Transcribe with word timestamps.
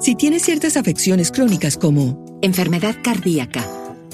Si 0.00 0.16
tienes 0.16 0.42
ciertas 0.42 0.76
afecciones 0.76 1.30
crónicas 1.30 1.78
como 1.78 2.38
enfermedad 2.42 2.96
cardíaca, 3.02 3.64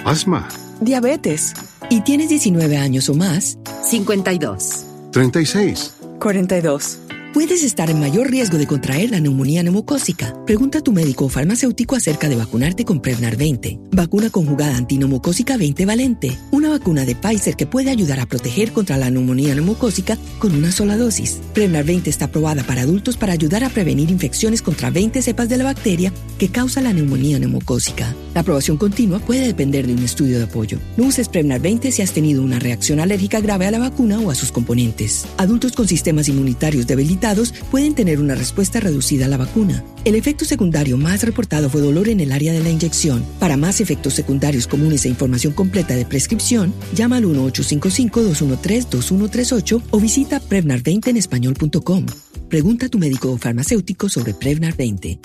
asma, 0.04 0.46
diabetes 0.80 1.54
y 1.88 2.02
tienes 2.02 2.29
19 2.29 2.76
años 2.76 3.08
o 3.08 3.14
más, 3.14 3.58
52, 3.82 4.87
36, 5.12 5.95
42. 6.21 6.98
Puedes 7.32 7.62
estar 7.64 7.88
en 7.88 7.98
mayor 7.98 8.30
riesgo 8.30 8.58
de 8.58 8.66
contraer 8.66 9.11
la 9.11 9.19
neumonía 9.19 9.62
neumocócica. 9.62 10.37
Pregunta 10.45 10.79
a 10.79 10.82
tu 10.82 10.93
médico 10.93 11.24
o 11.24 11.29
farmacéutico 11.30 11.96
acerca 11.96 12.29
de 12.29 12.36
vacunarte 12.36 12.84
con 12.84 13.00
Prevnar 13.00 13.36
20, 13.36 13.80
vacuna 13.93 14.29
conjugada 14.29 14.77
antineumocócica 14.77 15.57
20 15.57 15.86
valente, 15.86 16.39
vacuna 16.73 17.04
de 17.04 17.14
Pfizer 17.14 17.57
que 17.57 17.66
puede 17.66 17.91
ayudar 17.91 18.18
a 18.20 18.27
proteger 18.27 18.72
contra 18.72 18.96
la 18.96 19.11
neumonía 19.11 19.54
neumocócica 19.54 20.18
con 20.39 20.54
una 20.54 20.72
sola 20.72 20.96
dosis. 20.96 21.41
Prevnar 21.54 21.84
20 21.84 22.11
está 22.11 22.25
aprobada 22.27 22.64
para 22.64 22.82
adultos 22.82 23.16
para 23.16 23.32
ayudar 23.32 23.62
a 23.62 23.71
prevenir 23.71 24.11
infecciones 24.11 24.62
contra 24.62 24.90
20 24.90 25.22
cepas 25.22 25.48
de 25.48 25.58
la 25.58 25.64
bacteria 25.64 26.12
que 26.39 26.48
causa 26.48 26.80
la 26.80 26.93
neumonía 26.93 27.39
neumocócica. 27.39 28.14
La 28.35 28.40
aprobación 28.40 28.79
continua 28.79 29.18
puede 29.18 29.46
depender 29.46 29.86
de 29.86 29.93
un 29.93 30.03
estudio 30.03 30.39
de 30.39 30.45
apoyo. 30.45 30.79
No 30.96 31.04
uses 31.04 31.29
Prevnar 31.29 31.61
20 31.61 31.93
si 31.93 32.03
has 32.03 32.12
tenido 32.12 32.42
una 32.42 32.58
reacción 32.58 33.00
alérgica 33.00 33.41
grave 33.41 33.67
a 33.67 33.70
la 33.70 33.78
vacuna 33.78 34.19
o 34.19 34.31
a 34.31 34.34
sus 34.34 34.50
componentes. 34.50 35.27
Adultos 35.36 35.73
con 35.73 35.86
sistemas 35.86 36.28
inmunitarios 36.28 36.86
debilitados 36.86 37.53
pueden 37.70 37.95
tener 37.95 38.20
una 38.20 38.34
respuesta 38.34 38.81
reducida 38.81 39.27
a 39.27 39.28
la 39.28 39.36
vacuna. 39.36 39.84
El 40.05 40.16
efecto 40.16 40.44
secundario 40.44 40.97
más 40.97 41.22
reportado 41.22 41.70
fue 41.70 41.80
dolor 41.80 42.08
en 42.08 42.19
el 42.19 42.33
área 42.33 42.52
de 42.52 42.61
la 42.61 42.70
inyección. 42.70 43.24
Para 43.38 43.56
más 43.56 43.80
efectos 43.80 44.14
secundarios 44.14 44.66
comunes 44.66 45.05
e 45.05 45.08
información 45.08 45.52
completa 45.52 45.94
de 45.94 46.05
prescripción, 46.05 46.75
llama 46.92 47.19
al 47.19 47.25
1-855-213-2138 47.27 49.80
o 49.91 50.00
visita 50.00 50.41
Prevnar20 50.41 51.06
en 51.06 51.16
español.com. 51.16 52.06
Pregunta 52.48 52.86
a 52.86 52.88
tu 52.88 52.98
médico 52.98 53.30
o 53.30 53.38
farmacéutico 53.38 54.08
sobre 54.08 54.34
Prevnar 54.34 54.75
20. 54.77 55.20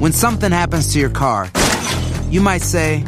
When 0.00 0.14
something 0.14 0.52
happens 0.52 0.90
to 0.92 0.98
your 0.98 1.12
car, 1.12 1.50
you 2.30 2.40
might 2.40 2.62
say, 2.62 3.04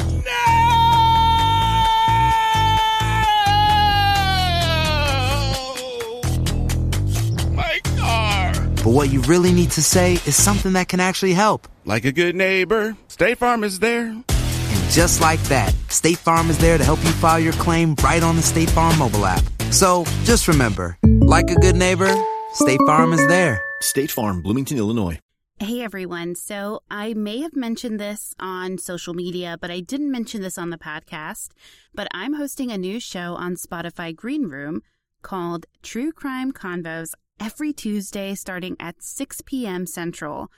But 8.83 8.93
what 8.93 9.11
you 9.11 9.21
really 9.21 9.51
need 9.53 9.69
to 9.71 9.83
say 9.83 10.13
is 10.13 10.35
something 10.35 10.73
that 10.73 10.87
can 10.87 10.99
actually 10.99 11.33
help. 11.33 11.67
Like 11.85 12.03
a 12.03 12.11
good 12.11 12.35
neighbor, 12.35 12.97
State 13.09 13.37
Farm 13.37 13.63
is 13.63 13.77
there. 13.77 14.07
And 14.07 14.89
just 14.89 15.21
like 15.21 15.39
that, 15.43 15.71
State 15.89 16.17
Farm 16.17 16.49
is 16.49 16.57
there 16.57 16.79
to 16.79 16.83
help 16.83 16.97
you 17.03 17.11
file 17.11 17.39
your 17.39 17.53
claim 17.53 17.95
right 18.03 18.23
on 18.23 18.37
the 18.37 18.41
State 18.41 18.71
Farm 18.71 18.97
mobile 18.97 19.27
app. 19.27 19.43
So 19.71 20.05
just 20.23 20.47
remember, 20.47 20.97
like 21.03 21.51
a 21.51 21.55
good 21.55 21.75
neighbor, 21.75 22.11
State 22.53 22.79
Farm 22.87 23.13
is 23.13 23.25
there. 23.27 23.61
State 23.81 24.09
Farm, 24.09 24.41
Bloomington, 24.41 24.79
Illinois. 24.79 25.19
Hey 25.59 25.83
everyone. 25.83 26.33
So 26.33 26.81
I 26.89 27.13
may 27.13 27.41
have 27.41 27.55
mentioned 27.55 27.99
this 27.99 28.33
on 28.39 28.79
social 28.79 29.13
media, 29.13 29.59
but 29.61 29.69
I 29.69 29.79
didn't 29.79 30.09
mention 30.09 30.41
this 30.41 30.57
on 30.57 30.71
the 30.71 30.77
podcast. 30.79 31.49
But 31.93 32.07
I'm 32.15 32.33
hosting 32.33 32.71
a 32.71 32.79
new 32.79 32.99
show 32.99 33.35
on 33.35 33.57
Spotify 33.57 34.15
Green 34.15 34.45
Room 34.47 34.81
called 35.21 35.67
True 35.83 36.11
Crime 36.11 36.51
Convos 36.51 37.13
every 37.41 37.73
Tuesday 37.73 38.35
starting 38.35 38.77
at 38.79 39.01
6 39.01 39.41
p.m. 39.47 39.87
Central. 39.87 40.51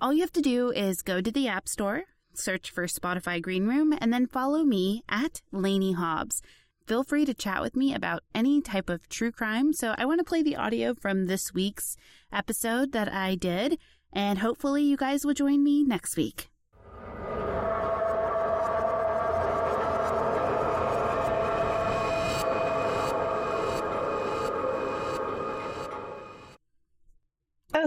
All 0.00 0.12
you 0.12 0.20
have 0.20 0.32
to 0.34 0.40
do 0.40 0.70
is 0.70 1.02
go 1.02 1.20
to 1.20 1.32
the 1.32 1.48
App 1.48 1.66
Store, 1.68 2.04
search 2.32 2.70
for 2.70 2.86
Spotify 2.86 3.42
Green 3.42 3.66
Room, 3.66 3.92
and 4.00 4.12
then 4.12 4.28
follow 4.28 4.62
me 4.62 5.02
at 5.08 5.42
Lanie 5.50 5.94
Hobbs. 5.94 6.40
Feel 6.86 7.02
free 7.02 7.24
to 7.24 7.34
chat 7.34 7.60
with 7.60 7.74
me 7.74 7.92
about 7.92 8.22
any 8.36 8.62
type 8.62 8.88
of 8.88 9.08
true 9.08 9.32
crime. 9.32 9.72
So, 9.72 9.96
I 9.98 10.06
want 10.06 10.20
to 10.20 10.24
play 10.24 10.44
the 10.44 10.54
audio 10.54 10.94
from 10.94 11.26
this 11.26 11.52
week's 11.52 11.96
episode 12.32 12.92
that 12.92 13.12
I 13.12 13.34
did, 13.34 13.76
and 14.12 14.38
hopefully, 14.38 14.84
you 14.84 14.96
guys 14.96 15.26
will 15.26 15.34
join 15.34 15.64
me 15.64 15.82
next 15.82 16.16
week. 16.16 16.50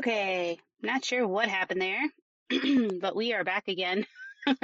Okay, 0.01 0.57
not 0.81 1.05
sure 1.05 1.27
what 1.27 1.47
happened 1.47 1.79
there, 1.79 2.01
but 3.01 3.15
we 3.15 3.33
are 3.33 3.43
back 3.43 3.67
again 3.67 4.03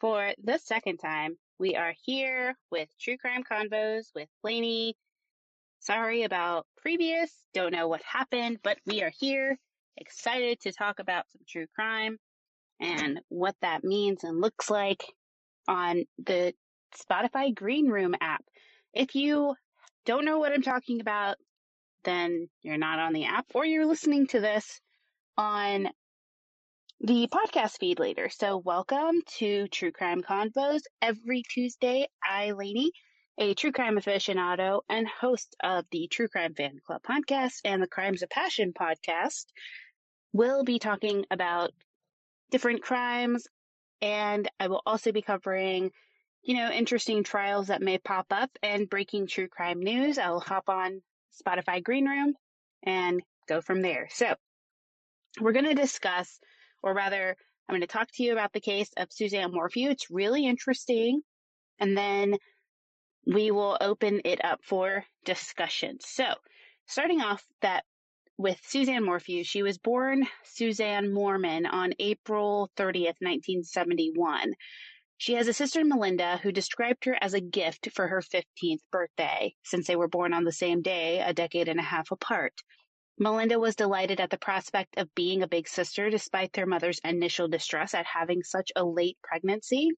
for 0.00 0.32
the 0.42 0.58
second 0.58 0.96
time. 0.96 1.38
We 1.60 1.76
are 1.76 1.94
here 2.02 2.56
with 2.68 2.88
True 3.00 3.16
Crime 3.18 3.44
Convos 3.48 4.06
with 4.16 4.28
Lanie. 4.42 4.96
Sorry 5.78 6.24
about 6.24 6.66
previous, 6.76 7.30
don't 7.54 7.72
know 7.72 7.86
what 7.86 8.02
happened, 8.02 8.58
but 8.64 8.78
we 8.84 9.00
are 9.04 9.12
here, 9.20 9.56
excited 9.96 10.58
to 10.62 10.72
talk 10.72 10.98
about 10.98 11.30
some 11.30 11.42
true 11.48 11.66
crime 11.76 12.18
and 12.80 13.20
what 13.28 13.54
that 13.62 13.84
means 13.84 14.24
and 14.24 14.40
looks 14.40 14.68
like 14.68 15.04
on 15.68 16.02
the 16.26 16.52
Spotify 17.00 17.54
Green 17.54 17.86
Room 17.86 18.16
app. 18.20 18.42
If 18.92 19.14
you 19.14 19.54
don't 20.04 20.24
know 20.24 20.40
what 20.40 20.52
I'm 20.52 20.62
talking 20.62 21.00
about, 21.00 21.36
then 22.04 22.48
you're 22.62 22.78
not 22.78 22.98
on 22.98 23.12
the 23.12 23.24
app 23.26 23.46
or 23.54 23.64
you're 23.64 23.86
listening 23.86 24.26
to 24.28 24.40
this 24.40 24.80
on 25.36 25.88
the 27.00 27.28
podcast 27.28 27.78
feed 27.78 27.98
later. 28.00 28.28
So, 28.28 28.56
welcome 28.56 29.22
to 29.38 29.68
True 29.68 29.92
Crime 29.92 30.22
Convos. 30.22 30.80
Every 31.00 31.42
Tuesday, 31.42 32.08
I, 32.22 32.50
Lanie, 32.52 32.90
a 33.38 33.54
true 33.54 33.70
crime 33.70 33.96
aficionado 33.96 34.80
and 34.88 35.06
host 35.06 35.54
of 35.62 35.84
the 35.92 36.08
True 36.08 36.28
Crime 36.28 36.54
Fan 36.54 36.80
Club 36.84 37.02
podcast 37.08 37.60
and 37.64 37.80
the 37.80 37.86
Crimes 37.86 38.22
of 38.22 38.30
Passion 38.30 38.72
podcast, 38.72 39.44
will 40.32 40.64
be 40.64 40.78
talking 40.78 41.24
about 41.30 41.70
different 42.50 42.82
crimes. 42.82 43.46
And 44.02 44.48
I 44.58 44.68
will 44.68 44.82
also 44.84 45.12
be 45.12 45.22
covering, 45.22 45.92
you 46.42 46.54
know, 46.54 46.70
interesting 46.70 47.22
trials 47.22 47.68
that 47.68 47.82
may 47.82 47.98
pop 47.98 48.26
up 48.30 48.50
and 48.62 48.90
breaking 48.90 49.28
true 49.28 49.48
crime 49.48 49.80
news. 49.80 50.18
I 50.18 50.30
will 50.30 50.40
hop 50.40 50.68
on 50.68 51.00
Spotify 51.38 51.82
Green 51.82 52.06
Room 52.06 52.34
and 52.82 53.22
go 53.48 53.60
from 53.60 53.82
there. 53.82 54.08
So, 54.10 54.34
we're 55.40 55.52
going 55.52 55.66
to 55.66 55.74
discuss, 55.74 56.38
or 56.82 56.94
rather, 56.94 57.36
I'm 57.68 57.72
going 57.74 57.82
to 57.82 57.86
talk 57.86 58.08
to 58.14 58.22
you 58.22 58.32
about 58.32 58.52
the 58.52 58.60
case 58.60 58.90
of 58.96 59.12
Suzanne 59.12 59.52
Morphew. 59.52 59.90
It's 59.90 60.10
really 60.10 60.46
interesting. 60.46 61.20
And 61.78 61.96
then 61.96 62.36
we 63.26 63.50
will 63.50 63.76
open 63.80 64.22
it 64.24 64.44
up 64.44 64.60
for 64.64 65.04
discussion. 65.24 65.98
So, 66.00 66.24
starting 66.86 67.20
off 67.20 67.44
that 67.60 67.84
with 68.38 68.58
Suzanne 68.64 69.04
Morphew, 69.04 69.44
she 69.44 69.62
was 69.62 69.78
born 69.78 70.26
Suzanne 70.44 71.08
Moorman 71.08 71.70
on 71.70 71.92
April 71.98 72.70
30th, 72.76 73.20
1971. 73.20 74.54
She 75.20 75.34
has 75.34 75.48
a 75.48 75.52
sister, 75.52 75.84
Melinda, 75.84 76.38
who 76.38 76.52
described 76.52 77.04
her 77.04 77.18
as 77.20 77.34
a 77.34 77.40
gift 77.40 77.90
for 77.92 78.06
her 78.06 78.22
15th 78.22 78.82
birthday, 78.92 79.52
since 79.64 79.88
they 79.88 79.96
were 79.96 80.06
born 80.06 80.32
on 80.32 80.44
the 80.44 80.52
same 80.52 80.80
day, 80.80 81.20
a 81.20 81.34
decade 81.34 81.66
and 81.66 81.80
a 81.80 81.82
half 81.82 82.12
apart. 82.12 82.62
Melinda 83.18 83.58
was 83.58 83.74
delighted 83.74 84.20
at 84.20 84.30
the 84.30 84.38
prospect 84.38 84.96
of 84.96 85.12
being 85.16 85.42
a 85.42 85.48
big 85.48 85.66
sister 85.66 86.08
despite 86.08 86.52
their 86.52 86.66
mother's 86.66 87.00
initial 87.00 87.48
distress 87.48 87.94
at 87.94 88.06
having 88.06 88.44
such 88.44 88.70
a 88.76 88.84
late 88.84 89.18
pregnancy. 89.20 89.90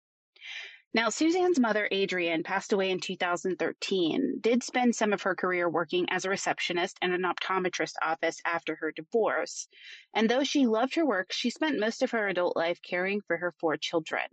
Now, 0.94 1.10
Suzanne's 1.10 1.60
mother, 1.60 1.86
Adrienne, 1.92 2.42
passed 2.42 2.72
away 2.72 2.90
in 2.90 2.98
2013, 2.98 4.38
did 4.40 4.62
spend 4.64 4.96
some 4.96 5.12
of 5.12 5.22
her 5.22 5.36
career 5.36 5.68
working 5.68 6.06
as 6.10 6.24
a 6.24 6.30
receptionist 6.30 6.98
in 7.00 7.12
an 7.12 7.22
optometrist 7.22 7.94
office 8.02 8.40
after 8.44 8.74
her 8.76 8.90
divorce. 8.90 9.68
And 10.14 10.28
though 10.28 10.42
she 10.42 10.66
loved 10.66 10.96
her 10.96 11.06
work, 11.06 11.30
she 11.30 11.50
spent 11.50 11.78
most 11.78 12.02
of 12.02 12.10
her 12.10 12.26
adult 12.26 12.56
life 12.56 12.80
caring 12.82 13.20
for 13.20 13.36
her 13.36 13.54
four 13.60 13.76
children. 13.76 14.26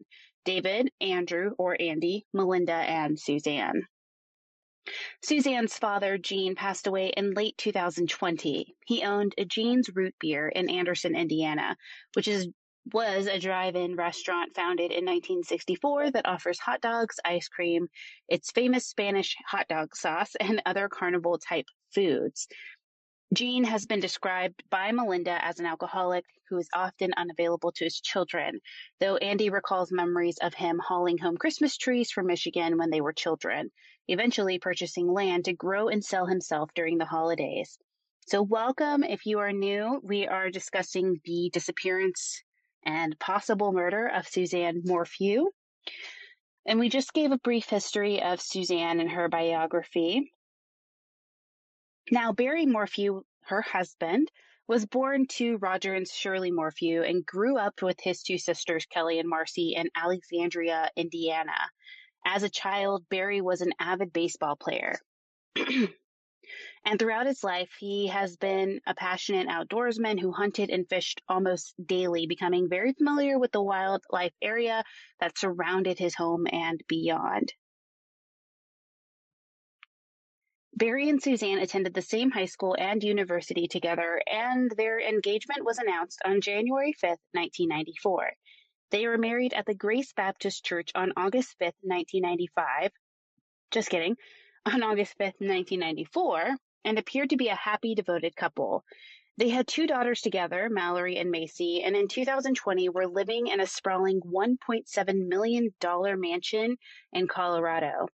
David, 0.47 0.89
Andrew, 1.01 1.51
or 1.57 1.75
Andy, 1.77 2.25
Melinda, 2.33 2.71
and 2.71 3.19
Suzanne. 3.19 3.83
Suzanne's 5.21 5.77
father, 5.77 6.17
Gene, 6.17 6.55
passed 6.55 6.87
away 6.87 7.09
in 7.17 7.33
late 7.33 7.57
2020. 7.57 8.73
He 8.85 9.03
owned 9.03 9.35
a 9.37 9.43
Gene's 9.43 9.89
Root 9.93 10.15
Beer 10.21 10.47
in 10.47 10.69
Anderson, 10.69 11.17
Indiana, 11.17 11.75
which 12.13 12.29
is 12.29 12.47
was 12.93 13.27
a 13.27 13.37
drive-in 13.37 13.97
restaurant 13.97 14.55
founded 14.55 14.91
in 14.91 15.03
1964 15.03 16.11
that 16.11 16.25
offers 16.25 16.59
hot 16.59 16.79
dogs, 16.79 17.19
ice 17.25 17.49
cream, 17.49 17.89
its 18.29 18.49
famous 18.51 18.87
Spanish 18.87 19.35
hot 19.45 19.67
dog 19.67 19.93
sauce, 19.97 20.33
and 20.39 20.61
other 20.65 20.87
carnival 20.87 21.37
type 21.37 21.65
foods. 21.93 22.47
Gene 23.33 23.65
has 23.65 23.85
been 23.85 23.99
described 23.99 24.63
by 24.69 24.91
Melinda 24.93 25.43
as 25.43 25.59
an 25.59 25.65
alcoholic 25.65 26.23
who 26.47 26.57
is 26.57 26.69
often 26.73 27.13
unavailable 27.17 27.73
to 27.73 27.83
his 27.83 27.99
children, 27.99 28.61
though 29.01 29.17
Andy 29.17 29.49
recalls 29.49 29.91
memories 29.91 30.37
of 30.37 30.53
him 30.53 30.79
hauling 30.79 31.17
home 31.17 31.35
Christmas 31.35 31.75
trees 31.75 32.09
from 32.09 32.27
Michigan 32.27 32.77
when 32.77 32.89
they 32.89 33.01
were 33.01 33.11
children, 33.11 33.69
eventually 34.07 34.59
purchasing 34.59 35.11
land 35.11 35.43
to 35.45 35.53
grow 35.53 35.89
and 35.89 36.05
sell 36.05 36.25
himself 36.25 36.73
during 36.73 36.97
the 36.97 37.05
holidays. 37.05 37.77
So, 38.27 38.41
welcome 38.41 39.03
if 39.03 39.25
you 39.25 39.39
are 39.39 39.51
new. 39.51 39.99
We 40.03 40.25
are 40.25 40.49
discussing 40.49 41.19
the 41.25 41.49
disappearance 41.51 42.41
and 42.83 43.19
possible 43.19 43.73
murder 43.73 44.07
of 44.07 44.25
Suzanne 44.25 44.83
Morphew. 44.85 45.47
And 46.65 46.79
we 46.79 46.87
just 46.87 47.13
gave 47.13 47.33
a 47.33 47.37
brief 47.37 47.67
history 47.67 48.21
of 48.21 48.39
Suzanne 48.39 49.01
and 49.01 49.11
her 49.11 49.27
biography. 49.27 50.33
Now, 52.09 52.31
Barry 52.31 52.65
Morphew, 52.65 53.23
her 53.41 53.61
husband, 53.61 54.31
was 54.65 54.85
born 54.85 55.27
to 55.27 55.57
Roger 55.57 55.93
and 55.93 56.07
Shirley 56.07 56.51
Morphew 56.51 57.01
and 57.01 57.25
grew 57.25 57.57
up 57.57 57.81
with 57.81 57.99
his 57.99 58.23
two 58.23 58.37
sisters, 58.37 58.85
Kelly 58.85 59.19
and 59.19 59.27
Marcy, 59.27 59.73
in 59.75 59.89
Alexandria, 59.93 60.89
Indiana. 60.95 61.57
As 62.25 62.43
a 62.43 62.49
child, 62.49 63.07
Barry 63.09 63.41
was 63.41 63.59
an 63.59 63.73
avid 63.79 64.13
baseball 64.13 64.55
player. 64.55 64.95
and 66.85 66.97
throughout 66.97 67.25
his 67.25 67.43
life, 67.43 67.71
he 67.77 68.07
has 68.07 68.37
been 68.37 68.79
a 68.87 68.93
passionate 68.93 69.49
outdoorsman 69.49 70.17
who 70.17 70.31
hunted 70.31 70.69
and 70.69 70.87
fished 70.87 71.21
almost 71.27 71.73
daily, 71.85 72.25
becoming 72.25 72.69
very 72.69 72.93
familiar 72.93 73.37
with 73.37 73.51
the 73.51 73.61
wildlife 73.61 74.33
area 74.41 74.83
that 75.19 75.37
surrounded 75.37 75.99
his 75.99 76.15
home 76.15 76.47
and 76.49 76.81
beyond. 76.87 77.53
Barry 80.77 81.09
and 81.09 81.19
Suzanne 81.19 81.57
attended 81.57 81.95
the 81.95 82.03
same 82.03 82.29
high 82.29 82.45
school 82.45 82.75
and 82.77 83.03
university 83.03 83.67
together, 83.67 84.21
and 84.27 84.69
their 84.69 84.99
engagement 84.99 85.65
was 85.65 85.79
announced 85.79 86.21
on 86.23 86.39
January 86.39 86.93
5th, 86.93 87.17
1994. 87.31 88.33
They 88.91 89.07
were 89.07 89.17
married 89.17 89.55
at 89.55 89.65
the 89.65 89.73
Grace 89.73 90.13
Baptist 90.13 90.63
Church 90.63 90.91
on 90.93 91.13
August 91.17 91.57
5th, 91.59 91.73
1995. 91.81 92.91
Just 93.71 93.89
kidding. 93.89 94.17
On 94.67 94.83
August 94.83 95.17
5th, 95.17 95.41
1994, 95.41 96.55
and 96.85 96.99
appeared 96.99 97.31
to 97.31 97.37
be 97.37 97.47
a 97.47 97.55
happy, 97.55 97.95
devoted 97.95 98.35
couple. 98.35 98.83
They 99.37 99.49
had 99.49 99.67
two 99.67 99.87
daughters 99.87 100.21
together, 100.21 100.69
Mallory 100.69 101.17
and 101.17 101.31
Macy, 101.31 101.81
and 101.81 101.95
in 101.95 102.07
2020 102.07 102.89
were 102.89 103.07
living 103.07 103.47
in 103.47 103.59
a 103.59 103.65
sprawling 103.65 104.21
$1.7 104.21 105.27
million 105.27 105.73
mansion 106.19 106.77
in 107.13 107.27
Colorado. 107.27 108.09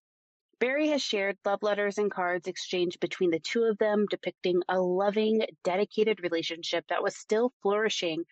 Barry 0.64 0.88
has 0.92 1.02
shared 1.02 1.38
love 1.44 1.62
letters 1.62 1.98
and 1.98 2.10
cards 2.10 2.48
exchanged 2.48 3.02
between 3.02 3.32
the 3.32 3.40
two 3.42 3.64
of 3.64 3.78
them, 3.80 4.06
depicting 4.10 4.62
a 4.70 4.80
loving, 4.80 5.46
dedicated 5.62 6.24
relationship 6.24 6.86
that 6.88 7.04
was 7.04 7.18
still 7.18 7.52
flourishing 7.62 8.24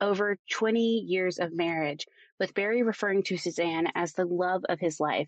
over 0.00 0.38
20 0.52 0.80
years 0.80 1.40
of 1.40 1.52
marriage, 1.52 2.06
with 2.38 2.54
Barry 2.54 2.84
referring 2.84 3.24
to 3.24 3.36
Suzanne 3.36 3.88
as 3.96 4.12
the 4.12 4.24
love 4.24 4.62
of 4.68 4.78
his 4.78 5.00
life. 5.00 5.26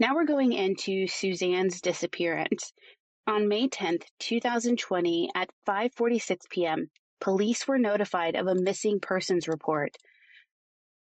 Now 0.00 0.14
we're 0.14 0.24
going 0.24 0.54
into 0.54 1.06
Suzanne's 1.06 1.82
disappearance. 1.82 2.72
On 3.26 3.48
May 3.48 3.68
10th, 3.68 4.04
2020 4.18 5.28
at 5.34 5.50
5:46 5.68 6.48
p.m., 6.48 6.90
police 7.20 7.68
were 7.68 7.78
notified 7.78 8.34
of 8.34 8.46
a 8.46 8.54
missing 8.54 8.98
persons 8.98 9.46
report. 9.46 9.94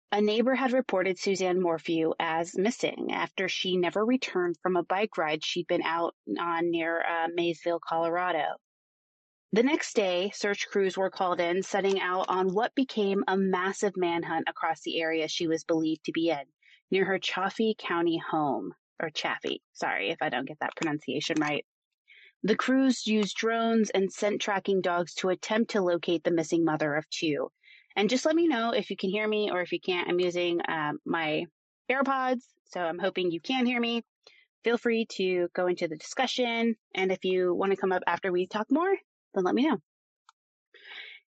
A 0.10 0.22
neighbor 0.22 0.56
had 0.56 0.72
reported 0.72 1.20
Suzanne 1.20 1.62
Morphew 1.62 2.14
as 2.18 2.58
missing 2.58 3.12
after 3.12 3.50
she 3.50 3.76
never 3.76 4.06
returned 4.06 4.56
from 4.64 4.78
a 4.78 4.84
bike 4.84 5.18
ride 5.18 5.44
she'd 5.44 5.68
been 5.68 5.82
out 5.84 6.16
on 6.40 6.72
near 6.72 7.02
uh, 7.02 7.28
Maysville, 7.34 7.82
Colorado. 7.82 8.56
The 9.52 9.64
next 9.64 9.96
day, 9.96 10.32
search 10.34 10.68
crews 10.70 10.98
were 10.98 11.10
called 11.10 11.42
in, 11.42 11.62
setting 11.62 12.00
out 12.00 12.30
on 12.30 12.54
what 12.54 12.74
became 12.74 13.26
a 13.28 13.36
massive 13.36 13.98
manhunt 13.98 14.48
across 14.48 14.80
the 14.82 15.02
area 15.02 15.28
she 15.28 15.46
was 15.46 15.66
believed 15.66 16.06
to 16.06 16.14
be 16.14 16.30
in, 16.30 16.46
near 16.90 17.04
her 17.04 17.20
Chaffee 17.20 17.76
County 17.78 18.18
home. 18.18 18.76
Or 19.02 19.10
Chaffee, 19.10 19.62
sorry 19.74 20.10
if 20.10 20.22
I 20.22 20.30
don't 20.30 20.48
get 20.48 20.60
that 20.62 20.76
pronunciation 20.78 21.36
right. 21.42 21.66
The 22.44 22.56
crews 22.56 23.06
used 23.08 23.36
drones 23.36 23.90
and 23.90 24.10
scent 24.10 24.40
tracking 24.40 24.80
dogs 24.80 25.14
to 25.16 25.30
attempt 25.30 25.72
to 25.72 25.82
locate 25.82 26.24
the 26.24 26.32
missing 26.32 26.64
mother 26.64 26.96
of 26.96 27.10
two. 27.10 27.52
And 27.98 28.12
just 28.12 28.28
let 28.28 28.36
me 28.36 28.48
know 28.48 28.72
if 28.72 28.92
you 28.92 28.96
can 28.96 29.10
hear 29.10 29.28
me 29.28 29.50
or 29.52 29.62
if 29.62 29.72
you 29.72 29.80
can't. 29.80 30.08
I'm 30.08 30.20
using 30.20 30.62
um, 30.70 31.00
my 31.04 31.46
AirPods, 31.92 32.44
so 32.66 32.80
I'm 32.80 33.00
hoping 33.00 33.32
you 33.32 33.42
can 33.42 33.66
hear 33.66 33.80
me. 33.80 34.04
Feel 34.64 34.78
free 34.78 35.08
to 35.14 35.48
go 35.56 35.66
into 35.66 35.88
the 35.88 35.98
discussion. 35.98 36.76
And 36.94 37.12
if 37.12 37.26
you 37.26 37.56
want 37.56 37.72
to 37.72 37.78
come 37.78 37.92
up 37.92 38.04
after 38.06 38.32
we 38.32 38.46
talk 38.46 38.68
more, 38.70 38.96
then 39.34 39.44
let 39.44 39.56
me 39.56 39.68
know. 39.68 39.80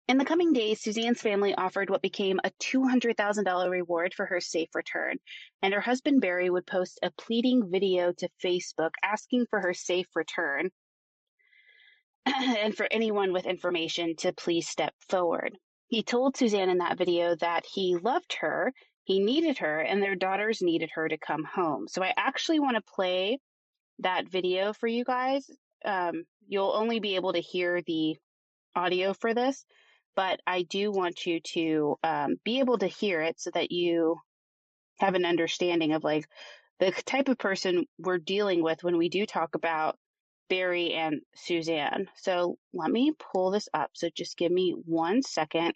In 0.07 0.17
the 0.17 0.25
coming 0.25 0.53
days, 0.53 0.81
Suzanne's 0.81 1.21
family 1.21 1.53
offered 1.53 1.91
what 1.91 2.01
became 2.01 2.39
a 2.43 2.51
$200,000 2.61 3.69
reward 3.69 4.15
for 4.15 4.25
her 4.25 4.39
safe 4.39 4.69
return, 4.73 5.17
and 5.61 5.73
her 5.73 5.81
husband 5.81 6.21
Barry 6.21 6.49
would 6.49 6.65
post 6.65 6.99
a 7.03 7.11
pleading 7.11 7.69
video 7.71 8.11
to 8.13 8.29
Facebook 8.43 8.91
asking 9.03 9.45
for 9.51 9.59
her 9.61 9.73
safe 9.73 10.07
return 10.15 10.69
and 12.25 12.75
for 12.75 12.87
anyone 12.89 13.33
with 13.33 13.45
information 13.45 14.15
to 14.17 14.33
please 14.33 14.67
step 14.67 14.93
forward. 15.09 15.57
He 15.87 16.03
told 16.03 16.35
Suzanne 16.35 16.69
in 16.69 16.79
that 16.79 16.97
video 16.97 17.35
that 17.35 17.65
he 17.65 17.95
loved 17.95 18.37
her, 18.41 18.73
he 19.03 19.19
needed 19.19 19.59
her, 19.59 19.79
and 19.79 20.01
their 20.01 20.15
daughters 20.15 20.61
needed 20.61 20.89
her 20.95 21.07
to 21.07 21.17
come 21.17 21.43
home. 21.43 21.87
So 21.87 22.03
I 22.03 22.13
actually 22.17 22.59
want 22.59 22.75
to 22.75 22.93
play 22.95 23.39
that 23.99 24.27
video 24.27 24.73
for 24.73 24.87
you 24.87 25.03
guys. 25.03 25.49
Um, 25.83 26.23
you'll 26.47 26.73
only 26.73 26.99
be 26.99 27.15
able 27.15 27.33
to 27.33 27.39
hear 27.39 27.81
the 27.81 28.17
audio 28.75 29.13
for 29.13 29.33
this, 29.33 29.63
but 30.15 30.39
I 30.47 30.63
do 30.63 30.91
want 30.91 31.25
you 31.25 31.39
to 31.53 31.97
um, 32.03 32.35
be 32.43 32.59
able 32.59 32.79
to 32.79 32.87
hear 32.87 33.21
it 33.21 33.39
so 33.39 33.51
that 33.51 33.71
you 33.71 34.19
have 34.99 35.13
an 35.13 35.25
understanding 35.25 35.93
of 35.93 36.03
like 36.03 36.27
the 36.79 36.91
type 36.91 37.29
of 37.29 37.37
person 37.37 37.85
we're 37.97 38.17
dealing 38.17 38.63
with 38.63 38.83
when 38.83 38.97
we 38.97 39.09
do 39.09 39.25
talk 39.25 39.55
about 39.55 39.97
Barry 40.49 40.93
and 40.93 41.21
Suzanne. 41.35 42.07
So 42.15 42.57
let 42.73 42.91
me 42.91 43.13
pull 43.33 43.51
this 43.51 43.67
up. 43.73 43.91
So 43.93 44.09
just 44.15 44.37
give 44.37 44.51
me 44.51 44.75
one 44.85 45.21
second. 45.21 45.73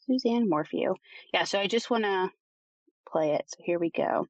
Suzanne 0.00 0.48
Morphew. 0.48 0.94
Yeah, 1.32 1.44
so 1.44 1.58
I 1.58 1.66
just 1.66 1.90
want 1.90 2.04
to 2.04 2.30
play 3.10 3.32
it. 3.32 3.44
So 3.48 3.62
here 3.62 3.78
we 3.78 3.90
go. 3.90 4.26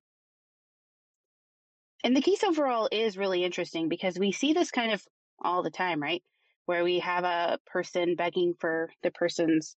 And 2.04 2.16
the 2.16 2.22
case 2.22 2.44
overall 2.44 2.88
is 2.90 3.16
really 3.16 3.44
interesting 3.44 3.88
because 3.88 4.19
we 4.19 4.32
see 4.32 4.52
this 4.52 4.70
kind 4.70 4.92
of 4.92 5.02
all 5.42 5.62
the 5.62 5.70
time, 5.70 6.00
right? 6.02 6.22
Where 6.66 6.84
we 6.84 6.98
have 7.00 7.25
a 7.25 7.58
person 7.66 8.14
begging 8.16 8.54
for 8.58 8.90
the 9.02 9.10
person's 9.10 9.76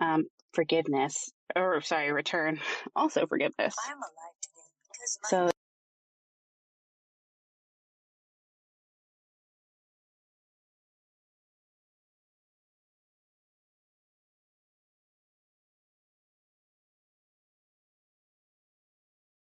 um, 0.00 0.26
forgiveness, 0.52 1.30
or 1.56 1.80
sorry, 1.80 2.12
return, 2.12 2.60
also 2.96 3.26
forgiveness. 3.26 3.74
So 5.24 5.50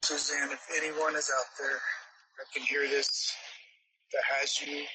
Suzanne, 0.06 0.52
if 0.52 0.62
anyone 0.78 1.16
is 1.16 1.32
out 1.36 1.50
there 1.58 1.82
that 2.38 2.46
can 2.54 2.62
hear 2.62 2.88
this, 2.88 3.34
that 4.14 4.22
has 4.38 4.62
you, 4.62 4.86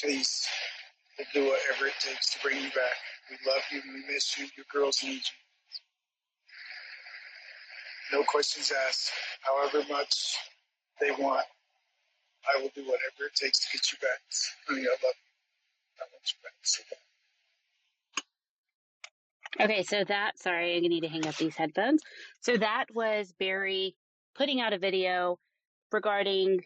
please 0.00 0.46
we'll 1.18 1.26
do 1.34 1.50
whatever 1.50 1.88
it 1.88 1.98
takes 1.98 2.32
to 2.32 2.38
bring 2.40 2.62
you 2.62 2.70
back. 2.70 2.94
We 3.28 3.50
love 3.50 3.62
you. 3.72 3.82
We 3.92 4.14
miss 4.14 4.38
you. 4.38 4.46
Your 4.56 4.66
girls 4.72 5.02
need 5.02 5.26
you. 5.26 5.38
No 8.12 8.22
questions 8.22 8.72
asked. 8.86 9.10
However 9.40 9.84
much 9.90 10.36
they 11.00 11.10
want, 11.10 11.44
I 12.46 12.62
will 12.62 12.70
do 12.76 12.82
whatever 12.82 13.26
it 13.26 13.34
takes 13.34 13.58
to 13.58 13.76
get 13.76 13.90
you 13.90 13.98
back. 13.98 14.20
Honey, 14.68 14.82
I 14.82 14.94
love 15.02 15.18
you. 15.18 15.98
I 15.98 16.04
want 16.12 16.30
you 16.30 16.38
back. 16.44 16.54
So 16.62 16.82
Okay, 19.60 19.82
so 19.82 20.02
that, 20.04 20.38
sorry, 20.38 20.74
I'm 20.74 20.80
going 20.80 20.84
to 20.84 20.88
need 20.88 21.00
to 21.02 21.08
hang 21.08 21.26
up 21.26 21.36
these 21.36 21.56
headphones. 21.56 22.02
So 22.40 22.56
that 22.56 22.86
was 22.94 23.32
Barry 23.38 23.94
putting 24.34 24.60
out 24.60 24.72
a 24.72 24.78
video 24.78 25.38
regarding, 25.90 26.62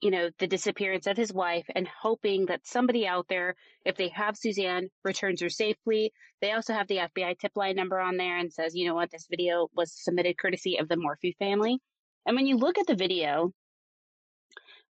you 0.00 0.10
know, 0.10 0.30
the 0.38 0.48
disappearance 0.48 1.06
of 1.06 1.16
his 1.16 1.32
wife 1.32 1.66
and 1.74 1.86
hoping 1.86 2.46
that 2.46 2.66
somebody 2.66 3.06
out 3.06 3.26
there, 3.28 3.54
if 3.84 3.96
they 3.96 4.08
have 4.08 4.36
Suzanne, 4.36 4.88
returns 5.04 5.40
her 5.42 5.48
safely. 5.48 6.12
They 6.40 6.52
also 6.52 6.72
have 6.72 6.88
the 6.88 6.96
FBI 6.98 7.38
tip 7.38 7.52
line 7.54 7.76
number 7.76 8.00
on 8.00 8.16
there 8.16 8.36
and 8.36 8.52
says, 8.52 8.74
you 8.74 8.88
know 8.88 8.94
what, 8.94 9.10
this 9.12 9.28
video 9.30 9.68
was 9.74 9.92
submitted 9.94 10.38
courtesy 10.38 10.78
of 10.78 10.88
the 10.88 10.96
Morphew 10.96 11.34
family. 11.38 11.78
And 12.26 12.34
when 12.34 12.46
you 12.46 12.56
look 12.56 12.78
at 12.78 12.86
the 12.88 12.96
video, 12.96 13.52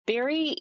Barry 0.06 0.56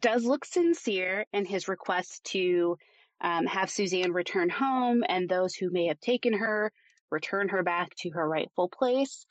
does 0.00 0.24
look 0.24 0.46
sincere 0.46 1.26
in 1.34 1.44
his 1.44 1.68
request 1.68 2.24
to 2.24 2.78
um, 3.20 3.46
have 3.46 3.70
Suzanne 3.70 4.12
return 4.12 4.48
home 4.48 5.02
and 5.08 5.28
those 5.28 5.54
who 5.54 5.70
may 5.70 5.86
have 5.86 6.00
taken 6.00 6.32
her 6.32 6.72
return 7.10 7.48
her 7.48 7.62
back 7.62 7.94
to 7.96 8.10
her 8.10 8.28
rightful 8.28 8.68
place. 8.68 9.26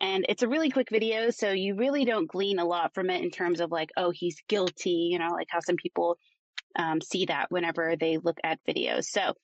And 0.00 0.26
it's 0.28 0.42
a 0.42 0.48
really 0.48 0.70
quick 0.70 0.90
video, 0.90 1.30
so 1.30 1.50
you 1.52 1.76
really 1.76 2.04
don't 2.04 2.28
glean 2.28 2.58
a 2.58 2.64
lot 2.64 2.92
from 2.92 3.08
it 3.08 3.22
in 3.22 3.30
terms 3.30 3.60
of 3.60 3.70
like, 3.70 3.90
oh, 3.96 4.10
he's 4.10 4.36
guilty, 4.48 5.08
you 5.12 5.18
know, 5.18 5.30
like 5.30 5.46
how 5.48 5.60
some 5.60 5.76
people 5.76 6.18
um, 6.76 7.00
see 7.00 7.26
that 7.26 7.50
whenever 7.50 7.94
they 7.98 8.18
look 8.18 8.38
at 8.42 8.58
videos. 8.68 9.04
So 9.04 9.34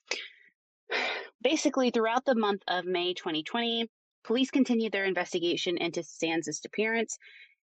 basically, 1.42 1.90
throughout 1.90 2.24
the 2.24 2.34
month 2.34 2.62
of 2.66 2.84
May 2.84 3.14
2020, 3.14 3.88
police 4.24 4.50
continued 4.50 4.92
their 4.92 5.04
investigation 5.04 5.76
into 5.78 6.02
Suzanne's 6.02 6.46
disappearance 6.46 7.18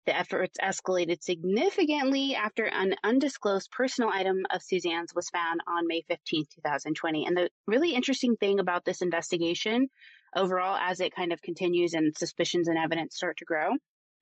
the 0.06 0.18
efforts 0.18 0.58
escalated 0.62 1.22
significantly 1.22 2.36
after 2.36 2.66
an 2.66 2.96
undisclosed 3.04 3.70
personal 3.72 4.10
item 4.10 4.46
of 4.50 4.64
Suzanne's 4.64 5.14
was 5.14 5.30
found 5.30 5.62
on 5.68 5.88
May 5.88 6.02
15, 6.08 6.46
2020. 6.56 7.26
And 7.26 7.38
the 7.38 7.50
really 7.68 7.94
interesting 7.94 8.36
thing 8.36 8.60
about 8.60 8.84
this 8.84 9.02
investigation 9.02 9.90
overall, 10.36 10.78
as 10.78 11.00
it 11.00 11.16
kind 11.16 11.32
of 11.32 11.42
continues 11.42 11.94
and 11.94 12.18
suspicions 12.18 12.68
and 12.68 12.78
evidence 12.78 13.16
start 13.16 13.38
to 13.38 13.46
grow, 13.46 13.74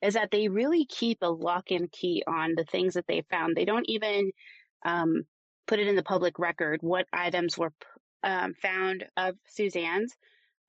is 0.02 0.16
that 0.16 0.32
they 0.32 0.48
really 0.48 0.86
keep 0.86 1.20
a 1.22 1.30
lock 1.30 1.72
and 1.72 1.92
key 1.92 2.24
on 2.28 2.56
the 2.56 2.66
things 2.66 2.96
that 2.96 3.08
they 3.08 3.24
found. 3.30 3.56
They 3.56 3.66
don't 3.66 3.90
even 3.90 4.32
um, 4.86 5.24
put 5.68 5.80
it 5.80 5.88
in 5.88 5.96
the 5.96 6.04
public 6.04 6.40
record 6.40 6.80
what 6.82 7.06
items 7.14 7.58
were 7.58 7.74
um, 8.24 8.54
found 8.54 9.06
of 9.16 9.36
Suzanne's. 9.48 10.14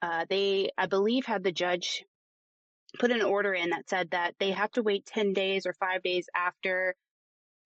Uh, 0.02 0.24
they, 0.28 0.70
I 0.78 0.86
believe, 0.86 1.26
had 1.26 1.42
the 1.42 1.52
judge 1.52 2.04
put 2.98 3.10
an 3.10 3.22
order 3.22 3.52
in 3.52 3.70
that 3.70 3.88
said 3.88 4.10
that 4.10 4.34
they 4.38 4.50
have 4.50 4.70
to 4.72 4.82
wait 4.82 5.06
10 5.06 5.32
days 5.32 5.66
or 5.66 5.74
five 5.74 6.02
days 6.02 6.28
after 6.34 6.94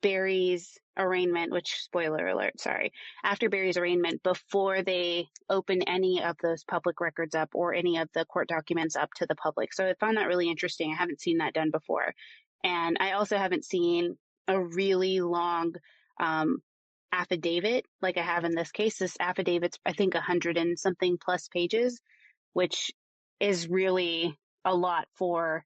Barry's 0.03 0.79
arraignment, 0.99 1.51
which 1.51 1.77
spoiler 1.77 2.29
alert, 2.29 2.61
sorry, 2.61 2.93
after 3.25 3.49
Barry's 3.49 3.79
arraignment 3.79 4.23
before 4.23 4.83
they 4.83 5.29
open 5.49 5.83
any 5.83 6.23
of 6.23 6.37
those 6.43 6.63
public 6.63 7.01
records 7.01 7.35
up 7.35 7.49
or 7.55 7.73
any 7.73 7.97
of 7.97 8.09
the 8.13 8.27
court 8.27 8.49
documents 8.49 8.97
up 8.97 9.09
to 9.17 9.27
the 9.27 9.35
public. 9.35 9.73
So 9.73 9.89
I 9.89 9.95
found 9.99 10.19
that 10.19 10.29
really 10.29 10.51
interesting. 10.51 10.93
I 10.93 10.97
haven't 10.97 11.23
seen 11.23 11.39
that 11.39 11.55
done 11.55 11.71
before. 11.71 12.13
And 12.63 12.99
I 13.01 13.13
also 13.13 13.39
haven't 13.39 13.65
seen 13.65 14.19
a 14.47 14.61
really 14.61 15.21
long 15.21 15.75
um, 16.21 16.59
affidavit 17.11 17.87
like 18.03 18.19
I 18.19 18.23
have 18.23 18.45
in 18.45 18.55
this 18.55 18.73
case. 18.73 18.99
This 18.99 19.17
affidavit's, 19.19 19.79
I 19.87 19.95
think, 19.95 20.15
a 20.15 20.21
hundred 20.21 20.59
and 20.59 20.79
something 20.79 21.17
plus 21.23 21.49
pages, 21.49 22.01
which 22.53 22.93
is 23.41 23.69
really 23.69 24.39
a 24.65 24.75
lot 24.75 25.07
for 25.15 25.65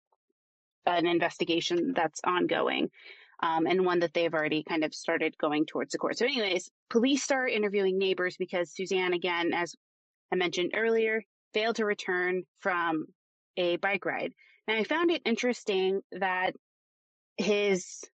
an 0.87 1.07
investigation 1.07 1.93
that's 1.95 2.21
ongoing 2.25 2.91
um, 3.41 3.67
and 3.67 3.85
one 3.85 4.01
that 4.01 4.15
they've 4.15 4.35
already 4.35 4.65
kind 4.65 4.85
of 4.85 4.95
started 4.95 5.37
going 5.39 5.67
towards 5.67 5.93
the 5.93 5.99
court. 5.99 6.19
So, 6.19 6.25
anyways, 6.25 6.71
police 6.91 7.23
start 7.23 7.53
interviewing 7.53 7.99
neighbors 7.99 8.37
because 8.37 8.73
Suzanne, 8.73 9.13
again, 9.13 9.53
as 9.55 9.75
I 10.33 10.37
mentioned 10.37 10.73
earlier, 10.75 11.23
failed 11.55 11.77
to 11.77 11.85
return 11.85 12.43
from 12.61 13.07
a 13.57 13.77
bike 13.77 14.05
ride. 14.05 14.33
Now, 14.67 14.77
I 14.77 14.85
found 14.85 15.11
it 15.11 15.23
interesting 15.25 16.01
that 16.13 16.55
his 17.37 18.05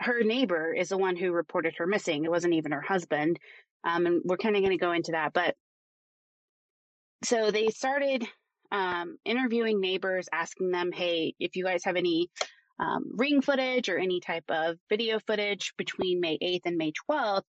her 0.00 0.22
neighbor 0.22 0.72
is 0.72 0.90
the 0.90 0.98
one 0.98 1.16
who 1.16 1.32
reported 1.32 1.74
her 1.78 1.86
missing. 1.86 2.24
It 2.24 2.30
wasn't 2.30 2.54
even 2.54 2.72
her 2.72 2.80
husband. 2.80 3.38
Um, 3.84 4.06
and 4.06 4.22
we're 4.24 4.36
kind 4.36 4.54
of 4.56 4.62
going 4.62 4.76
to 4.76 4.84
go 4.84 4.92
into 4.92 5.12
that. 5.12 5.32
But 5.32 5.56
so 7.24 7.50
they 7.50 7.68
started 7.68 8.24
um, 8.70 9.16
interviewing 9.24 9.80
neighbors, 9.80 10.28
asking 10.32 10.70
them, 10.70 10.90
hey, 10.92 11.34
if 11.38 11.56
you 11.56 11.64
guys 11.64 11.84
have 11.84 11.96
any 11.96 12.30
um, 12.78 13.04
ring 13.14 13.42
footage 13.42 13.88
or 13.88 13.98
any 13.98 14.20
type 14.20 14.44
of 14.48 14.76
video 14.88 15.18
footage 15.26 15.72
between 15.76 16.20
May 16.20 16.38
8th 16.38 16.60
and 16.66 16.76
May 16.76 16.92
12th, 17.10 17.42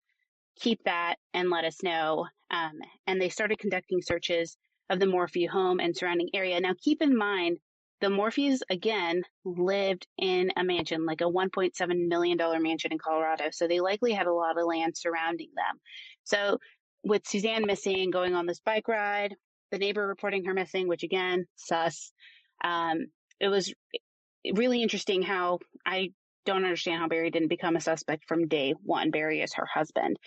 keep 0.61 0.83
that 0.85 1.17
and 1.35 1.51
let 1.51 1.65
us 1.65 1.83
know. 1.83 2.27
Um, 2.51 2.79
and 3.07 3.21
they 3.21 3.29
started 3.29 3.59
conducting 3.59 4.01
searches 4.01 4.57
of 4.91 5.01
the 5.01 5.07
Morphew 5.07 5.49
home 5.49 5.81
and 5.81 5.97
surrounding 5.97 6.31
area. 6.35 6.61
Now, 6.61 6.75
keep 6.83 7.03
in 7.03 7.17
mind, 7.17 7.59
the 8.01 8.09
Morphews 8.09 8.61
again 8.71 9.23
lived 9.45 10.07
in 10.19 10.51
a 10.57 10.65
mansion, 10.65 11.05
like 11.05 11.21
a 11.21 11.25
$1.7 11.25 12.09
million 12.09 12.39
mansion 12.63 12.93
in 12.93 12.99
Colorado. 12.99 13.47
So 13.51 13.67
they 13.67 13.81
likely 13.81 14.13
had 14.13 14.27
a 14.27 14.33
lot 14.33 14.59
of 14.59 14.67
land 14.67 14.97
surrounding 14.97 15.51
them. 15.57 15.81
So 16.25 16.59
with 17.05 17.27
Suzanne 17.27 17.67
missing, 17.67 18.11
going 18.11 18.35
on 18.35 18.47
this 18.47 18.61
bike 18.61 18.89
ride, 18.89 19.35
the 19.71 19.79
neighbor 19.79 20.07
reporting 20.07 20.45
her 20.45 20.55
missing, 20.55 20.89
which 20.89 21.03
again, 21.03 21.47
sus. 21.57 22.13
Um, 22.63 23.07
it 23.41 23.49
was 23.49 23.73
really 24.55 24.83
interesting 24.83 25.23
how 25.23 25.59
I 25.85 26.11
don't 26.45 26.65
understand 26.65 27.01
how 27.01 27.09
Barry 27.09 27.31
didn't 27.31 27.49
become 27.49 27.77
a 27.77 27.81
suspect 27.81 28.25
from 28.27 28.49
day 28.49 28.75
one. 28.83 29.11
Barry 29.11 29.43
is 29.43 29.55
her 29.55 29.67
husband. 29.67 30.19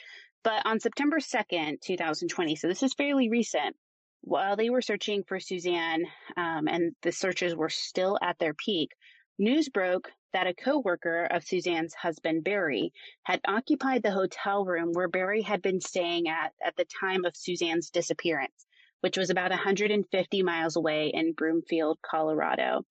But 0.43 0.65
on 0.65 0.79
September 0.79 1.17
2nd, 1.17 1.81
2020, 1.81 2.55
so 2.55 2.67
this 2.67 2.83
is 2.83 2.93
fairly 2.93 3.29
recent, 3.29 3.75
while 4.21 4.55
they 4.55 4.69
were 4.69 4.81
searching 4.81 5.23
for 5.23 5.39
Suzanne 5.39 6.05
um, 6.37 6.67
and 6.67 6.95
the 7.01 7.11
searches 7.11 7.55
were 7.55 7.69
still 7.69 8.17
at 8.21 8.37
their 8.39 8.53
peak, 8.53 8.91
news 9.37 9.69
broke 9.69 10.11
that 10.33 10.47
a 10.47 10.53
coworker 10.53 11.25
of 11.25 11.43
Suzanne's 11.43 11.93
husband, 11.93 12.43
Barry, 12.43 12.93
had 13.23 13.41
occupied 13.47 14.03
the 14.03 14.11
hotel 14.11 14.63
room 14.63 14.91
where 14.93 15.07
Barry 15.07 15.41
had 15.41 15.61
been 15.61 15.81
staying 15.81 16.27
at 16.27 16.53
at 16.63 16.75
the 16.75 16.85
time 16.85 17.25
of 17.25 17.35
Suzanne's 17.35 17.89
disappearance, 17.89 18.65
which 19.01 19.17
was 19.17 19.29
about 19.29 19.51
150 19.51 20.43
miles 20.43 20.75
away 20.75 21.11
in 21.13 21.33
Broomfield, 21.33 21.99
Colorado. 22.01 22.83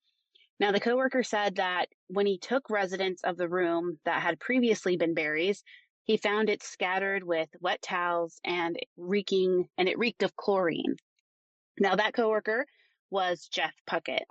Now, 0.61 0.73
the 0.73 0.81
coworker 0.81 1.23
said 1.23 1.57
that 1.57 1.87
when 2.09 2.26
he 2.26 2.38
took 2.38 2.69
residence 2.69 3.23
of 3.25 3.38
the 3.38 3.49
room 3.49 3.99
that 4.05 4.23
had 4.23 4.38
previously 4.38 4.97
been 4.97 5.14
Barry's, 5.14 5.64
he 6.05 6.17
found 6.19 6.50
it 6.50 6.62
scattered 6.62 7.23
with 7.23 7.49
wet 7.61 7.81
towels 7.81 8.40
and 8.45 8.76
reeking, 8.97 9.69
and 9.79 9.88
it 9.88 9.99
reeked 9.99 10.23
of 10.23 10.37
chlorine. 10.37 10.97
Now, 11.79 11.97
that 11.97 12.12
coworker 12.12 12.67
was 13.11 13.49
Jeff 13.50 13.73
Puckett, 13.88 14.26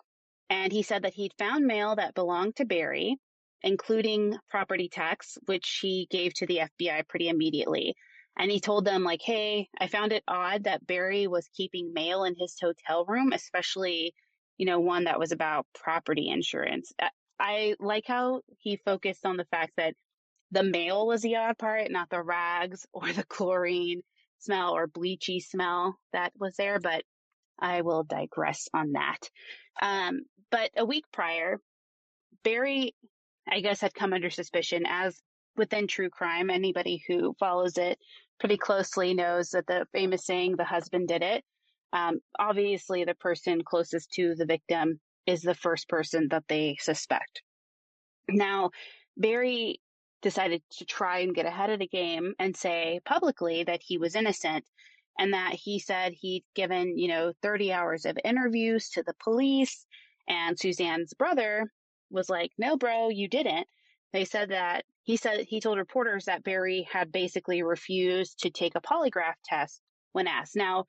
and 0.50 0.72
he 0.72 0.84
said 0.84 1.04
that 1.04 1.14
he'd 1.14 1.34
found 1.40 1.66
mail 1.66 1.96
that 1.96 2.14
belonged 2.14 2.58
to 2.58 2.66
Barry, 2.66 3.18
including 3.64 4.38
property 4.50 4.90
tax, 4.90 5.38
which 5.46 5.80
he 5.82 6.08
gave 6.12 6.34
to 6.36 6.46
the 6.46 6.60
FBI 6.60 7.08
pretty 7.08 7.30
immediately. 7.30 7.96
And 8.40 8.50
he 8.50 8.62
told 8.62 8.86
them, 8.86 9.04
like, 9.04 9.22
hey, 9.24 9.70
I 9.80 9.88
found 9.88 10.14
it 10.14 10.24
odd 10.28 10.64
that 10.64 10.88
Barry 10.88 11.28
was 11.28 11.50
keeping 11.56 11.94
mail 11.94 12.24
in 12.24 12.36
his 12.40 12.56
hotel 12.60 13.06
room, 13.06 13.34
especially 13.34 14.14
you 14.60 14.66
know, 14.66 14.80
one 14.80 15.06
that 15.06 15.20
was 15.20 15.32
about 15.32 15.66
property 15.74 16.30
insurance. 16.30 16.92
I 17.40 17.76
like 17.80 18.04
how 18.06 18.42
he 18.60 18.78
focused 18.86 19.26
on 19.26 19.38
the 19.38 19.46
fact 19.46 19.72
that 19.78 19.96
the 20.52 20.64
mail 20.64 21.08
was 21.08 21.22
the 21.22 21.38
odd 21.38 21.58
part, 21.58 21.90
not 21.90 22.10
the 22.10 22.22
rags 22.22 22.86
or 22.94 23.12
the 23.12 23.26
chlorine 23.26 24.04
smell 24.40 24.72
or 24.76 24.88
bleachy 24.88 25.42
smell 25.42 25.98
that 26.14 26.34
was 26.40 26.56
there, 26.58 26.80
but 26.80 27.04
I 27.60 27.82
will 27.82 28.04
digress 28.04 28.68
on 28.74 28.94
that. 28.94 29.20
Um, 29.82 30.22
but 30.52 30.72
a 30.78 30.86
week 30.86 31.06
prior, 31.14 31.60
Barry, 32.44 32.96
I 33.48 33.62
guess, 33.62 33.82
had 33.82 33.94
come 33.94 34.14
under 34.14 34.30
suspicion 34.30 34.84
as 34.88 35.20
within 35.58 35.88
true 35.88 36.10
crime. 36.10 36.50
Anybody 36.50 37.04
who 37.08 37.34
follows 37.40 37.78
it 37.78 37.98
pretty 38.40 38.58
closely 38.58 39.14
knows 39.14 39.50
that 39.50 39.68
the 39.68 39.86
famous 39.92 40.26
saying, 40.26 40.56
the 40.56 40.64
husband 40.64 41.08
did 41.08 41.22
it. 41.22 41.44
Um, 41.94 42.20
obviously, 42.38 43.04
the 43.04 43.16
person 43.16 43.64
closest 43.64 44.12
to 44.14 44.36
the 44.36 44.46
victim 44.46 45.00
is 45.26 45.42
the 45.42 45.56
first 45.56 45.90
person 45.90 46.28
that 46.30 46.44
they 46.48 46.78
suspect. 46.80 47.42
Now, 48.30 48.72
Barry 49.18 49.82
decided 50.22 50.62
to 50.78 50.86
try 50.86 51.20
and 51.20 51.36
get 51.36 51.46
ahead 51.46 51.70
of 51.70 51.80
the 51.80 51.88
game 51.88 52.34
and 52.40 52.56
say 52.56 53.00
publicly 53.06 53.64
that 53.64 53.82
he 53.84 53.98
was 53.98 54.16
innocent 54.16 54.66
and 55.18 55.34
that 55.34 55.54
he 55.54 55.80
said 55.80 56.14
he'd 56.14 56.44
given, 56.56 56.98
you 56.98 57.08
know, 57.08 57.34
30 57.42 57.74
hours 57.74 58.06
of 58.06 58.18
interviews 58.24 58.90
to 58.90 59.04
the 59.04 59.16
police. 59.24 59.86
And 60.28 60.58
Suzanne's 60.58 61.14
brother 61.14 61.72
was 62.10 62.30
like, 62.30 62.52
no, 62.58 62.78
bro, 62.78 63.10
you 63.10 63.28
didn't. 63.28 63.68
They 64.14 64.26
said 64.26 64.50
that 64.50 64.86
he 65.10 65.18
said 65.18 65.44
he 65.48 65.60
told 65.60 65.80
reporters 65.80 66.26
that 66.26 66.44
Barry 66.44 66.88
had 66.92 67.12
basically 67.12 67.64
refused 67.64 68.42
to 68.42 68.52
take 68.52 68.76
a 68.76 68.80
polygraph 68.80 69.34
test 69.44 69.82
when 70.12 70.28
asked. 70.28 70.56
Now, 70.56 70.86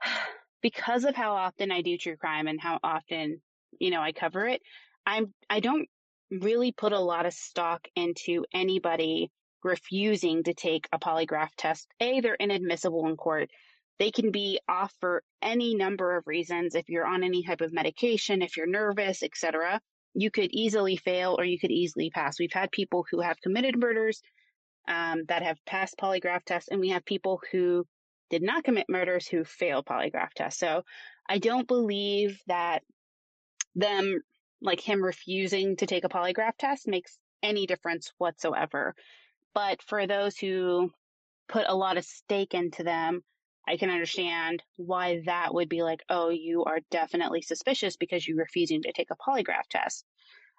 because 0.62 1.02
of 1.04 1.16
how 1.16 1.32
often 1.32 1.72
I 1.72 1.82
do 1.82 1.98
true 1.98 2.16
crime 2.16 2.46
and 2.46 2.60
how 2.60 2.78
often, 2.84 3.42
you 3.80 3.90
know, 3.90 4.00
I 4.00 4.12
cover 4.12 4.46
it, 4.46 4.62
I'm 5.04 5.34
I 5.50 5.58
don't 5.58 5.88
really 6.30 6.70
put 6.70 6.92
a 6.92 7.00
lot 7.00 7.26
of 7.26 7.32
stock 7.32 7.88
into 7.96 8.44
anybody 8.54 9.32
refusing 9.64 10.44
to 10.44 10.54
take 10.54 10.86
a 10.92 10.98
polygraph 11.00 11.50
test. 11.56 11.88
A, 11.98 12.20
they're 12.20 12.36
inadmissible 12.38 13.08
in 13.08 13.16
court. 13.16 13.50
They 13.98 14.12
can 14.12 14.30
be 14.30 14.60
off 14.68 14.94
for 15.00 15.24
any 15.42 15.74
number 15.74 16.16
of 16.16 16.28
reasons. 16.28 16.76
If 16.76 16.88
you're 16.88 17.04
on 17.04 17.24
any 17.24 17.42
type 17.42 17.60
of 17.60 17.72
medication, 17.72 18.40
if 18.40 18.56
you're 18.56 18.68
nervous, 18.68 19.24
etc., 19.24 19.80
you 20.16 20.30
could 20.30 20.50
easily 20.52 20.96
fail 20.96 21.36
or 21.38 21.44
you 21.44 21.58
could 21.58 21.70
easily 21.70 22.10
pass. 22.10 22.38
We've 22.38 22.52
had 22.52 22.72
people 22.72 23.04
who 23.10 23.20
have 23.20 23.40
committed 23.40 23.78
murders 23.78 24.22
um, 24.88 25.24
that 25.28 25.42
have 25.42 25.64
passed 25.66 25.96
polygraph 25.98 26.42
tests, 26.44 26.68
and 26.70 26.80
we 26.80 26.88
have 26.88 27.04
people 27.04 27.40
who 27.52 27.86
did 28.30 28.42
not 28.42 28.64
commit 28.64 28.86
murders 28.88 29.28
who 29.28 29.44
failed 29.44 29.84
polygraph 29.84 30.32
tests. 30.34 30.58
So 30.58 30.82
I 31.28 31.38
don't 31.38 31.68
believe 31.68 32.40
that 32.46 32.82
them, 33.74 34.20
like 34.62 34.80
him 34.80 35.02
refusing 35.02 35.76
to 35.76 35.86
take 35.86 36.04
a 36.04 36.08
polygraph 36.08 36.56
test 36.58 36.88
makes 36.88 37.18
any 37.42 37.66
difference 37.66 38.12
whatsoever. 38.16 38.94
But 39.54 39.82
for 39.82 40.06
those 40.06 40.38
who 40.38 40.90
put 41.48 41.66
a 41.68 41.76
lot 41.76 41.98
of 41.98 42.04
stake 42.04 42.54
into 42.54 42.82
them, 42.82 43.22
I 43.68 43.76
can 43.76 43.90
understand 43.90 44.62
why 44.76 45.22
that 45.26 45.52
would 45.52 45.68
be 45.68 45.82
like, 45.82 46.00
oh, 46.08 46.28
you 46.30 46.64
are 46.64 46.80
definitely 46.90 47.42
suspicious 47.42 47.96
because 47.96 48.26
you're 48.26 48.36
refusing 48.36 48.82
to 48.82 48.92
take 48.92 49.10
a 49.10 49.16
polygraph 49.16 49.66
test. 49.70 50.04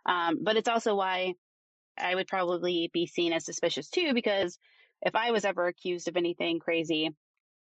Um, 0.06 0.40
but 0.44 0.58
it's 0.58 0.70
also 0.70 0.96
why 0.96 1.34
I 1.98 2.16
would 2.16 2.28
probably 2.28 2.90
be 2.94 3.08
seen 3.08 3.34
as 3.34 3.46
suspicious 3.46 3.90
too, 3.90 4.14
because 4.14 4.58
if 5.02 5.16
I 5.16 5.32
was 5.32 5.46
ever 5.46 5.68
accused 5.68 6.08
of 6.08 6.18
anything 6.18 6.60
crazy, 6.60 7.12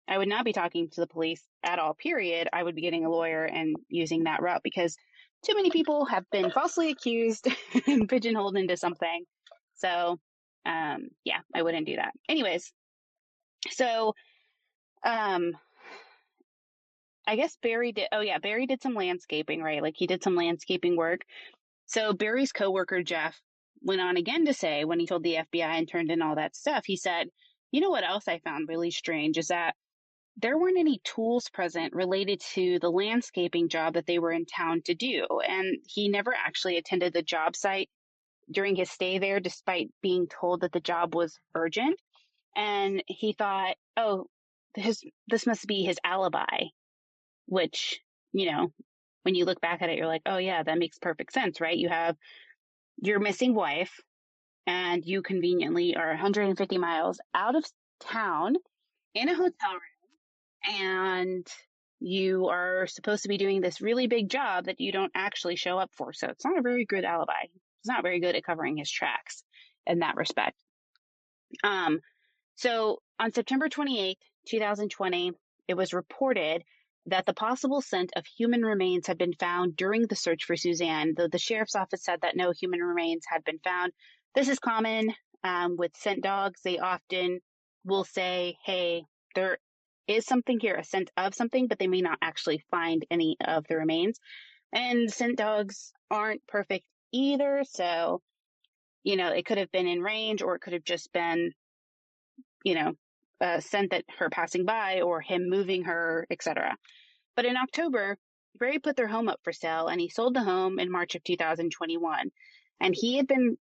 I 0.09 0.19
would 0.19 0.29
not 0.29 0.45
be 0.45 0.53
talking 0.53 0.89
to 0.91 1.01
the 1.01 1.07
police 1.07 1.43
at 1.65 1.79
all, 1.79 1.95
period. 1.95 2.49
I 2.53 2.63
would 2.63 2.75
be 2.75 2.83
getting 2.83 3.05
a 3.05 3.11
lawyer 3.11 3.45
and 3.45 3.77
using 3.89 4.25
that 4.25 4.43
route 4.43 4.63
because 4.63 4.97
too 5.45 5.55
many 5.55 5.71
people 5.71 6.07
have 6.07 6.25
been 6.31 6.51
falsely 6.51 6.91
accused 6.91 7.49
and 7.87 8.09
pigeonholed 8.09 8.57
into 8.57 8.77
something. 8.77 9.25
So, 9.75 10.19
um, 10.65 11.09
yeah, 11.25 11.41
I 11.55 11.63
wouldn't 11.63 11.87
do 11.87 11.97
that. 11.97 12.13
Anyways, 12.29 12.73
so, 13.71 14.15
um, 15.07 15.53
I 17.27 17.37
guess 17.37 17.57
Barry 17.63 17.93
did, 17.93 18.09
oh 18.13 18.21
yeah, 18.21 18.39
Barry 18.39 18.67
did 18.67 18.83
some 18.83 18.95
landscaping, 18.95 19.63
right? 19.63 19.83
Like 19.83 19.95
he 19.97 20.07
did 20.07 20.23
some 20.23 20.35
landscaping 20.35 20.97
work. 20.97 21.23
So 21.87 22.13
Barry's 22.13 22.53
coworker, 22.53 23.03
Jeff, 23.03 23.41
went 23.83 24.01
on 24.01 24.17
again 24.17 24.47
to 24.47 24.55
say 24.55 24.85
when 24.85 24.99
he 25.01 25.07
told 25.07 25.23
the 25.23 25.37
FBI 25.37 25.79
and 25.79 25.89
turned 25.89 26.11
in 26.11 26.23
all 26.23 26.35
that 26.35 26.57
stuff, 26.57 26.85
he 26.85 26.97
said, 26.97 27.29
you 27.71 27.81
know 27.81 27.91
what 27.91 28.05
else 28.05 28.27
I 28.29 28.41
found 28.41 28.69
really 28.69 28.91
strange 28.91 29.39
is 29.39 29.49
that 29.49 29.75
there 30.37 30.59
weren't 30.59 30.79
any 30.79 31.01
tools 31.05 31.49
present 31.49 31.95
related 31.95 32.41
to 32.55 32.79
the 32.81 32.91
landscaping 32.91 33.69
job 33.69 33.95
that 33.95 34.07
they 34.07 34.19
were 34.19 34.33
in 34.33 34.45
town 34.45 34.83
to 34.85 34.95
do. 34.95 35.25
And 35.47 35.79
he 35.87 36.09
never 36.09 36.35
actually 36.35 36.77
attended 36.77 37.13
the 37.13 37.23
job 37.23 37.57
site 37.57 37.89
during 38.51 38.77
his 38.77 38.91
stay 38.91 39.19
there, 39.19 39.41
despite 39.41 39.89
being 40.03 40.27
told 40.29 40.61
that 40.61 40.73
the 40.73 40.81
job 40.81 41.15
was 41.15 41.39
urgent. 41.55 41.99
And 42.55 43.03
he 43.07 43.33
thought, 43.33 43.77
oh, 43.97 44.27
his, 44.77 45.03
this 45.29 45.47
must 45.47 45.67
be 45.67 45.83
his 45.83 45.99
alibi, 46.05 46.65
which, 47.47 48.01
you 48.33 48.51
know, 48.51 48.73
when 49.23 49.35
you 49.35 49.45
look 49.45 49.61
back 49.61 49.83
at 49.83 49.89
it, 49.89 49.97
you're 49.97 50.07
like, 50.07 50.23
oh 50.27 50.39
yeah, 50.39 50.63
that 50.63 50.79
makes 50.79 50.99
perfect 50.99 51.33
sense, 51.33 51.61
right? 51.61 51.77
You 51.77 51.89
have 51.89 52.17
your 52.99 53.19
missing 53.19 53.55
wife 53.55 54.01
and 54.67 55.05
you 55.05 55.23
conveniently 55.23 55.97
are 55.97 56.09
150 56.09 56.79
miles 56.79 57.21
out 57.35 57.57
of 57.57 57.65
town 58.01 58.55
in 59.15 59.29
a 59.29 59.35
hotel 59.35 59.73
room 59.73 60.81
and 60.81 61.47
you 62.01 62.49
are 62.49 62.87
supposed 62.87 63.23
to 63.23 63.29
be 63.29 63.39
doing 63.39 63.61
this 63.61 63.81
really 63.81 64.07
big 64.07 64.29
job 64.29 64.67
that 64.67 64.81
you 64.81 64.93
don't 64.93 65.13
actually 65.15 65.57
show 65.57 65.79
up 65.79 65.91
for. 65.97 66.13
So 66.13 66.29
it's 66.29 66.45
not 66.45 66.59
a 66.59 66.63
very 66.63 66.85
good 66.85 67.05
alibi. 67.05 67.33
He's 67.43 67.89
not 67.89 68.03
very 68.03 68.21
good 68.21 68.35
at 68.35 68.45
covering 68.45 68.77
his 68.77 68.91
tracks 68.91 69.43
in 69.87 70.01
that 70.01 70.17
respect. 70.17 70.57
Um, 71.65 72.01
so 72.57 72.99
on 73.19 73.33
September 73.33 73.69
28th, 73.69 74.17
2020, 74.47 75.33
it 75.69 75.77
was 75.77 75.93
reported 75.93 76.63
that 77.07 77.25
the 77.27 77.35
possible 77.35 77.81
scent 77.81 78.11
of 78.17 78.27
human 78.27 78.63
remains 78.63 79.07
had 79.07 79.19
been 79.19 79.33
found 79.35 79.77
during 79.77 80.07
the 80.07 80.17
search 80.17 80.45
for 80.45 80.57
Suzanne, 80.57 81.15
though 81.17 81.29
the 81.29 81.39
sheriff's 81.39 81.77
office 81.77 82.05
said 82.05 82.21
that 82.23 82.37
no 82.37 82.51
human 82.51 82.81
remains 82.81 83.25
had 83.29 83.45
been 83.45 83.61
found. 83.61 83.93
This 84.35 84.49
is 84.49 84.59
common 84.59 85.15
um, 85.45 85.77
with 85.77 85.97
scent 85.97 86.23
dogs. 86.23 86.61
They 86.63 86.79
often 86.79 87.41
will 87.85 88.05
say, 88.05 88.57
hey, 88.65 89.05
there 89.35 89.59
is 90.09 90.27
something 90.27 90.59
here, 90.59 90.75
a 90.75 90.85
scent 90.85 91.11
of 91.17 91.35
something, 91.35 91.69
but 91.69 91.79
they 91.79 91.87
may 91.87 92.01
not 92.01 92.19
actually 92.21 92.63
find 92.71 93.07
any 93.11 93.37
of 93.45 93.65
the 93.69 93.77
remains. 93.77 94.19
And 94.73 95.11
scent 95.11 95.39
dogs 95.39 95.93
aren't 96.11 96.47
perfect 96.47 96.85
either. 97.13 97.63
So, 97.69 98.21
you 99.05 99.17
know, 99.17 99.29
it 99.29 99.47
could 99.47 99.59
have 99.59 99.71
been 99.71 99.87
in 99.87 100.03
range 100.03 100.43
or 100.43 100.57
it 100.57 100.61
could 100.61 100.73
have 100.73 100.85
just 100.85 101.13
been, 101.13 101.53
you 102.65 102.75
know, 102.75 102.95
a 103.41 103.61
scent 103.61 103.91
that 103.91 104.05
her 104.19 104.31
passing 104.31 104.65
by 104.65 105.01
or 105.01 105.21
him 105.21 105.49
moving 105.49 105.85
her, 105.85 106.27
etc. 106.31 106.77
But 107.35 107.45
in 107.45 107.57
October, 107.57 108.19
Barry 108.59 108.79
put 108.79 108.97
their 108.97 109.09
home 109.09 109.29
up 109.29 109.41
for 109.45 109.53
sale 109.53 109.89
and 109.89 110.01
he 110.01 110.09
sold 110.09 110.35
the 110.35 110.43
home 110.43 110.79
in 110.79 110.91
March 110.91 111.15
of 111.15 111.25
2021. 111.25 112.31
And 112.81 112.95
he 112.95 113.17
had 113.17 113.27
been 113.27 113.57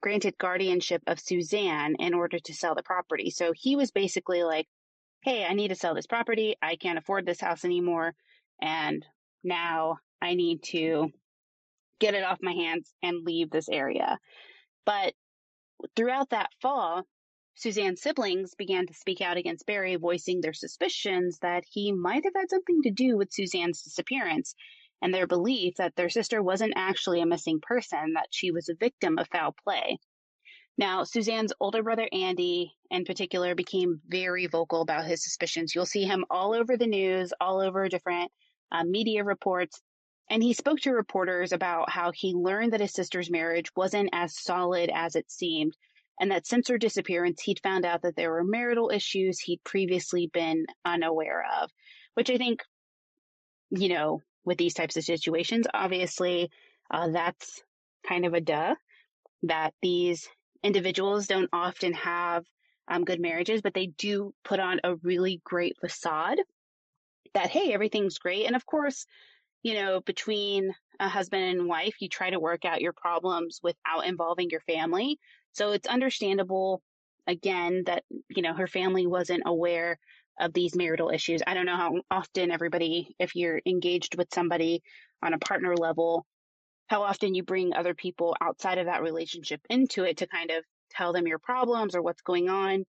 granted 0.00 0.36
guardianship 0.38 1.02
of 1.06 1.18
Suzanne 1.18 1.96
in 1.98 2.12
order 2.14 2.38
to 2.38 2.54
sell 2.54 2.74
the 2.74 2.82
property. 2.82 3.30
So 3.30 3.52
he 3.54 3.76
was 3.76 3.90
basically 3.90 4.42
like, 4.42 4.66
Hey, 5.22 5.44
I 5.44 5.54
need 5.54 5.68
to 5.68 5.74
sell 5.74 5.94
this 5.94 6.06
property. 6.06 6.56
I 6.60 6.76
can't 6.76 6.98
afford 6.98 7.24
this 7.24 7.40
house 7.40 7.64
anymore. 7.64 8.14
And 8.60 9.04
now 9.42 9.96
I 10.20 10.34
need 10.34 10.62
to 10.64 11.10
get 11.98 12.14
it 12.14 12.24
off 12.24 12.38
my 12.42 12.52
hands 12.52 12.92
and 13.02 13.24
leave 13.24 13.50
this 13.50 13.70
area. 13.70 14.18
But 14.84 15.14
throughout 15.96 16.30
that 16.30 16.50
fall, 16.60 17.04
Suzanne's 17.56 18.02
siblings 18.02 18.54
began 18.54 18.86
to 18.86 18.94
speak 18.94 19.20
out 19.20 19.36
against 19.36 19.66
Barry, 19.66 19.94
voicing 19.96 20.40
their 20.40 20.52
suspicions 20.52 21.38
that 21.38 21.64
he 21.70 21.92
might 21.92 22.24
have 22.24 22.34
had 22.34 22.50
something 22.50 22.82
to 22.82 22.90
do 22.90 23.16
with 23.16 23.32
Suzanne's 23.32 23.82
disappearance 23.82 24.54
and 25.00 25.14
their 25.14 25.26
belief 25.26 25.76
that 25.76 25.94
their 25.96 26.08
sister 26.08 26.42
wasn't 26.42 26.72
actually 26.76 27.20
a 27.20 27.26
missing 27.26 27.60
person, 27.60 28.14
that 28.14 28.28
she 28.30 28.50
was 28.50 28.68
a 28.68 28.74
victim 28.74 29.18
of 29.18 29.28
foul 29.28 29.54
play. 29.64 29.98
Now, 30.76 31.04
Suzanne's 31.04 31.52
older 31.60 31.84
brother 31.84 32.08
Andy, 32.10 32.74
in 32.90 33.04
particular, 33.04 33.54
became 33.54 34.00
very 34.08 34.46
vocal 34.46 34.80
about 34.80 35.06
his 35.06 35.22
suspicions. 35.22 35.74
You'll 35.74 35.86
see 35.86 36.04
him 36.04 36.24
all 36.30 36.52
over 36.54 36.76
the 36.76 36.86
news, 36.86 37.32
all 37.40 37.60
over 37.60 37.88
different 37.88 38.32
uh, 38.72 38.82
media 38.82 39.22
reports, 39.22 39.80
and 40.28 40.42
he 40.42 40.52
spoke 40.52 40.80
to 40.80 40.90
reporters 40.90 41.52
about 41.52 41.90
how 41.90 42.10
he 42.10 42.34
learned 42.34 42.72
that 42.72 42.80
his 42.80 42.92
sister's 42.92 43.30
marriage 43.30 43.70
wasn't 43.76 44.10
as 44.12 44.36
solid 44.36 44.90
as 44.92 45.14
it 45.14 45.30
seemed, 45.30 45.76
and 46.20 46.30
that 46.30 46.46
since 46.46 46.68
her 46.68 46.78
disappearance, 46.78 47.42
he'd 47.42 47.60
found 47.62 47.84
out 47.84 48.02
that 48.02 48.16
there 48.16 48.30
were 48.30 48.44
marital 48.44 48.90
issues 48.90 49.40
he'd 49.40 49.62
previously 49.64 50.30
been 50.32 50.66
unaware 50.84 51.44
of, 51.60 51.70
which 52.14 52.30
I 52.30 52.36
think, 52.36 52.62
you 53.70 53.88
know, 53.88 54.20
with 54.44 54.58
these 54.58 54.74
types 54.74 54.96
of 54.96 55.04
situations, 55.04 55.66
obviously, 55.72 56.50
uh, 56.90 57.08
that's 57.08 57.62
kind 58.06 58.26
of 58.26 58.34
a 58.34 58.40
duh 58.40 58.74
that 59.44 59.74
these 59.82 60.28
individuals 60.62 61.26
don't 61.26 61.50
often 61.52 61.92
have 61.94 62.44
um, 62.88 63.04
good 63.04 63.20
marriages, 63.20 63.62
but 63.62 63.74
they 63.74 63.86
do 63.86 64.32
put 64.44 64.60
on 64.60 64.80
a 64.84 64.96
really 64.96 65.40
great 65.44 65.76
facade 65.80 66.38
that, 67.34 67.50
hey, 67.50 67.72
everything's 67.72 68.18
great. 68.18 68.46
And 68.46 68.56
of 68.56 68.64
course, 68.66 69.06
you 69.62 69.74
know, 69.74 70.00
between 70.00 70.74
a 71.00 71.08
husband 71.08 71.44
and 71.44 71.68
wife, 71.68 71.94
you 72.00 72.08
try 72.08 72.30
to 72.30 72.38
work 72.38 72.64
out 72.64 72.82
your 72.82 72.92
problems 72.92 73.60
without 73.62 74.06
involving 74.06 74.50
your 74.50 74.60
family. 74.60 75.18
So 75.54 75.72
it's 75.72 75.88
understandable, 75.88 76.82
again, 77.26 77.84
that, 77.86 78.04
you 78.28 78.42
know, 78.42 78.54
her 78.54 78.66
family 78.66 79.06
wasn't 79.06 79.42
aware 79.46 79.98
of 80.38 80.52
these 80.52 80.76
marital 80.76 81.10
issues. 81.10 81.42
I 81.46 81.54
don't 81.54 81.66
know 81.66 81.76
how 81.76 81.94
often 82.10 82.50
everybody, 82.50 83.14
if 83.18 83.34
you're 83.34 83.60
engaged 83.64 84.16
with 84.16 84.34
somebody 84.34 84.82
on 85.22 85.32
a 85.32 85.38
partner 85.38 85.76
level, 85.76 86.26
how 86.88 87.02
often 87.02 87.34
you 87.34 87.42
bring 87.42 87.72
other 87.72 87.94
people 87.94 88.36
outside 88.40 88.78
of 88.78 88.86
that 88.86 89.02
relationship 89.02 89.60
into 89.70 90.04
it 90.04 90.18
to 90.18 90.26
kind 90.26 90.50
of 90.50 90.64
tell 90.90 91.12
them 91.12 91.26
your 91.26 91.38
problems 91.38 91.94
or 91.94 92.02
what's 92.02 92.22
going 92.22 92.48
on. 92.48 92.84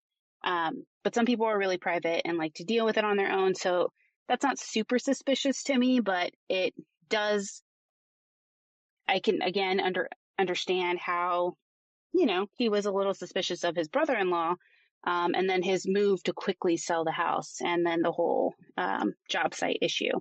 Um, 0.45 0.85
but 1.05 1.15
some 1.15 1.27
people 1.27 1.47
are 1.47 1.59
really 1.59 1.79
private 1.79 2.23
and 2.25 2.39
like 2.39 2.55
to 2.55 2.65
deal 2.65 2.85
with 2.85 2.97
it 2.97 3.05
on 3.05 3.17
their 3.17 3.33
own. 3.33 3.55
So 3.55 3.91
that's 4.29 4.45
not 4.45 4.59
super 4.59 4.99
suspicious 4.99 5.65
to 5.65 5.77
me, 5.77 6.01
but 6.01 6.31
it 6.49 6.75
does. 7.09 7.63
I 9.09 9.19
can 9.19 9.43
again 9.43 9.81
under 9.81 10.09
understand 10.39 10.99
how, 10.99 11.57
you 12.13 12.27
know, 12.27 12.47
he 12.57 12.69
was 12.69 12.87
a 12.87 12.93
little 12.93 13.15
suspicious 13.15 13.65
of 13.65 13.77
his 13.77 13.89
brother-in-law, 13.89 14.55
um, 15.05 15.35
and 15.35 15.49
then 15.49 15.63
his 15.63 15.87
move 15.89 16.23
to 16.25 16.33
quickly 16.33 16.77
sell 16.77 17.05
the 17.05 17.13
house, 17.13 17.57
and 17.61 17.85
then 17.85 18.03
the 18.03 18.13
whole 18.13 18.55
um, 18.77 19.15
job 19.29 19.55
site 19.55 19.79
issue. 19.83 20.21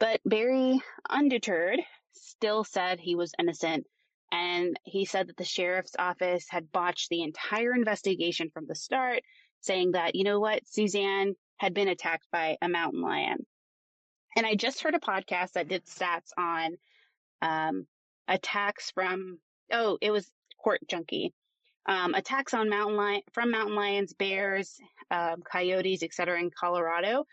But 0.00 0.20
Barry, 0.24 0.80
undeterred, 1.08 1.80
still 2.12 2.64
said 2.64 3.00
he 3.00 3.14
was 3.14 3.32
innocent, 3.38 3.86
and 4.30 4.78
he 4.84 5.04
said 5.04 5.28
that 5.28 5.36
the 5.36 5.44
sheriff's 5.44 5.96
office 5.98 6.46
had 6.48 6.70
botched 6.70 7.08
the 7.08 7.22
entire 7.22 7.72
investigation 7.72 8.50
from 8.52 8.66
the 8.66 8.74
start, 8.74 9.22
saying 9.60 9.92
that, 9.92 10.14
you 10.14 10.24
know 10.24 10.38
what, 10.38 10.66
Suzanne, 10.66 11.34
had 11.56 11.74
been 11.74 11.88
attacked 11.88 12.26
by 12.30 12.56
a 12.62 12.68
mountain 12.68 13.00
lion. 13.00 13.38
And 14.36 14.46
I 14.46 14.54
just 14.54 14.82
heard 14.82 14.94
a 14.94 15.00
podcast 15.00 15.52
that 15.52 15.68
did 15.68 15.84
stats 15.86 16.30
on 16.36 16.76
um, 17.42 17.86
attacks 18.28 18.92
from, 18.92 19.38
oh, 19.72 19.98
it 20.00 20.12
was 20.12 20.30
Junkie. 20.88 21.32
Um, 21.86 22.14
attacks 22.14 22.52
on 22.52 22.68
mountain 22.68 22.96
lion 22.96 23.22
from 23.32 23.50
mountain 23.50 23.74
lions, 23.74 24.12
bears, 24.12 24.78
um, 25.10 25.42
coyotes, 25.50 26.02
etc. 26.02 26.38
in 26.38 26.50
Colorado, 26.50 27.24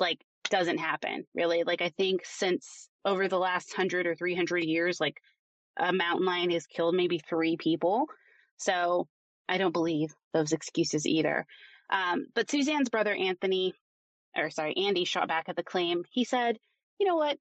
like 0.00 0.18
doesn't 0.50 0.78
happen 0.78 1.24
really. 1.34 1.62
Like 1.62 1.80
I 1.80 1.90
think 1.90 2.22
since 2.24 2.88
over 3.04 3.28
the 3.28 3.38
last 3.38 3.72
hundred 3.72 4.06
or 4.06 4.16
three 4.16 4.34
hundred 4.34 4.64
years, 4.64 5.00
like 5.00 5.20
a 5.78 5.92
mountain 5.92 6.26
lion 6.26 6.50
has 6.50 6.66
killed 6.66 6.94
maybe 6.94 7.18
three 7.18 7.56
people. 7.56 8.06
So 8.56 9.06
I 9.48 9.58
don't 9.58 9.72
believe 9.72 10.12
those 10.32 10.52
excuses 10.52 11.06
either. 11.06 11.46
Um, 11.90 12.26
but 12.34 12.50
Suzanne's 12.50 12.88
brother 12.88 13.14
Anthony, 13.14 13.74
or 14.36 14.50
sorry, 14.50 14.76
Andy 14.76 15.04
shot 15.04 15.28
back 15.28 15.48
at 15.48 15.56
the 15.56 15.62
claim. 15.62 16.04
He 16.10 16.24
said, 16.24 16.58
you 16.98 17.06
know 17.06 17.16
what? 17.16 17.38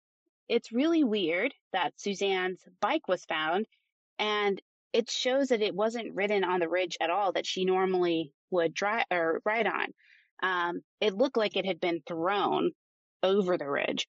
It's 0.48 0.72
really 0.72 1.04
weird 1.04 1.54
that 1.74 1.94
Suzanne's 1.98 2.62
bike 2.82 3.08
was 3.08 3.26
found 3.26 3.68
and 4.18 4.60
it 4.94 5.10
shows 5.10 5.50
that 5.50 5.62
it 5.62 5.76
wasn't 5.76 6.16
ridden 6.16 6.44
on 6.44 6.60
the 6.60 6.70
ridge 6.70 6.98
at 7.00 7.10
all 7.10 7.32
that 7.34 7.46
she 7.46 7.66
normally 7.66 8.32
would 8.52 8.74
drive 8.74 9.06
or 9.12 9.42
ride 9.46 9.68
on. 9.68 9.94
Um, 10.42 10.82
it 11.00 11.16
looked 11.16 11.38
like 11.38 11.56
it 11.56 11.66
had 11.66 11.80
been 11.80 12.02
thrown 12.08 12.72
over 13.22 13.58
the 13.58 13.70
ridge. 13.70 14.08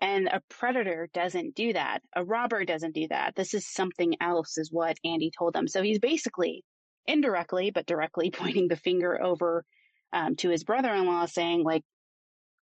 And 0.00 0.26
a 0.26 0.42
predator 0.48 1.08
doesn't 1.12 1.54
do 1.54 1.72
that. 1.74 2.02
A 2.16 2.24
robber 2.24 2.64
doesn't 2.64 2.94
do 2.94 3.06
that. 3.08 3.36
This 3.36 3.54
is 3.54 3.68
something 3.68 4.16
else, 4.20 4.58
is 4.58 4.72
what 4.72 4.96
Andy 5.04 5.30
told 5.36 5.54
them. 5.54 5.68
So 5.68 5.82
he's 5.82 5.98
basically 5.98 6.64
indirectly, 7.06 7.70
but 7.70 7.86
directly 7.86 8.30
pointing 8.34 8.68
the 8.68 8.76
finger 8.76 9.22
over 9.22 9.64
um, 10.12 10.34
to 10.36 10.50
his 10.50 10.64
brother-in-law 10.64 11.26
saying 11.26 11.62
like, 11.62 11.82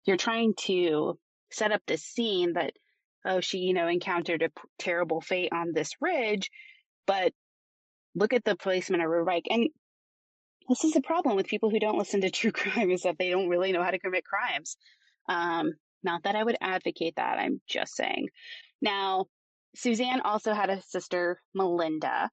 you're 0.06 0.18
trying 0.18 0.56
to 0.62 1.18
set 1.52 1.72
up 1.72 1.82
this 1.86 2.04
scene 2.04 2.54
that, 2.54 2.74
oh, 3.24 3.40
she, 3.40 3.60
you 3.60 3.74
know, 3.74 3.88
encountered 3.88 4.42
a 4.42 4.50
p- 4.50 4.56
terrible 4.80 5.22
fate 5.22 5.52
on 5.54 5.74
this 5.74 5.92
ridge, 6.02 6.50
but 7.06 7.34
look 8.16 8.34
at 8.34 8.44
the 8.44 8.56
placement 8.56 9.04
of 9.04 9.10
her 9.10 9.24
bike. 9.24 9.46
And 9.50 9.70
this 10.70 10.84
is 10.84 10.94
the 10.94 11.02
problem 11.02 11.36
with 11.36 11.48
people 11.48 11.70
who 11.70 11.80
don't 11.80 11.98
listen 11.98 12.22
to 12.22 12.30
true 12.32 12.52
crime 12.52 12.92
is 12.92 13.04
that 13.04 13.18
they 13.18 13.30
don't 13.30 13.50
really 13.50 13.72
know 13.72 13.84
how 13.84 13.92
to 13.92 14.00
commit 14.00 14.24
crimes. 14.26 14.78
Um, 15.30 15.74
not 16.04 16.24
that 16.24 16.36
I 16.36 16.44
would 16.44 16.58
advocate 16.62 17.16
that. 17.18 17.38
I'm 17.38 17.62
just 17.68 17.96
saying. 17.96 18.30
Now, 18.82 19.26
Suzanne 19.76 20.22
also 20.22 20.54
had 20.54 20.70
a 20.70 20.82
sister, 20.82 21.42
Melinda, 21.54 22.30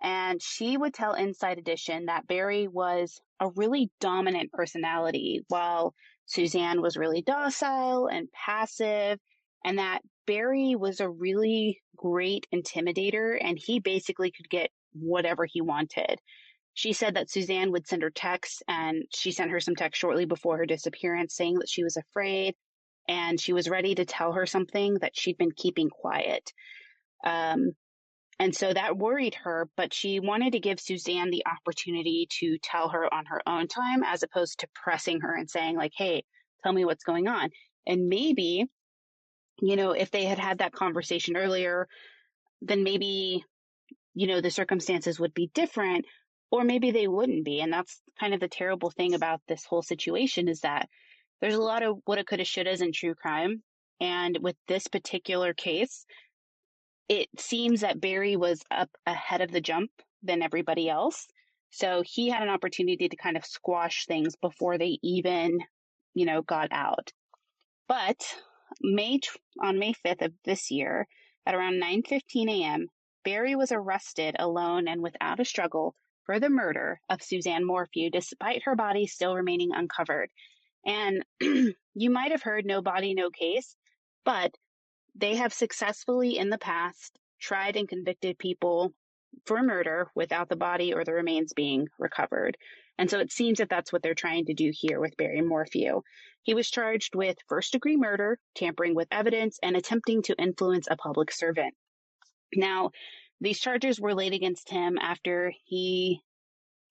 and 0.00 0.40
she 0.40 0.76
would 0.76 0.94
tell 0.94 1.14
Inside 1.14 1.58
Edition 1.58 2.06
that 2.06 2.26
Barry 2.26 2.68
was 2.68 3.20
a 3.40 3.50
really 3.50 3.90
dominant 4.00 4.52
personality, 4.52 5.44
while 5.48 5.94
Suzanne 6.26 6.80
was 6.80 6.96
really 6.96 7.22
docile 7.22 8.06
and 8.06 8.28
passive, 8.32 9.18
and 9.64 9.78
that 9.78 10.00
Barry 10.26 10.76
was 10.76 11.00
a 11.00 11.10
really 11.10 11.80
great 11.96 12.46
intimidator, 12.54 13.36
and 13.40 13.58
he 13.58 13.80
basically 13.80 14.30
could 14.30 14.48
get 14.48 14.70
whatever 15.00 15.46
he 15.46 15.60
wanted. 15.60 16.18
She 16.74 16.92
said 16.92 17.14
that 17.14 17.30
Suzanne 17.30 17.72
would 17.72 17.88
send 17.88 18.02
her 18.02 18.10
texts, 18.10 18.62
and 18.68 19.04
she 19.12 19.32
sent 19.32 19.50
her 19.50 19.60
some 19.60 19.74
text 19.74 20.00
shortly 20.00 20.26
before 20.26 20.58
her 20.58 20.66
disappearance 20.66 21.34
saying 21.34 21.54
that 21.58 21.68
she 21.68 21.82
was 21.82 21.96
afraid 21.96 22.54
and 23.08 23.40
she 23.40 23.52
was 23.52 23.68
ready 23.68 23.94
to 23.94 24.04
tell 24.04 24.32
her 24.32 24.46
something 24.46 24.98
that 25.00 25.16
she'd 25.16 25.38
been 25.38 25.50
keeping 25.50 25.88
quiet. 25.88 26.52
Um, 27.24 27.72
and 28.38 28.54
so 28.54 28.72
that 28.72 28.96
worried 28.96 29.34
her, 29.42 29.68
but 29.76 29.92
she 29.92 30.20
wanted 30.20 30.52
to 30.52 30.60
give 30.60 30.78
Suzanne 30.78 31.30
the 31.30 31.44
opportunity 31.46 32.28
to 32.38 32.58
tell 32.62 32.90
her 32.90 33.12
on 33.12 33.26
her 33.26 33.40
own 33.46 33.66
time 33.66 34.04
as 34.04 34.22
opposed 34.22 34.60
to 34.60 34.68
pressing 34.74 35.20
her 35.22 35.34
and 35.34 35.50
saying, 35.50 35.76
like, 35.76 35.92
hey, 35.96 36.22
tell 36.62 36.72
me 36.72 36.84
what's 36.84 37.02
going 37.02 37.26
on. 37.26 37.50
And 37.86 38.08
maybe, 38.08 38.66
you 39.60 39.74
know, 39.74 39.90
if 39.90 40.12
they 40.12 40.24
had 40.24 40.38
had 40.38 40.58
that 40.58 40.72
conversation 40.72 41.36
earlier, 41.36 41.88
then 42.62 42.84
maybe, 42.84 43.44
you 44.18 44.26
know, 44.26 44.40
the 44.40 44.50
circumstances 44.50 45.20
would 45.20 45.32
be 45.32 45.48
different, 45.54 46.04
or 46.50 46.64
maybe 46.64 46.90
they 46.90 47.06
wouldn't 47.06 47.44
be. 47.44 47.60
And 47.60 47.72
that's 47.72 48.02
kind 48.18 48.34
of 48.34 48.40
the 48.40 48.48
terrible 48.48 48.90
thing 48.90 49.14
about 49.14 49.40
this 49.46 49.64
whole 49.64 49.80
situation 49.80 50.48
is 50.48 50.62
that 50.62 50.88
there's 51.40 51.54
a 51.54 51.62
lot 51.62 51.84
of 51.84 51.98
what 52.04 52.18
it 52.18 52.26
could 52.26 52.40
have, 52.40 52.48
should 52.48 52.66
have 52.66 52.80
in 52.80 52.90
true 52.92 53.14
crime. 53.14 53.62
And 54.00 54.36
with 54.40 54.56
this 54.66 54.88
particular 54.88 55.54
case, 55.54 56.04
it 57.08 57.28
seems 57.38 57.82
that 57.82 58.00
Barry 58.00 58.34
was 58.34 58.60
up 58.72 58.90
ahead 59.06 59.40
of 59.40 59.52
the 59.52 59.60
jump 59.60 59.92
than 60.24 60.42
everybody 60.42 60.88
else. 60.88 61.28
So 61.70 62.02
he 62.04 62.28
had 62.28 62.42
an 62.42 62.48
opportunity 62.48 63.08
to 63.08 63.16
kind 63.16 63.36
of 63.36 63.46
squash 63.46 64.06
things 64.06 64.34
before 64.42 64.78
they 64.78 64.98
even, 65.00 65.60
you 66.14 66.26
know, 66.26 66.42
got 66.42 66.70
out. 66.72 67.12
But 67.86 68.20
May 68.82 69.20
on 69.62 69.78
May 69.78 69.94
5th 70.04 70.22
of 70.22 70.32
this 70.44 70.72
year, 70.72 71.06
at 71.46 71.54
around 71.54 71.80
9:15 71.80 72.50
a.m., 72.50 72.88
Barry 73.28 73.54
was 73.56 73.72
arrested 73.72 74.36
alone 74.38 74.88
and 74.88 75.02
without 75.02 75.38
a 75.38 75.44
struggle 75.44 75.94
for 76.24 76.40
the 76.40 76.48
murder 76.48 76.98
of 77.10 77.22
Suzanne 77.22 77.62
Morphew, 77.62 78.08
despite 78.08 78.62
her 78.62 78.74
body 78.74 79.06
still 79.06 79.34
remaining 79.36 79.68
uncovered. 79.74 80.30
And 80.86 81.22
you 81.40 82.10
might 82.10 82.30
have 82.30 82.42
heard 82.42 82.64
no 82.64 82.80
body, 82.80 83.12
no 83.12 83.28
case, 83.28 83.76
but 84.24 84.54
they 85.14 85.36
have 85.36 85.52
successfully 85.52 86.38
in 86.38 86.48
the 86.48 86.56
past 86.56 87.18
tried 87.38 87.76
and 87.76 87.86
convicted 87.86 88.38
people 88.38 88.94
for 89.44 89.62
murder 89.62 90.10
without 90.14 90.48
the 90.48 90.56
body 90.56 90.94
or 90.94 91.04
the 91.04 91.12
remains 91.12 91.52
being 91.52 91.88
recovered. 91.98 92.56
And 92.96 93.10
so 93.10 93.18
it 93.18 93.30
seems 93.30 93.58
that 93.58 93.68
that's 93.68 93.92
what 93.92 94.02
they're 94.02 94.14
trying 94.14 94.46
to 94.46 94.54
do 94.54 94.72
here 94.72 95.00
with 95.00 95.18
Barry 95.18 95.42
Morphew. 95.42 96.00
He 96.44 96.54
was 96.54 96.70
charged 96.70 97.14
with 97.14 97.36
first 97.46 97.72
degree 97.72 97.98
murder, 97.98 98.38
tampering 98.54 98.94
with 98.94 99.08
evidence, 99.10 99.58
and 99.62 99.76
attempting 99.76 100.22
to 100.22 100.40
influence 100.40 100.88
a 100.90 100.96
public 100.96 101.30
servant. 101.30 101.74
Now, 102.54 102.90
these 103.40 103.60
charges 103.60 104.00
were 104.00 104.14
laid 104.14 104.32
against 104.32 104.68
him 104.68 104.98
after 104.98 105.52
he 105.64 106.22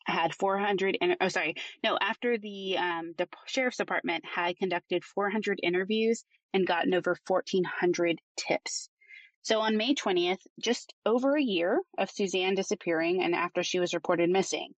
had 0.06 0.34
400 0.34 0.98
and 1.02 1.18
oh 1.20 1.28
sorry 1.28 1.56
no 1.84 1.98
after 2.00 2.38
the 2.38 2.78
um, 2.78 3.14
the 3.18 3.28
sheriff's 3.46 3.78
department 3.78 4.24
had 4.26 4.58
conducted 4.58 5.04
400 5.04 5.60
interviews 5.62 6.24
and 6.54 6.66
gotten 6.66 6.94
over 6.94 7.18
1400 7.28 8.22
tips. 8.38 8.90
So 9.42 9.60
on 9.60 9.76
may 9.76 9.94
20th 9.94 10.40
just 10.62 10.94
over 11.06 11.36
a 11.36 11.42
year 11.42 11.82
of 11.98 12.10
suzanne 12.10 12.56
disappearing 12.56 13.22
and 13.22 13.36
after 13.36 13.64
she 13.64 13.80
was 13.80 13.94
reported 13.94 14.30
missing 14.30 14.74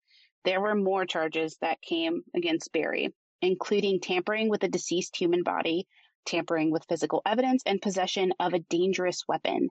there 0.44 0.62
were 0.62 0.74
more 0.74 1.04
charges 1.04 1.58
that 1.60 1.82
came 1.82 2.22
against 2.34 2.72
barry 2.72 3.12
including 3.42 4.00
tampering 4.00 4.48
with 4.48 4.64
a 4.64 4.68
deceased 4.68 5.14
human 5.14 5.42
body 5.42 5.86
tampering 6.24 6.70
with 6.70 6.86
physical 6.88 7.20
evidence 7.26 7.62
and 7.66 7.82
possession 7.82 8.32
of 8.40 8.54
a 8.54 8.60
dangerous 8.60 9.24
weapon 9.28 9.68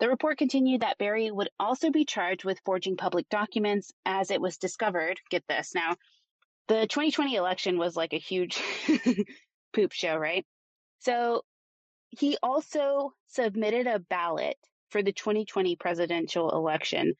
the 0.00 0.08
report 0.08 0.38
continued 0.38 0.82
that 0.82 0.98
Barry 0.98 1.30
would 1.30 1.50
also 1.60 1.90
be 1.90 2.04
charged 2.04 2.44
with 2.44 2.60
forging 2.64 2.96
public 2.96 3.28
documents 3.28 3.92
as 4.04 4.30
it 4.30 4.40
was 4.40 4.56
discovered. 4.56 5.20
Get 5.30 5.44
this 5.48 5.74
now, 5.74 5.96
the 6.68 6.86
2020 6.86 7.36
election 7.36 7.78
was 7.78 7.96
like 7.96 8.12
a 8.12 8.18
huge 8.18 8.60
poop 9.72 9.92
show, 9.92 10.16
right? 10.16 10.44
So 11.00 11.42
he 12.10 12.36
also 12.42 13.12
submitted 13.28 13.86
a 13.86 13.98
ballot 13.98 14.56
for 14.90 15.02
the 15.02 15.12
2020 15.12 15.76
presidential 15.76 16.50
election 16.50 17.14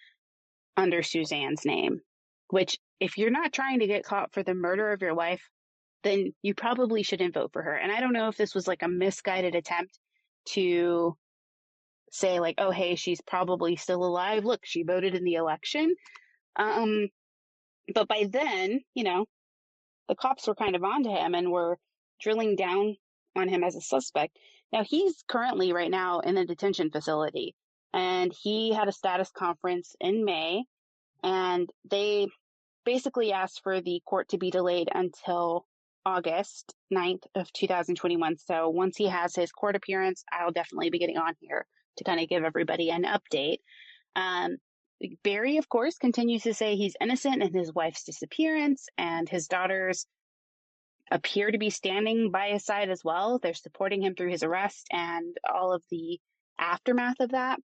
under 0.76 1.02
Suzanne's 1.02 1.64
name, 1.64 2.00
which, 2.48 2.78
if 3.00 3.18
you're 3.18 3.30
not 3.30 3.52
trying 3.52 3.80
to 3.80 3.86
get 3.86 4.04
caught 4.04 4.32
for 4.32 4.42
the 4.42 4.54
murder 4.54 4.92
of 4.92 5.02
your 5.02 5.14
wife, 5.14 5.48
then 6.02 6.32
you 6.42 6.54
probably 6.54 7.02
shouldn't 7.02 7.34
vote 7.34 7.52
for 7.52 7.62
her. 7.62 7.74
And 7.74 7.90
I 7.90 8.00
don't 8.00 8.12
know 8.12 8.28
if 8.28 8.36
this 8.36 8.54
was 8.54 8.68
like 8.68 8.82
a 8.82 8.88
misguided 8.88 9.54
attempt 9.54 9.98
to 10.50 11.16
say 12.12 12.40
like, 12.40 12.56
oh, 12.58 12.70
hey, 12.70 12.94
she's 12.94 13.20
probably 13.22 13.74
still 13.76 14.04
alive. 14.04 14.44
Look, 14.44 14.60
she 14.64 14.82
voted 14.82 15.14
in 15.14 15.24
the 15.24 15.34
election. 15.34 15.94
Um, 16.56 17.08
but 17.92 18.06
by 18.06 18.28
then, 18.30 18.80
you 18.94 19.02
know, 19.02 19.24
the 20.08 20.14
cops 20.14 20.46
were 20.46 20.54
kind 20.54 20.76
of 20.76 20.84
onto 20.84 21.10
him 21.10 21.34
and 21.34 21.50
were 21.50 21.78
drilling 22.20 22.54
down 22.54 22.96
on 23.34 23.48
him 23.48 23.64
as 23.64 23.76
a 23.76 23.80
suspect. 23.80 24.38
Now 24.72 24.84
he's 24.84 25.24
currently 25.26 25.72
right 25.72 25.90
now 25.90 26.20
in 26.20 26.36
a 26.36 26.44
detention 26.44 26.90
facility 26.90 27.54
and 27.94 28.32
he 28.32 28.72
had 28.74 28.88
a 28.88 28.92
status 28.92 29.30
conference 29.30 29.96
in 29.98 30.24
May 30.24 30.64
and 31.22 31.68
they 31.90 32.28
basically 32.84 33.32
asked 33.32 33.60
for 33.62 33.80
the 33.80 34.02
court 34.04 34.28
to 34.30 34.38
be 34.38 34.50
delayed 34.50 34.88
until 34.94 35.64
August 36.04 36.74
9th 36.92 37.24
of 37.34 37.50
2021. 37.52 38.36
So 38.38 38.68
once 38.68 38.96
he 38.98 39.06
has 39.06 39.34
his 39.34 39.50
court 39.50 39.76
appearance, 39.76 40.24
I'll 40.30 40.50
definitely 40.50 40.90
be 40.90 40.98
getting 40.98 41.16
on 41.16 41.34
here 41.40 41.66
to 41.96 42.04
kind 42.04 42.20
of 42.20 42.28
give 42.28 42.44
everybody 42.44 42.90
an 42.90 43.04
update. 43.04 43.58
Um, 44.16 44.58
Barry, 45.24 45.56
of 45.56 45.68
course, 45.68 45.98
continues 45.98 46.42
to 46.42 46.54
say 46.54 46.76
he's 46.76 46.96
innocent 47.00 47.42
in 47.42 47.52
his 47.52 47.72
wife's 47.72 48.04
disappearance, 48.04 48.88
and 48.96 49.28
his 49.28 49.48
daughters 49.48 50.06
appear 51.10 51.50
to 51.50 51.58
be 51.58 51.70
standing 51.70 52.30
by 52.30 52.50
his 52.50 52.64
side 52.64 52.90
as 52.90 53.02
well. 53.04 53.38
They're 53.38 53.54
supporting 53.54 54.02
him 54.02 54.14
through 54.14 54.30
his 54.30 54.42
arrest 54.42 54.86
and 54.90 55.36
all 55.52 55.72
of 55.72 55.82
the 55.90 56.20
aftermath 56.58 57.20
of 57.20 57.32
that. 57.32 57.60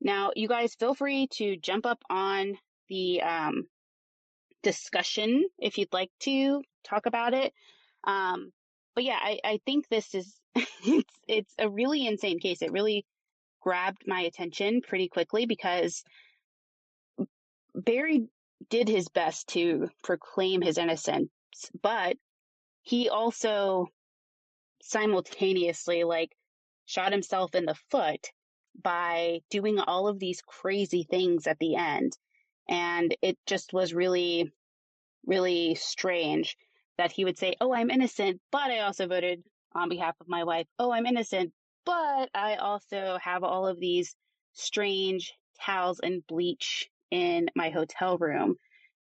Now, 0.00 0.30
you 0.34 0.48
guys 0.48 0.74
feel 0.74 0.94
free 0.94 1.28
to 1.32 1.56
jump 1.56 1.86
up 1.86 2.02
on 2.08 2.54
the 2.88 3.22
um, 3.22 3.66
discussion 4.62 5.44
if 5.58 5.78
you'd 5.78 5.92
like 5.92 6.10
to 6.20 6.62
talk 6.84 7.06
about 7.06 7.34
it. 7.34 7.52
Um, 8.04 8.52
but 8.94 9.04
yeah, 9.04 9.18
I, 9.20 9.38
I 9.44 9.60
think 9.64 9.88
this 9.88 10.14
is 10.14 10.34
it's 10.84 11.14
it's 11.28 11.54
a 11.58 11.68
really 11.68 12.06
insane 12.06 12.40
case. 12.40 12.62
It 12.62 12.72
really 12.72 13.04
grabbed 13.60 14.06
my 14.06 14.20
attention 14.22 14.80
pretty 14.82 15.08
quickly 15.08 15.46
because 15.46 16.02
Barry 17.74 18.28
did 18.70 18.88
his 18.88 19.08
best 19.08 19.48
to 19.48 19.88
proclaim 20.02 20.62
his 20.62 20.78
innocence, 20.78 21.30
but 21.82 22.16
he 22.82 23.08
also 23.08 23.88
simultaneously 24.82 26.04
like 26.04 26.34
shot 26.86 27.12
himself 27.12 27.54
in 27.54 27.66
the 27.66 27.76
foot 27.90 28.28
by 28.82 29.40
doing 29.50 29.78
all 29.78 30.08
of 30.08 30.18
these 30.18 30.40
crazy 30.42 31.02
things 31.02 31.46
at 31.46 31.58
the 31.58 31.76
end. 31.76 32.16
And 32.68 33.14
it 33.22 33.38
just 33.46 33.72
was 33.72 33.94
really, 33.94 34.52
really 35.26 35.74
strange 35.74 36.56
that 36.96 37.12
he 37.12 37.24
would 37.24 37.38
say, 37.38 37.56
Oh, 37.60 37.72
I'm 37.72 37.90
innocent, 37.90 38.40
but 38.50 38.70
I 38.70 38.80
also 38.80 39.06
voted 39.06 39.42
on 39.74 39.88
behalf 39.88 40.16
of 40.20 40.28
my 40.28 40.44
wife. 40.44 40.66
Oh, 40.78 40.90
I'm 40.90 41.06
innocent, 41.06 41.52
but 41.88 42.28
I 42.34 42.56
also 42.56 43.16
have 43.22 43.42
all 43.42 43.66
of 43.66 43.80
these 43.80 44.14
strange 44.52 45.32
towels 45.64 46.00
and 46.00 46.22
bleach 46.26 46.86
in 47.10 47.48
my 47.56 47.70
hotel 47.70 48.18
room 48.18 48.56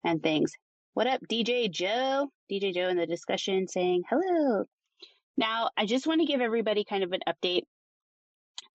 and 0.04 0.22
things. 0.22 0.52
What 0.94 1.08
up, 1.08 1.22
DJ 1.32 1.72
Joe? 1.72 2.28
DJ 2.52 2.74
Joe 2.74 2.90
in 2.90 2.98
the 2.98 3.08
discussion 3.08 3.70
saying 3.70 4.04
hello. 4.10 4.66
Now, 5.38 5.70
I 5.78 5.86
just 5.86 6.06
want 6.06 6.20
to 6.20 6.28
give 6.28 6.42
everybody 6.42 6.84
kind 6.84 7.06
of 7.06 7.14
an 7.14 7.22
update 7.26 7.64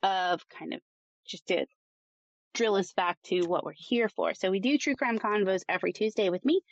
of 0.03 0.40
kind 0.49 0.73
of 0.73 0.81
just 1.27 1.47
to 1.49 1.66
drill 2.55 2.77
us 2.77 2.94
back 2.94 3.18
to 3.25 3.42
what 3.42 3.62
we're 3.62 3.73
here 3.77 4.09
for. 4.09 4.33
So 4.33 4.51
we 4.51 4.59
do 4.59 4.79
true 4.79 4.94
crime 4.94 5.18
convos 5.18 5.64
every 5.68 5.92
Tuesday 5.92 6.31
with 6.31 6.47
me. 6.47 6.62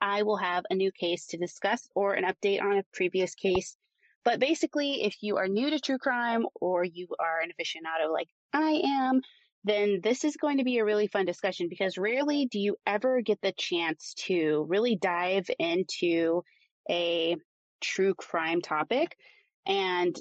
I 0.00 0.22
will 0.22 0.36
have 0.36 0.62
a 0.70 0.76
new 0.76 0.92
case 0.92 1.26
to 1.26 1.38
discuss 1.38 1.88
or 1.96 2.14
an 2.14 2.24
update 2.24 2.62
on 2.62 2.78
a 2.78 2.84
previous 2.92 3.34
case 3.34 3.76
but 4.24 4.40
basically, 4.40 5.04
if 5.04 5.16
you 5.22 5.36
are 5.36 5.48
new 5.48 5.70
to 5.70 5.78
true 5.78 5.98
crime 5.98 6.46
or 6.60 6.84
you 6.84 7.08
are 7.18 7.40
an 7.40 7.50
aficionado 7.50 8.12
like 8.12 8.28
I 8.52 8.82
am, 8.84 9.20
then 9.64 10.00
this 10.02 10.24
is 10.24 10.36
going 10.36 10.58
to 10.58 10.64
be 10.64 10.78
a 10.78 10.84
really 10.84 11.06
fun 11.06 11.24
discussion 11.24 11.68
because 11.68 11.98
rarely 11.98 12.46
do 12.46 12.58
you 12.58 12.76
ever 12.86 13.20
get 13.22 13.40
the 13.42 13.52
chance 13.52 14.14
to 14.26 14.66
really 14.68 14.96
dive 14.96 15.50
into 15.58 16.42
a 16.90 17.36
true 17.80 18.14
crime 18.14 18.60
topic 18.60 19.16
and 19.66 20.16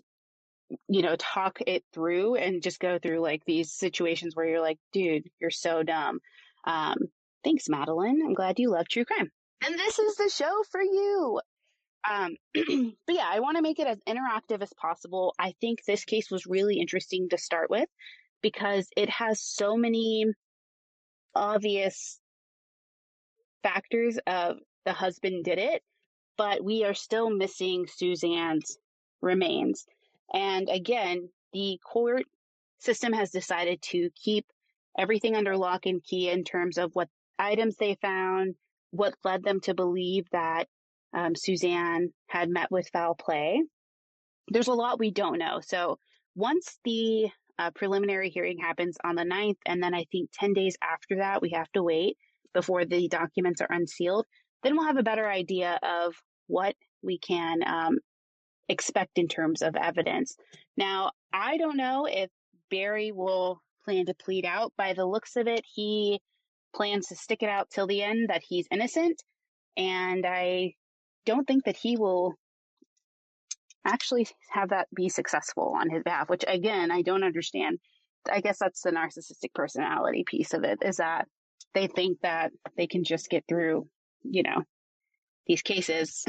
you 0.88 1.02
know, 1.02 1.16
talk 1.18 1.60
it 1.68 1.84
through 1.94 2.36
and 2.36 2.64
just 2.64 2.80
go 2.80 2.98
through 3.00 3.20
like 3.20 3.44
these 3.46 3.72
situations 3.72 4.36
where 4.36 4.48
you're 4.48 4.62
like, 4.62 4.80
dude, 4.92 5.30
you're 5.40 5.52
so 5.52 5.84
dumb. 5.84 6.20
Um, 6.66 6.98
thanks, 7.44 7.70
Madeline. 7.70 8.22
I'm 8.24 8.34
glad 8.34 8.60
you 8.60 8.72
love 8.72 8.88
true 8.88 9.06
crime. 9.06 9.30
And 9.66 9.76
this 9.76 10.00
is 10.00 10.16
the 10.16 10.30
show 10.30 10.64
for 10.72 10.82
you. 10.82 11.40
Um, 12.10 12.36
but 12.54 13.16
yeah, 13.16 13.30
I 13.30 13.40
want 13.40 13.58
to 13.58 13.64
make 13.64 13.80
it 13.80 13.88
as 13.88 14.00
interactive 14.08 14.62
as 14.62 14.74
possible. 14.74 15.34
I 15.40 15.54
think 15.62 15.84
this 15.84 16.06
case 16.06 16.30
was 16.30 16.46
really 16.46 16.80
interesting 16.80 17.30
to 17.30 17.38
start 17.38 17.70
with 17.70 17.90
because 18.42 18.88
it 18.98 19.10
has 19.10 19.42
so 19.42 19.78
many 19.78 20.26
obvious 21.36 22.20
factors 23.64 24.20
of 24.28 24.58
the 24.86 24.94
husband 24.94 25.46
did 25.46 25.58
it, 25.58 25.82
but 26.38 26.64
we 26.64 26.84
are 26.84 26.94
still 26.94 27.30
missing 27.30 27.88
Suzanne's 27.88 28.78
remains. 29.22 29.86
And 30.34 30.70
again, 30.70 31.30
the 31.54 31.80
court 31.86 32.26
system 32.80 33.14
has 33.14 33.32
decided 33.32 33.82
to 33.82 34.10
keep 34.22 34.46
everything 34.98 35.36
under 35.36 35.56
lock 35.56 35.86
and 35.86 36.04
key 36.04 36.30
in 36.30 36.44
terms 36.44 36.78
of 36.78 36.92
what 36.94 37.08
items 37.40 37.78
they 37.78 37.96
found, 37.96 38.56
what 38.92 39.16
led 39.24 39.44
them 39.44 39.62
to 39.62 39.74
believe 39.74 40.26
that 40.32 40.68
um, 41.14 41.36
Suzanne 41.36 42.10
had 42.28 42.50
met 42.50 42.72
with 42.72 42.90
foul 42.92 43.16
play. 43.16 43.62
There's 44.50 44.68
a 44.68 44.74
lot 44.74 45.00
we 45.00 45.12
don't 45.12 45.38
know. 45.38 45.60
So 45.62 46.00
once 46.36 46.78
the 46.84 47.30
uh, 47.60 47.72
preliminary 47.72 48.30
hearing 48.30 48.58
happens 48.58 48.98
on 49.04 49.16
the 49.16 49.24
9th, 49.24 49.58
and 49.66 49.82
then 49.82 49.94
I 49.94 50.06
think 50.12 50.30
10 50.34 50.54
days 50.54 50.76
after 50.82 51.18
that, 51.18 51.42
we 51.42 51.52
have 51.52 51.72
to 51.74 51.84
wait 51.84 52.18
before 52.54 52.86
the 52.86 53.08
documents 53.08 53.62
are 53.62 53.72
unsealed, 53.72 54.26
then 54.64 54.76
we'll 54.76 54.88
have 54.88 54.98
a 54.98 55.04
better 55.04 55.28
idea 55.28 55.80
of 55.84 56.16
what 56.48 56.76
we 57.02 57.20
can 57.20 57.60
um, 57.66 58.00
expect 58.70 59.18
in 59.18 59.28
terms 59.28 59.62
of 59.62 59.76
evidence. 59.76 60.36
Now, 60.78 61.12
I 61.32 61.58
don't 61.58 61.78
know 61.78 62.06
if 62.06 62.30
Barry 62.70 63.12
will 63.12 63.62
plan 63.86 64.06
to 64.06 64.14
plead 64.14 64.46
out. 64.46 64.74
By 64.78 64.94
the 64.94 65.06
looks 65.06 65.36
of 65.36 65.48
it, 65.48 65.64
he 65.74 66.20
plans 66.76 67.08
to 67.08 67.16
stick 67.16 67.44
it 67.44 67.50
out 67.50 67.70
till 67.70 67.88
the 67.88 68.02
end 68.02 68.30
that 68.30 68.44
he's 68.48 68.68
innocent. 68.72 69.22
And 69.78 70.26
I 70.26 70.74
don't 71.26 71.46
think 71.46 71.66
that 71.66 71.78
he 71.78 71.98
will 71.98 72.36
actually 73.86 74.28
have 74.50 74.70
that 74.70 74.88
be 74.96 75.10
successful 75.10 75.76
on 75.78 75.90
his 75.90 76.04
behalf, 76.04 76.30
which 76.30 76.46
again, 76.48 76.92
I 76.92 77.02
don't 77.02 77.24
understand. 77.24 77.80
I 78.32 78.40
guess 78.40 78.58
that's 78.60 78.82
the 78.82 78.92
narcissistic 78.92 79.54
personality 79.54 80.24
piece 80.26 80.54
of 80.54 80.64
it 80.64 80.80
is 80.82 80.98
that 80.98 81.28
they 81.74 81.88
think 81.88 82.20
that 82.22 82.52
they 82.78 82.88
can 82.88 83.04
just 83.04 83.30
get 83.30 83.44
through, 83.48 83.88
you 84.24 84.44
know, 84.44 84.64
these 85.48 85.62
cases 85.62 86.24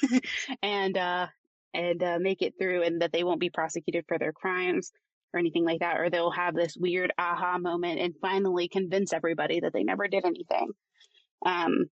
and, 0.62 0.96
uh, 0.96 1.26
and 1.72 2.02
uh, 2.02 2.18
make 2.20 2.42
it 2.42 2.54
through 2.60 2.84
and 2.84 3.02
that 3.02 3.12
they 3.12 3.24
won't 3.24 3.40
be 3.40 3.50
prosecuted 3.50 4.04
for 4.06 4.18
their 4.18 4.32
crimes 4.32 4.92
or 5.32 5.40
anything 5.40 5.64
like 5.64 5.80
that, 5.80 5.98
or 5.98 6.08
they'll 6.08 6.30
have 6.30 6.54
this 6.54 6.76
weird 6.76 7.12
aha 7.18 7.58
moment 7.58 7.98
and 7.98 8.14
finally 8.20 8.68
convince 8.68 9.12
everybody 9.12 9.58
that 9.58 9.72
they 9.72 9.82
never 9.82 10.06
did 10.06 10.24
anything. 10.24 10.70
Um, 11.44 11.86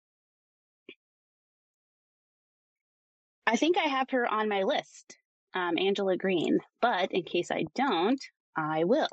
I 3.51 3.57
think 3.57 3.77
I 3.77 3.89
have 3.89 4.09
her 4.11 4.25
on 4.25 4.47
my 4.47 4.63
list, 4.63 5.17
um, 5.53 5.77
Angela 5.77 6.15
Green, 6.15 6.59
but 6.81 7.11
in 7.11 7.23
case 7.23 7.51
I 7.51 7.65
don't, 7.75 8.23
I 8.55 8.85
will. 8.85 9.09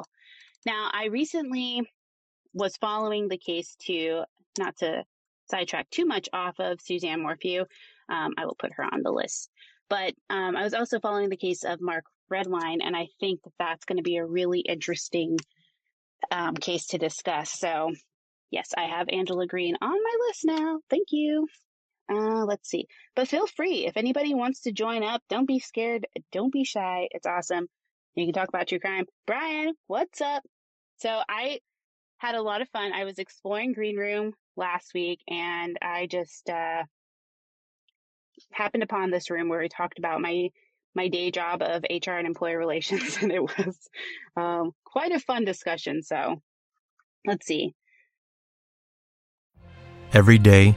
Now, 0.65 0.91
I 0.93 1.07
recently 1.07 1.83
was 2.55 2.77
following 2.77 3.27
the 3.27 3.37
case 3.37 3.75
to, 3.87 4.23
not 4.57 4.77
to 4.77 5.03
sidetrack 5.51 5.91
too 5.91 6.07
much 6.07 6.29
off 6.33 6.55
of 6.61 6.81
Suzanne 6.81 7.21
Morphew. 7.21 7.65
Um, 8.09 8.35
I 8.39 8.47
will 8.47 8.55
put 8.57 8.75
her 8.75 8.85
on 8.85 9.03
the 9.03 9.11
list. 9.11 9.51
But 9.91 10.15
um, 10.31 10.55
I 10.55 10.63
was 10.63 10.75
also 10.75 11.01
following 11.01 11.31
the 11.31 11.37
case 11.37 11.65
of 11.65 11.81
Mark 11.81 12.05
Redwine, 12.31 12.81
and 12.81 12.95
I 12.95 13.09
think 13.19 13.43
that 13.43 13.55
that's 13.59 13.87
going 13.87 13.97
to 13.97 14.05
be 14.05 14.19
a 14.19 14.25
really 14.25 14.61
interesting 14.61 15.37
um, 16.31 16.55
case 16.55 16.87
to 16.89 16.99
discuss. 16.99 17.51
So, 17.59 17.91
yes, 18.53 18.71
I 18.77 18.85
have 18.85 19.09
Angela 19.09 19.49
Green 19.49 19.75
on 19.81 19.91
my 19.91 20.27
list 20.29 20.45
now. 20.45 20.79
Thank 20.89 21.09
you. 21.11 21.49
Uh, 22.11 22.45
let's 22.45 22.69
see. 22.69 22.87
But 23.15 23.29
feel 23.29 23.47
free 23.47 23.87
if 23.87 23.97
anybody 23.97 24.35
wants 24.35 24.63
to 24.63 24.73
join 24.73 25.03
up. 25.03 25.23
Don't 25.29 25.47
be 25.47 25.59
scared. 25.59 26.07
Don't 26.33 26.53
be 26.53 26.65
shy. 26.65 27.09
It's 27.11 27.27
awesome. 27.27 27.69
You 28.15 28.27
can 28.27 28.35
talk 28.35 28.49
about 28.49 28.69
true 28.69 28.81
crime. 28.81 29.05
Brian, 29.27 29.75
what's 29.87 30.21
up? 30.21 30.43
So 30.97 31.21
I 31.29 31.61
had 32.19 32.35
a 32.35 32.43
lot 32.43 32.63
of 32.63 32.69
fun. 32.71 32.93
I 32.93 33.05
was 33.05 33.19
exploring 33.19 33.73
Green 33.75 33.97
Room 33.97 34.33
last 34.57 34.93
week, 34.95 35.21
and 35.29 35.79
I 35.81 36.07
just 36.07 36.51
uh, 36.51 36.83
happened 38.51 38.83
upon 38.83 39.11
this 39.11 39.31
room 39.31 39.49
where 39.49 39.61
we 39.61 39.69
talked 39.69 39.99
about 39.99 40.21
my 40.21 40.51
my 40.95 41.09
day 41.09 41.31
job 41.31 41.63
of 41.63 41.85
HR 41.89 42.13
and 42.13 42.27
employer 42.27 42.59
relations, 42.59 43.19
and 43.23 43.31
it 43.31 43.43
was 43.43 43.79
um, 44.37 44.73
quite 44.85 45.13
a 45.13 45.21
fun 45.21 45.45
discussion. 45.45 46.03
So 46.03 46.43
let's 47.27 47.47
see. 47.47 47.75
Every 50.13 50.39
day, 50.39 50.77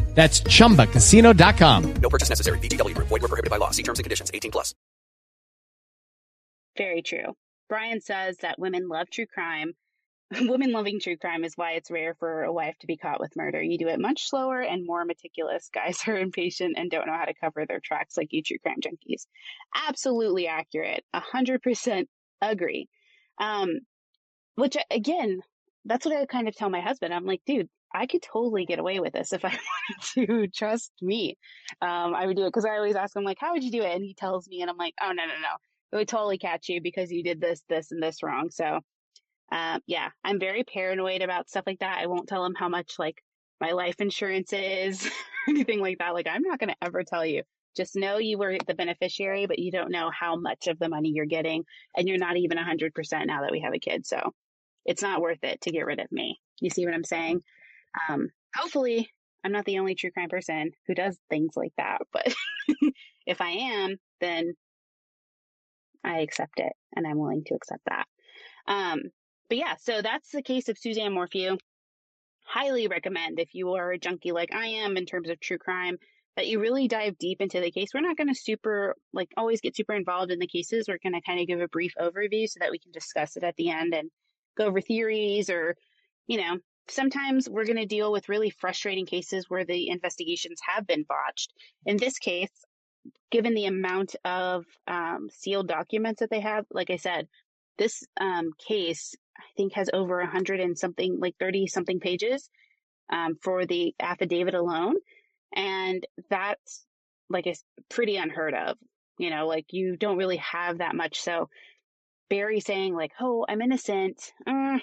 That's 0.13 0.41
ChumbaCasino.com. 0.41 1.93
No 1.93 2.09
purchase 2.09 2.29
necessary. 2.29 2.59
VGW. 2.59 2.95
Void 2.95 3.09
were 3.09 3.19
prohibited 3.19 3.49
by 3.49 3.57
law. 3.57 3.71
See 3.71 3.83
terms 3.83 3.97
and 3.97 4.03
conditions. 4.03 4.29
18 4.33 4.51
plus. 4.51 4.75
Very 6.77 7.01
true. 7.01 7.35
Brian 7.69 8.01
says 8.01 8.37
that 8.41 8.59
women 8.59 8.87
love 8.89 9.09
true 9.09 9.25
crime. 9.25 9.73
women 10.41 10.71
loving 10.71 10.99
true 10.99 11.17
crime 11.17 11.43
is 11.43 11.53
why 11.55 11.73
it's 11.73 11.91
rare 11.91 12.15
for 12.15 12.43
a 12.43 12.53
wife 12.53 12.77
to 12.79 12.87
be 12.87 12.97
caught 12.97 13.19
with 13.19 13.35
murder. 13.35 13.61
You 13.61 13.77
do 13.77 13.87
it 13.87 13.99
much 13.99 14.29
slower 14.29 14.61
and 14.61 14.85
more 14.85 15.03
meticulous. 15.05 15.69
Guys 15.73 15.99
are 16.07 16.17
impatient 16.17 16.75
and 16.77 16.89
don't 16.89 17.07
know 17.07 17.17
how 17.17 17.25
to 17.25 17.33
cover 17.33 17.65
their 17.65 17.81
tracks 17.81 18.17
like 18.17 18.31
you 18.31 18.41
true 18.41 18.57
crime 18.59 18.77
junkies. 18.81 19.25
Absolutely 19.87 20.47
accurate. 20.47 21.03
A 21.13 21.19
hundred 21.19 21.61
percent 21.61 22.09
agree. 22.41 22.87
Um, 23.39 23.79
which 24.55 24.77
again, 24.89 25.41
that's 25.85 26.05
what 26.05 26.15
I 26.15 26.25
kind 26.25 26.47
of 26.47 26.55
tell 26.55 26.69
my 26.69 26.81
husband. 26.81 27.13
I'm 27.13 27.25
like, 27.25 27.41
dude, 27.45 27.69
I 27.93 28.05
could 28.05 28.21
totally 28.21 28.65
get 28.65 28.79
away 28.79 28.99
with 28.99 29.13
this 29.13 29.33
if 29.33 29.43
I 29.45 29.49
wanted 30.17 30.27
to. 30.27 30.47
Trust 30.47 30.91
me. 31.01 31.37
Um, 31.81 32.13
I 32.15 32.25
would 32.25 32.37
do 32.37 32.43
it 32.43 32.49
because 32.49 32.65
I 32.65 32.77
always 32.77 32.95
ask 32.95 33.15
him, 33.15 33.23
like, 33.23 33.37
how 33.39 33.53
would 33.53 33.63
you 33.63 33.71
do 33.71 33.81
it? 33.81 33.95
And 33.95 34.03
he 34.03 34.13
tells 34.13 34.47
me, 34.47 34.61
and 34.61 34.69
I'm 34.69 34.77
like, 34.77 34.93
oh, 35.01 35.11
no, 35.11 35.25
no, 35.25 35.33
no. 35.33 35.55
It 35.91 35.95
would 35.97 36.07
totally 36.07 36.37
catch 36.37 36.69
you 36.69 36.81
because 36.81 37.11
you 37.11 37.23
did 37.23 37.41
this, 37.41 37.63
this, 37.67 37.91
and 37.91 38.01
this 38.01 38.23
wrong. 38.23 38.49
So, 38.49 38.79
um, 39.51 39.81
yeah, 39.87 40.09
I'm 40.23 40.39
very 40.39 40.63
paranoid 40.63 41.21
about 41.21 41.49
stuff 41.49 41.65
like 41.67 41.79
that. 41.79 41.97
I 41.99 42.07
won't 42.07 42.29
tell 42.29 42.45
him 42.45 42.55
how 42.55 42.69
much, 42.69 42.93
like, 42.97 43.21
my 43.59 43.71
life 43.71 43.95
insurance 43.99 44.53
is, 44.53 45.09
anything 45.47 45.79
like 45.79 45.99
that. 45.99 46.13
Like, 46.13 46.27
I'm 46.27 46.43
not 46.43 46.59
going 46.59 46.69
to 46.69 46.83
ever 46.83 47.03
tell 47.03 47.25
you. 47.25 47.43
Just 47.75 47.95
know 47.95 48.17
you 48.17 48.37
were 48.37 48.57
the 48.67 48.73
beneficiary, 48.73 49.45
but 49.45 49.59
you 49.59 49.71
don't 49.71 49.91
know 49.91 50.09
how 50.17 50.35
much 50.35 50.67
of 50.67 50.77
the 50.79 50.89
money 50.89 51.11
you're 51.13 51.25
getting. 51.25 51.63
And 51.95 52.07
you're 52.07 52.17
not 52.17 52.37
even 52.37 52.57
100% 52.57 53.25
now 53.25 53.41
that 53.41 53.51
we 53.51 53.61
have 53.61 53.73
a 53.73 53.79
kid. 53.79 54.05
So 54.05 54.33
it's 54.85 55.01
not 55.01 55.21
worth 55.21 55.43
it 55.43 55.61
to 55.61 55.71
get 55.71 55.85
rid 55.85 55.99
of 55.99 56.11
me. 56.11 56.39
You 56.59 56.69
see 56.69 56.85
what 56.85 56.93
I'm 56.93 57.03
saying? 57.03 57.41
Um, 58.09 58.29
hopefully, 58.55 59.09
I'm 59.43 59.51
not 59.51 59.65
the 59.65 59.79
only 59.79 59.95
true 59.95 60.11
crime 60.11 60.29
person 60.29 60.71
who 60.87 60.93
does 60.93 61.17
things 61.29 61.53
like 61.55 61.73
that, 61.77 62.01
but 62.11 62.33
if 63.25 63.41
I 63.41 63.49
am, 63.49 63.97
then 64.19 64.53
I 66.03 66.19
accept 66.19 66.59
it 66.59 66.73
and 66.95 67.07
I'm 67.07 67.17
willing 67.17 67.43
to 67.45 67.55
accept 67.55 67.81
that. 67.87 68.05
Um, 68.67 69.01
but 69.49 69.57
yeah, 69.57 69.75
so 69.79 70.01
that's 70.01 70.31
the 70.31 70.41
case 70.41 70.69
of 70.69 70.77
Suzanne 70.77 71.13
Morphew. 71.13 71.57
Highly 72.45 72.87
recommend 72.87 73.39
if 73.39 73.53
you 73.53 73.73
are 73.73 73.91
a 73.91 73.99
junkie 73.99 74.31
like 74.31 74.53
I 74.53 74.67
am 74.67 74.97
in 74.97 75.05
terms 75.05 75.29
of 75.29 75.39
true 75.39 75.57
crime 75.57 75.97
that 76.37 76.47
you 76.47 76.59
really 76.59 76.87
dive 76.87 77.17
deep 77.17 77.41
into 77.41 77.59
the 77.59 77.71
case. 77.71 77.89
We're 77.93 78.01
not 78.01 78.17
going 78.17 78.29
to 78.29 78.39
super, 78.39 78.95
like, 79.13 79.29
always 79.35 79.61
get 79.61 79.75
super 79.75 79.93
involved 79.93 80.31
in 80.31 80.39
the 80.39 80.47
cases. 80.47 80.85
We're 80.87 80.99
going 81.03 81.13
to 81.13 81.21
kind 81.21 81.41
of 81.41 81.47
give 81.47 81.59
a 81.59 81.67
brief 81.67 81.93
overview 81.99 82.47
so 82.47 82.59
that 82.61 82.71
we 82.71 82.79
can 82.79 82.91
discuss 82.91 83.35
it 83.35 83.43
at 83.43 83.55
the 83.57 83.69
end 83.69 83.93
and 83.93 84.09
go 84.57 84.65
over 84.65 84.79
theories 84.79 85.49
or, 85.49 85.75
you 86.27 86.37
know, 86.37 86.57
sometimes 86.91 87.49
we're 87.49 87.65
going 87.65 87.77
to 87.77 87.85
deal 87.85 88.11
with 88.11 88.29
really 88.29 88.49
frustrating 88.49 89.05
cases 89.05 89.45
where 89.49 89.65
the 89.65 89.89
investigations 89.89 90.59
have 90.67 90.85
been 90.85 91.03
botched. 91.03 91.53
In 91.85 91.97
this 91.97 92.17
case, 92.19 92.51
given 93.31 93.53
the 93.53 93.65
amount 93.65 94.15
of 94.25 94.65
um, 94.87 95.29
sealed 95.31 95.67
documents 95.67 96.19
that 96.19 96.29
they 96.29 96.41
have, 96.41 96.65
like 96.71 96.89
I 96.89 96.97
said, 96.97 97.27
this 97.77 98.03
um, 98.19 98.51
case 98.67 99.15
I 99.37 99.43
think 99.57 99.73
has 99.73 99.89
over 99.93 100.19
a 100.19 100.29
hundred 100.29 100.59
and 100.59 100.77
something, 100.77 101.17
like 101.19 101.35
thirty 101.39 101.67
something 101.67 101.99
pages 101.99 102.49
um, 103.11 103.35
for 103.41 103.65
the 103.65 103.95
affidavit 103.99 104.53
alone, 104.53 104.95
and 105.55 106.05
that's 106.29 106.85
like 107.29 107.47
it's 107.47 107.63
pretty 107.89 108.17
unheard 108.17 108.53
of. 108.53 108.77
You 109.17 109.29
know, 109.29 109.47
like 109.47 109.65
you 109.71 109.97
don't 109.97 110.17
really 110.17 110.37
have 110.37 110.79
that 110.79 110.95
much. 110.95 111.21
So 111.21 111.49
Barry 112.29 112.59
saying 112.59 112.93
like, 112.95 113.13
"Oh, 113.19 113.45
I'm 113.47 113.61
innocent," 113.61 114.31
uh, 114.45 114.79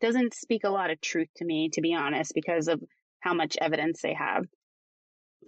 doesn't 0.00 0.34
speak 0.34 0.64
a 0.64 0.70
lot 0.70 0.90
of 0.90 1.00
truth 1.00 1.28
to 1.36 1.44
me, 1.44 1.70
to 1.70 1.80
be 1.80 1.94
honest, 1.94 2.32
because 2.34 2.68
of 2.68 2.82
how 3.20 3.34
much 3.34 3.56
evidence 3.60 4.00
they 4.02 4.14
have. 4.14 4.44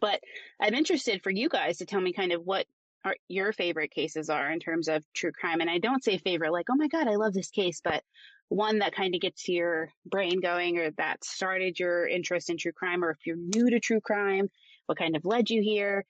But 0.00 0.20
I'm 0.60 0.74
interested 0.74 1.22
for 1.22 1.30
you 1.30 1.48
guys 1.48 1.78
to 1.78 1.86
tell 1.86 2.00
me 2.00 2.12
kind 2.12 2.32
of 2.32 2.42
what 2.42 2.66
are 3.04 3.16
your 3.28 3.52
favorite 3.52 3.90
cases 3.90 4.28
are 4.28 4.50
in 4.50 4.60
terms 4.60 4.88
of 4.88 5.04
true 5.14 5.32
crime. 5.32 5.60
And 5.60 5.70
I 5.70 5.78
don't 5.78 6.04
say 6.04 6.18
favorite 6.18 6.52
like, 6.52 6.66
oh 6.70 6.76
my 6.76 6.88
God, 6.88 7.08
I 7.08 7.16
love 7.16 7.32
this 7.32 7.50
case, 7.50 7.80
but 7.82 8.02
one 8.48 8.80
that 8.80 8.94
kind 8.94 9.14
of 9.14 9.20
gets 9.20 9.48
your 9.48 9.90
brain 10.04 10.40
going 10.40 10.78
or 10.78 10.90
that 10.98 11.24
started 11.24 11.78
your 11.78 12.06
interest 12.06 12.50
in 12.50 12.58
true 12.58 12.72
crime, 12.72 13.04
or 13.04 13.10
if 13.10 13.18
you're 13.24 13.36
new 13.36 13.70
to 13.70 13.80
true 13.80 14.00
crime, 14.00 14.48
what 14.86 14.98
kind 14.98 15.16
of 15.16 15.24
led 15.24 15.50
you 15.50 15.62
here. 15.62 16.04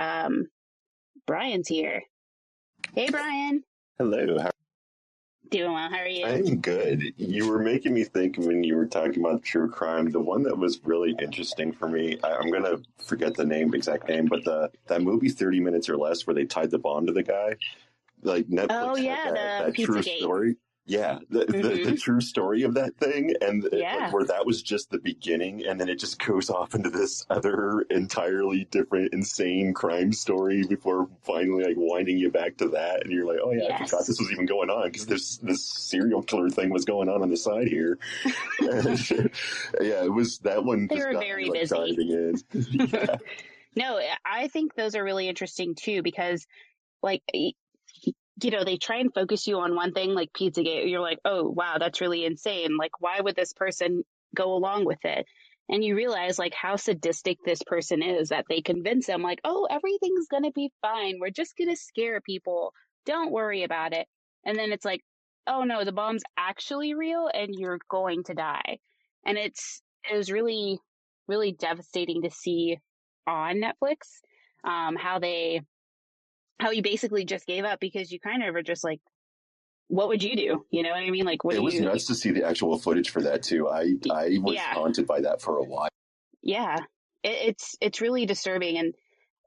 Um, 0.00 0.46
Brian's 1.26 1.68
here. 1.68 2.02
Hey, 2.94 3.10
Brian. 3.10 3.62
Hello. 3.98 4.38
How 4.40 4.50
Doing 5.52 5.72
well. 5.72 5.90
How 5.90 5.98
are 5.98 6.08
you? 6.08 6.24
I'm 6.24 6.60
good. 6.60 7.12
You 7.18 7.46
were 7.46 7.58
making 7.58 7.92
me 7.92 8.04
think 8.04 8.38
when 8.38 8.64
you 8.64 8.74
were 8.74 8.86
talking 8.86 9.20
about 9.20 9.42
true 9.42 9.70
crime. 9.70 10.10
The 10.10 10.18
one 10.18 10.42
that 10.44 10.56
was 10.56 10.80
really 10.82 11.14
interesting 11.20 11.72
for 11.72 11.88
me, 11.88 12.18
I, 12.24 12.32
I'm 12.36 12.50
gonna 12.50 12.78
forget 13.04 13.34
the 13.34 13.44
name, 13.44 13.74
exact 13.74 14.08
name, 14.08 14.26
but 14.26 14.44
the 14.44 14.70
that 14.86 15.02
movie 15.02 15.28
Thirty 15.28 15.60
Minutes 15.60 15.90
or 15.90 15.98
Less, 15.98 16.26
where 16.26 16.34
they 16.34 16.46
tied 16.46 16.70
the 16.70 16.78
bomb 16.78 17.06
to 17.06 17.12
the 17.12 17.22
guy, 17.22 17.56
like 18.22 18.46
Netflix. 18.46 18.68
Oh 18.70 18.96
yeah, 18.96 19.30
that, 19.30 19.66
the 19.66 19.72
that 19.72 19.86
true 19.86 20.02
story. 20.02 20.56
Yeah, 20.84 21.20
the, 21.30 21.44
the, 21.46 21.52
the 21.62 21.92
Mhm. 21.92 22.00
true 22.02 22.20
story 22.20 22.64
of 22.64 22.74
that 22.74 22.96
thing, 22.96 23.34
and 23.40 23.68
Yeah. 23.72 23.96
like, 23.96 24.12
where 24.12 24.24
that 24.24 24.44
was 24.44 24.60
just 24.62 24.90
the 24.90 24.98
beginning, 24.98 25.64
and 25.64 25.80
then 25.80 25.88
it 25.88 26.00
just 26.00 26.18
goes 26.18 26.50
off 26.50 26.74
into 26.74 26.90
this 26.90 27.24
other 27.30 27.82
entirely 27.88 28.64
different, 28.64 29.12
insane 29.14 29.74
crime 29.74 30.12
story 30.12 30.64
before 30.64 31.08
finally 31.22 31.62
like 31.62 31.76
winding 31.76 32.18
you 32.18 32.32
back 32.32 32.56
to 32.56 32.68
that, 32.70 33.04
and 33.04 33.12
you're 33.12 33.24
like, 33.24 33.38
oh 33.40 33.52
yeah, 33.52 33.76
I 33.76 33.84
forgot 33.84 34.06
this 34.06 34.18
was 34.18 34.32
even 34.32 34.44
going 34.44 34.70
on 34.70 34.86
because 34.88 35.06
this 35.06 35.36
this 35.36 35.64
serial 35.64 36.20
killer 36.20 36.50
thing 36.50 36.70
was 36.70 36.84
going 36.84 37.08
on 37.08 37.22
on 37.22 37.30
the 37.30 37.36
side 37.36 37.68
here. 37.68 37.96
And, 38.58 38.98
yeah, 39.80 40.02
it 40.02 40.12
was 40.12 40.38
that 40.40 40.64
one. 40.64 40.88
They 40.88 40.96
just 40.96 41.06
were 41.06 41.12
got 41.12 41.20
me, 41.20 41.26
very 41.28 41.44
like, 41.44 41.60
busy. 41.60 41.76
diving 41.76 42.10
in. 42.10 42.88
yeah. 42.92 43.16
No, 43.76 44.00
I 44.24 44.48
think 44.48 44.74
those 44.74 44.96
are 44.96 45.04
really 45.04 45.28
interesting 45.28 45.76
too 45.76 46.02
because, 46.02 46.44
like, 47.04 47.22
y- 47.32 47.52
you 48.44 48.50
know, 48.50 48.64
they 48.64 48.76
try 48.76 48.98
and 48.98 49.12
focus 49.14 49.46
you 49.46 49.58
on 49.58 49.74
one 49.74 49.92
thing, 49.92 50.14
like 50.14 50.32
Pizzagate. 50.32 50.90
You're 50.90 51.00
like, 51.00 51.18
oh, 51.24 51.48
wow, 51.48 51.76
that's 51.78 52.00
really 52.00 52.24
insane. 52.24 52.76
Like, 52.76 53.00
why 53.00 53.20
would 53.20 53.36
this 53.36 53.52
person 53.52 54.04
go 54.34 54.54
along 54.54 54.84
with 54.84 55.04
it? 55.04 55.26
And 55.68 55.84
you 55.84 55.94
realize, 55.96 56.38
like, 56.38 56.54
how 56.54 56.76
sadistic 56.76 57.38
this 57.44 57.62
person 57.66 58.02
is 58.02 58.30
that 58.30 58.46
they 58.48 58.60
convince 58.60 59.06
them, 59.06 59.22
like, 59.22 59.40
oh, 59.44 59.66
everything's 59.70 60.26
going 60.28 60.42
to 60.44 60.52
be 60.52 60.72
fine. 60.82 61.18
We're 61.20 61.30
just 61.30 61.56
going 61.56 61.70
to 61.70 61.76
scare 61.76 62.20
people. 62.20 62.72
Don't 63.06 63.32
worry 63.32 63.62
about 63.62 63.92
it. 63.92 64.06
And 64.44 64.58
then 64.58 64.72
it's 64.72 64.84
like, 64.84 65.02
oh 65.46 65.64
no, 65.64 65.84
the 65.84 65.92
bomb's 65.92 66.22
actually 66.36 66.94
real 66.94 67.28
and 67.32 67.54
you're 67.56 67.78
going 67.88 68.24
to 68.24 68.34
die. 68.34 68.78
And 69.24 69.38
it's, 69.38 69.82
it 70.10 70.16
was 70.16 70.30
really, 70.30 70.78
really 71.28 71.52
devastating 71.52 72.22
to 72.22 72.30
see 72.30 72.78
on 73.26 73.60
Netflix, 73.60 74.20
um, 74.64 74.96
how 74.96 75.18
they, 75.18 75.62
how 76.62 76.70
he 76.70 76.80
basically 76.80 77.24
just 77.24 77.46
gave 77.46 77.64
up 77.64 77.80
because 77.80 78.10
you 78.12 78.20
kind 78.20 78.42
of 78.42 78.54
are 78.54 78.62
just 78.62 78.84
like, 78.84 79.00
what 79.88 80.08
would 80.08 80.22
you 80.22 80.36
do? 80.36 80.64
You 80.70 80.82
know 80.82 80.90
what 80.90 80.98
I 81.02 81.10
mean? 81.10 81.24
Like, 81.26 81.44
what 81.44 81.54
It 81.54 81.62
was 81.62 81.74
you? 81.74 81.82
nuts 81.82 82.06
to 82.06 82.14
see 82.14 82.30
the 82.30 82.44
actual 82.46 82.78
footage 82.78 83.10
for 83.10 83.20
that 83.22 83.42
too. 83.42 83.68
I 83.68 83.94
I 84.10 84.38
was 84.40 84.54
Yeah. 84.54 84.74
haunted 84.74 85.06
by 85.06 85.20
that 85.22 85.42
for 85.42 85.58
a 85.58 85.64
while. 85.64 85.88
yeah, 86.42 86.78
it, 87.22 87.36
it's 87.48 87.76
it's 87.80 88.00
really 88.00 88.24
disturbing, 88.26 88.78
and 88.78 88.94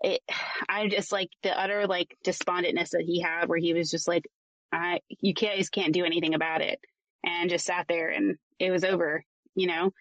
it, 0.02 0.22
I 0.70 0.88
just 0.88 1.12
like 1.12 1.30
the 1.42 1.58
utter 1.60 1.88
like 1.88 2.16
despondentness 2.26 2.92
that 2.92 3.04
he 3.06 3.22
had, 3.22 3.48
where 3.50 3.58
he 3.58 3.74
was 3.74 3.90
just 3.90 4.08
like, 4.08 4.26
I, 4.72 5.00
you 5.22 5.34
guys 5.34 5.70
can't 5.70 5.94
do 5.94 6.06
anything 6.06 6.36
about 6.36 6.62
it, 6.62 6.80
and 7.26 7.50
just 7.50 7.66
sat 7.66 7.88
there, 7.88 8.10
and 8.10 8.38
it 8.60 8.72
was 8.72 8.84
over, 8.84 9.24
you 9.56 9.68
know. 9.68 9.92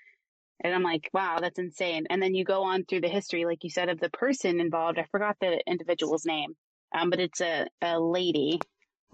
And 0.63 0.75
I'm 0.75 0.83
like, 0.83 1.11
wow, 1.13 1.39
that's 1.41 1.59
insane. 1.59 2.07
And 2.11 2.23
then 2.23 2.35
you 2.35 2.45
go 2.45 2.63
on 2.65 2.85
through 2.85 3.03
the 3.03 3.09
history, 3.09 3.45
like 3.45 3.65
you 3.65 3.71
said, 3.71 3.89
of 3.89 4.01
the 4.01 4.11
person 4.11 4.61
involved. 4.61 4.99
I 4.99 5.07
forgot 5.11 5.37
the 5.41 5.61
individual's 5.67 6.25
name, 6.25 6.55
um, 6.95 7.11
but 7.11 7.21
it's 7.21 7.41
a 7.43 7.67
a 7.83 8.01
lady. 8.01 8.61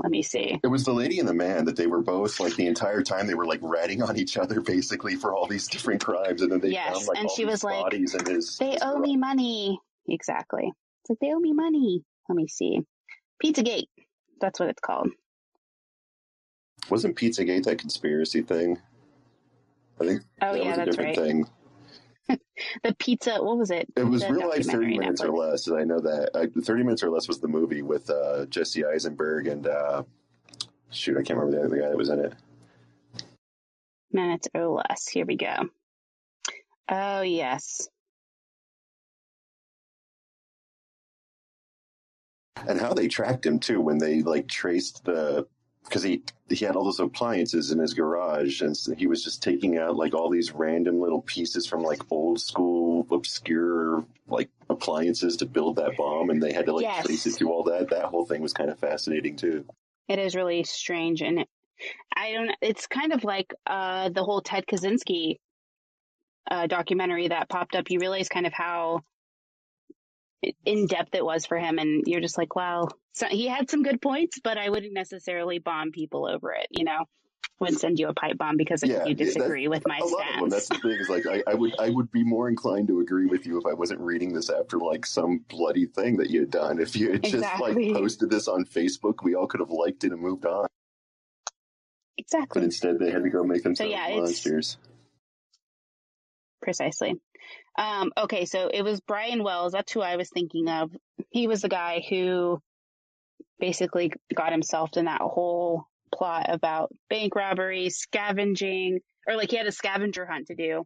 Let 0.03 0.11
me 0.12 0.23
see. 0.23 0.61
It 0.62 0.69
was 0.69 0.85
the 0.85 0.93
lady 0.93 1.21
and 1.21 1.29
the 1.29 1.35
man 1.35 1.66
that 1.66 1.77
they 1.77 1.87
were 1.87 2.03
both 2.03 2.40
like 2.40 2.57
the 2.57 2.66
entire 2.66 3.03
time 3.03 3.27
they 3.27 3.35
were 3.35 3.47
like 3.47 3.61
ratting 3.62 4.03
on 4.03 4.16
each 4.19 4.37
other 4.38 4.61
basically 4.61 5.16
for 5.16 5.35
all 5.35 5.47
these 5.47 5.69
different 5.69 6.05
crimes, 6.05 6.43
and 6.43 6.53
then 6.53 6.61
they 6.61 6.73
Yes, 6.73 6.97
found 6.97 7.09
like 7.09 7.19
and 7.19 7.29
all 7.29 7.37
she 7.37 7.45
these 7.45 7.53
was 7.53 7.64
like, 7.64 7.81
bodies 7.81 8.14
in 8.14 8.27
his. 8.27 8.59
They 8.59 8.73
his 8.73 8.83
owe 8.83 8.99
me 8.99 9.16
money. 9.16 9.81
Exactly. 10.09 10.73
It's 11.03 11.11
like 11.11 11.19
they 11.21 11.33
owe 11.35 11.40
me 11.40 11.53
money. 11.53 12.05
Let 12.29 12.37
me 12.37 12.49
see. 12.49 12.81
Pizzagate. 13.45 13.88
That's 14.40 14.61
what 14.61 14.69
it's 14.71 14.81
called. 14.81 15.09
Wasn't 16.90 17.16
Pizzagate 17.16 17.64
that 17.64 17.79
conspiracy 17.79 18.43
thing? 18.43 18.79
I 20.01 20.07
think 20.07 20.23
Oh, 20.43 20.55
that 20.55 20.64
yeah, 20.64 20.66
was 20.66 20.79
a 20.79 20.83
that's 20.83 20.87
different 20.90 21.11
right. 21.11 21.16
thing. 21.16 21.47
The 22.85 22.95
pizza. 22.99 23.43
What 23.43 23.57
was 23.57 23.71
it? 23.71 23.88
It 23.97 24.05
was 24.05 24.23
The 24.23 24.33
real 24.33 24.49
life 24.49 24.66
thirty 24.66 24.99
minutes 24.99 25.23
or 25.23 25.31
less, 25.31 25.66
and 25.66 25.79
I 25.79 25.85
know 25.85 26.01
that 26.01 26.31
uh, 26.35 26.47
thirty 26.62 26.83
minutes 26.83 27.03
or 27.03 27.11
less 27.11 27.27
was 27.27 27.40
the 27.40 27.49
movie 27.49 27.83
with 27.83 28.11
uh, 28.11 28.47
Jesse 28.47 28.85
Eisenberg 28.85 29.47
and 29.47 29.66
uh, 29.66 30.03
shoot, 30.90 31.16
I 31.16 31.23
can't 31.23 31.38
remember 31.38 31.59
the 31.59 31.66
other 31.66 31.81
guy 31.81 31.88
that 31.88 31.97
was 31.97 32.11
in 32.11 32.21
it. 32.21 32.35
Minutes 34.12 34.49
or 34.55 34.66
less. 34.66 35.09
Here 35.09 35.25
we 35.25 35.37
go. 35.37 35.71
Oh 36.90 37.23
yes. 37.23 37.88
and 42.69 42.81
how 42.81 42.95
they 42.95 43.09
tracked 43.09 43.47
him 43.47 43.59
too 43.59 43.81
when 43.81 43.99
they 43.99 44.23
like 44.23 44.49
traced 44.49 45.05
the 45.05 45.47
because 45.85 46.03
he 46.03 46.23
he 46.49 46.64
had 46.64 46.77
all 46.77 46.85
those 46.85 47.01
appliances 47.01 47.71
in 47.71 47.79
his 47.79 47.95
garage 47.95 48.61
and 48.61 48.77
so 48.77 48.95
he 48.95 49.07
was 49.07 49.23
just 49.25 49.43
taking 49.43 49.79
out 49.79 49.97
like 49.97 50.14
all 50.14 50.29
these 50.31 50.53
random 50.53 51.01
little 51.01 51.23
pieces 51.23 51.66
from 51.66 51.83
like 51.83 52.01
old 52.11 52.40
school 52.40 53.07
obscure 53.11 54.05
like 54.29 54.49
appliances 54.69 55.37
to 55.37 55.47
build 55.47 55.77
that 55.77 55.97
bomb 55.97 56.31
and 56.31 56.43
they 56.43 56.53
had 56.53 56.66
to 56.66 56.73
like 56.73 56.83
Yes. 56.85 57.07
trace 57.07 57.27
it 57.27 57.31
through 57.33 57.51
all 57.51 57.64
that 57.64 57.90
that 57.90 58.05
whole 58.07 58.25
thing 58.27 58.40
was 58.43 58.53
kind 58.53 58.71
of 58.71 58.79
fascinating 58.79 59.37
too 59.37 59.64
It 60.09 60.19
is 60.19 60.35
really 60.35 60.64
strange, 60.64 61.23
and 61.23 61.40
it, 61.40 61.49
I 62.16 62.33
don't. 62.33 62.51
It's 62.61 62.87
kind 62.87 63.12
of 63.12 63.23
like 63.25 63.55
uh, 63.66 64.11
the 64.11 64.23
whole 64.25 64.43
Ted 64.43 64.66
Kaczynski 64.66 65.37
uh, 66.51 66.66
documentary 66.66 67.29
that 67.29 67.49
popped 67.49 67.75
up. 67.75 67.90
You 67.90 68.01
realize 68.01 68.29
kind 68.29 68.47
of 68.47 68.53
how 68.53 69.03
in 70.64 70.87
depth 70.87 71.14
it 71.14 71.24
was 71.24 71.46
for 71.46 71.59
him, 71.59 71.79
and 71.79 72.05
you're 72.07 72.20
just 72.20 72.38
like, 72.38 72.55
wow. 72.57 72.88
So 73.12 73.26
he 73.26 73.46
had 73.46 73.68
some 73.70 73.83
good 73.83 74.00
points, 74.00 74.38
but 74.42 74.57
I 74.59 74.70
wouldn't 74.70 74.94
necessarily 74.94 75.59
bomb 75.59 75.90
people 75.92 76.26
over 76.26 76.53
it. 76.53 76.66
You 76.70 76.85
know, 76.85 77.05
wouldn't 77.59 77.79
send 77.81 77.98
you 77.98 78.09
a 78.09 78.14
pipe 78.14 78.38
bomb 78.38 78.57
because 78.57 78.83
Yeah, 78.83 79.05
you 79.05 79.11
yeah, 79.11 79.14
disagree 79.24 79.68
with 79.68 79.83
my 79.87 79.98
a 79.98 80.05
lot 80.05 80.12
of 80.12 80.18
them 80.40 80.50
stance. 80.50 80.68
that's 80.68 80.68
the 80.68 80.79
thing 80.88 80.98
is 80.98 81.09
like 81.11 81.26
I, 81.26 81.42
I 81.50 81.55
would 81.55 81.74
I 81.79 81.90
would 81.90 82.11
be 82.11 82.24
more 82.24 82.48
inclined 82.48 82.88
to 82.88 83.00
agree 83.00 83.26
with 83.26 83.44
you 83.46 83.59
if 83.59 83.66
I 83.66 83.74
wasn't 83.74 84.00
reading 84.00 84.33
this 84.33 84.48
after 84.48 84.79
like 84.79 85.05
some 85.05 85.44
bloody 85.48 85.85
thing 85.87 86.16
that 86.18 86.31
you 86.31 86.40
had 86.40 86.50
done 86.50 86.81
if 86.81 86.96
you 86.96 87.12
had 87.12 87.22
just 87.22 87.35
Exactly. 87.35 87.88
like 87.90 87.96
posted 88.00 88.31
this 88.31 88.48
on 88.48 88.64
Facebook 88.64 89.16
we 89.22 89.35
all 89.35 89.46
could 89.46 89.61
have 89.61 89.68
liked 89.70 90.05
it 90.05 90.12
and 90.12 90.22
moved 90.22 90.46
on 90.46 90.66
Exactly. 92.16 92.61
but 92.61 92.64
instead 92.64 92.98
they 92.98 93.11
had 93.11 93.24
to 93.24 93.31
go 93.31 93.42
make 93.44 93.62
themselves 93.62 93.90
yeah, 93.92 94.07
it's- 94.09 94.20
monsters. 94.20 94.79
Precisely. 96.62 97.20
Um, 97.79 98.13
okay, 98.17 98.44
so 98.44 98.69
it 98.73 98.83
was 98.83 99.01
Brian 99.01 99.42
Wells. 99.42 99.73
That's 99.73 99.92
who 99.92 100.01
I 100.01 100.17
was 100.17 100.29
thinking 100.29 100.69
of. 100.69 100.90
He 101.31 101.46
was 101.46 101.63
the 101.63 101.69
guy 101.69 102.03
who 102.09 102.61
basically 103.59 104.13
got 104.35 104.53
himself 104.53 104.96
in 104.96 105.05
that 105.05 105.21
whole 105.21 105.87
plot 106.13 106.46
about 106.48 106.92
bank 107.09 107.35
robbery, 107.35 107.90
scavenging, 107.90 109.01
or 109.27 109.37
like 109.37 109.51
he 109.51 109.57
had 109.57 109.67
a 109.67 109.73
scavenger 109.73 110.27
hunt 110.27 110.48
to 110.48 110.55
do. 110.55 110.85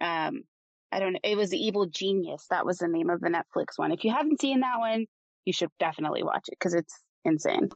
Um, 0.00 0.42
I 0.90 1.00
don't 1.00 1.14
know. 1.14 1.20
It 1.22 1.36
was 1.36 1.50
the 1.50 1.58
Evil 1.58 1.86
Genius. 1.86 2.46
That 2.50 2.66
was 2.66 2.78
the 2.78 2.88
name 2.88 3.10
of 3.10 3.20
the 3.20 3.28
Netflix 3.28 3.76
one. 3.76 3.92
If 3.92 4.04
you 4.04 4.12
haven't 4.12 4.40
seen 4.40 4.60
that 4.60 4.78
one, 4.78 5.06
you 5.44 5.52
should 5.52 5.70
definitely 5.78 6.22
watch 6.22 6.44
it 6.48 6.56
because 6.58 6.74
it's 6.74 6.94
insane. 7.24 7.70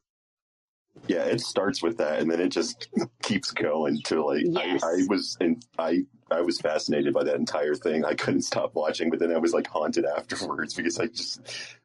Yeah, 1.09 1.25
it 1.25 1.41
starts 1.41 1.83
with 1.83 1.99
that 1.99 2.21
and 2.21 2.31
then 2.31 2.41
it 2.41 2.49
just 2.49 2.89
keeps 3.23 3.51
going 3.51 4.01
to 4.07 4.25
like 4.25 4.45
Yes. 4.47 4.83
I, 4.83 4.89
I 4.89 5.07
was 5.09 5.37
and 5.41 5.63
I 5.79 6.05
I 6.31 6.41
was 6.41 6.61
fascinated 6.61 7.15
by 7.15 7.25
that 7.25 7.37
entire 7.37 7.75
thing. 7.75 8.05
I 8.05 8.15
couldn't 8.15 8.43
stop 8.43 8.75
watching, 8.75 9.11
but 9.11 9.19
then 9.19 9.33
I 9.33 9.39
was 9.39 9.53
like 9.53 9.67
haunted 9.67 10.05
afterwards 10.05 10.75
because 10.77 10.99
I 10.99 11.07
just 11.07 11.41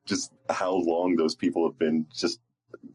just 0.06 0.32
how 0.50 0.74
long 0.74 1.16
those 1.16 1.36
people 1.36 1.68
have 1.68 1.78
been 1.78 2.08
just 2.14 2.40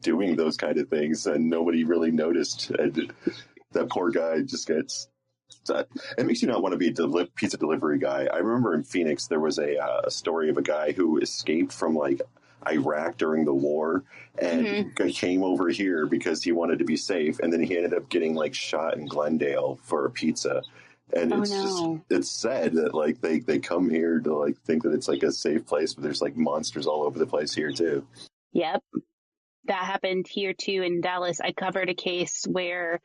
doing 0.01 0.35
those 0.35 0.57
kind 0.57 0.77
of 0.77 0.89
things 0.89 1.25
and 1.27 1.49
nobody 1.49 1.83
really 1.83 2.11
noticed. 2.11 2.71
And 2.71 3.13
that 3.71 3.89
poor 3.89 4.11
guy 4.11 4.41
just 4.41 4.67
gets 4.67 5.07
it 6.17 6.25
makes 6.25 6.41
you 6.41 6.47
not 6.47 6.61
want 6.61 6.73
to 6.73 6.77
be 6.77 6.87
a 6.87 6.93
deli- 6.93 7.29
pizza 7.35 7.57
delivery 7.57 7.97
guy. 7.99 8.27
I 8.31 8.37
remember 8.37 8.73
in 8.73 8.83
Phoenix 8.83 9.27
there 9.27 9.39
was 9.39 9.57
a, 9.59 9.77
uh, 9.77 10.01
a 10.05 10.11
story 10.11 10.49
of 10.49 10.57
a 10.57 10.61
guy 10.61 10.91
who 10.93 11.17
escaped 11.17 11.73
from 11.73 11.95
like 11.95 12.21
Iraq 12.69 13.17
during 13.17 13.45
the 13.45 13.53
war 13.53 14.03
and 14.39 14.65
Mm-hmm. 14.67 15.07
came 15.09 15.43
over 15.43 15.69
here 15.69 16.05
because 16.05 16.43
he 16.43 16.51
wanted 16.51 16.79
to 16.79 16.85
be 16.85 16.95
safe, 16.95 17.39
and 17.39 17.51
then 17.51 17.61
he 17.63 17.75
ended 17.75 17.93
up 17.93 18.07
getting 18.09 18.33
like 18.35 18.53
shot 18.53 18.95
in 18.97 19.07
Glendale 19.07 19.79
for 19.83 20.05
a 20.05 20.09
pizza. 20.09 20.61
And 21.13 21.33
Oh, 21.33 21.41
it's 21.41 21.51
no. 21.51 21.61
just 21.61 22.11
it's 22.11 22.31
sad 22.31 22.73
that 22.73 22.93
like 22.93 23.21
they 23.21 23.39
they 23.39 23.59
come 23.59 23.89
here 23.89 24.19
to 24.19 24.35
like 24.35 24.57
think 24.61 24.83
that 24.83 24.93
it's 24.93 25.07
like 25.07 25.23
a 25.23 25.31
safe 25.31 25.65
place, 25.65 25.93
but 25.93 26.03
there's 26.03 26.21
like 26.21 26.35
monsters 26.35 26.85
all 26.87 27.03
over 27.03 27.17
the 27.17 27.25
place 27.25 27.53
here 27.53 27.71
too. 27.71 28.05
Yep. 28.53 28.83
That 29.65 29.85
happened 29.85 30.27
here 30.29 30.53
too 30.53 30.81
in 30.83 31.01
Dallas. 31.01 31.39
I 31.41 31.51
covered 31.51 31.89
a 31.89 31.93
case 31.93 32.45
where 32.49 32.99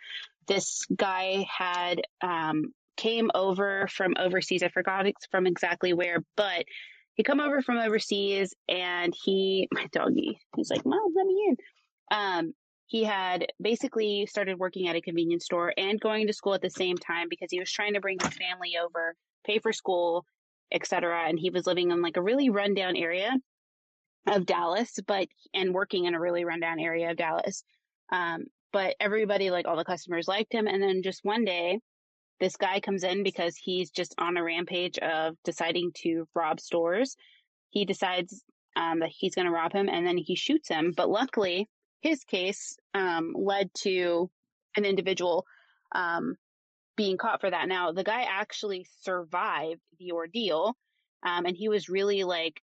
this 0.49 0.85
guy 0.95 1.47
had 1.49 2.03
um, 2.21 2.73
came 2.97 3.31
over 3.35 3.87
from 3.89 4.15
overseas. 4.19 4.63
I 4.63 4.69
forgot 4.69 5.07
from 5.31 5.47
exactly 5.47 5.93
where, 5.93 6.25
but 6.37 6.65
he 7.15 7.23
come 7.23 7.41
over 7.41 7.63
from 7.63 7.79
overseas 7.79 8.55
and 8.69 9.15
he, 9.25 9.69
my 9.73 9.87
doggy, 9.93 10.39
he's 10.57 10.71
like, 10.71 10.85
Mom, 10.85 11.13
let 11.15 11.27
me 11.27 11.47
in. 11.49 11.57
Um, 12.11 12.55
he 12.93 13.05
had 13.05 13.47
basically 13.59 14.27
started 14.27 14.59
working 14.59 14.87
at 14.87 14.97
a 14.97 15.01
convenience 15.01 15.47
store 15.47 15.73
and 15.79 15.99
going 15.99 16.27
to 16.27 16.33
school 16.35 16.53
at 16.53 16.61
the 16.61 16.69
same 16.69 16.99
time 16.99 17.27
because 17.31 17.51
he 17.51 17.59
was 17.59 17.73
trying 17.73 17.95
to 17.95 18.03
bring 18.03 18.19
his 18.21 18.35
family 18.35 18.77
over, 18.77 19.17
pay 19.47 19.59
for 19.59 19.73
school, 19.73 20.27
etc. 20.71 21.25
And 21.27 21.39
he 21.39 21.49
was 21.49 21.67
living 21.67 21.91
in 21.91 22.03
like 22.03 22.19
a 22.19 22.23
really 22.23 22.51
rundown 22.51 22.95
area 22.95 23.33
of 24.29 24.45
Dallas, 24.45 24.99
but 25.07 25.27
and 25.55 25.73
working 25.73 26.05
in 26.05 26.15
a 26.15 26.21
really 26.21 26.45
rundown 26.45 26.79
area 26.79 27.11
of 27.11 27.17
Dallas. 27.17 27.65
Um, 28.13 28.45
but 28.75 28.95
everybody, 29.01 29.49
like 29.49 29.67
all 29.67 29.77
the 29.77 29.87
customers, 29.87 30.29
liked 30.29 30.53
him. 30.53 30.67
And 30.67 30.83
then 30.83 31.03
just 31.03 31.21
one 31.23 31.47
day, 31.47 31.79
this 32.41 32.57
guy 32.57 32.79
comes 32.81 33.05
in 33.05 33.23
because 33.23 33.57
he's 33.57 33.91
just 33.91 34.15
on 34.19 34.37
a 34.37 34.43
rampage 34.43 34.99
of 34.99 35.35
deciding 35.47 35.93
to 36.03 36.29
rob 36.35 36.61
stores. 36.61 37.17
He 37.71 37.87
decides 37.87 38.45
um, 38.77 38.99
that 38.99 39.13
he's 39.17 39.35
going 39.35 39.47
to 39.47 39.51
rob 39.51 39.73
him, 39.73 39.89
and 39.89 40.07
then 40.07 40.19
he 40.19 40.37
shoots 40.37 40.69
him. 40.69 40.93
But 40.95 41.09
luckily, 41.09 41.71
his 42.03 42.25
case 42.25 42.77
um, 42.95 43.33
led 43.35 43.71
to 43.75 44.29
an 44.77 44.85
individual 44.85 45.47
um, 45.95 46.37
being 46.97 47.17
caught 47.17 47.41
for 47.41 47.51
that. 47.51 47.69
Now, 47.69 47.93
the 47.93 48.05
guy 48.05 48.23
actually 48.23 48.87
survived 49.01 49.81
the 49.99 50.13
ordeal, 50.13 50.77
um, 51.23 51.47
and 51.47 51.57
he 51.57 51.69
was 51.69 51.89
really 51.89 52.25
like 52.25 52.61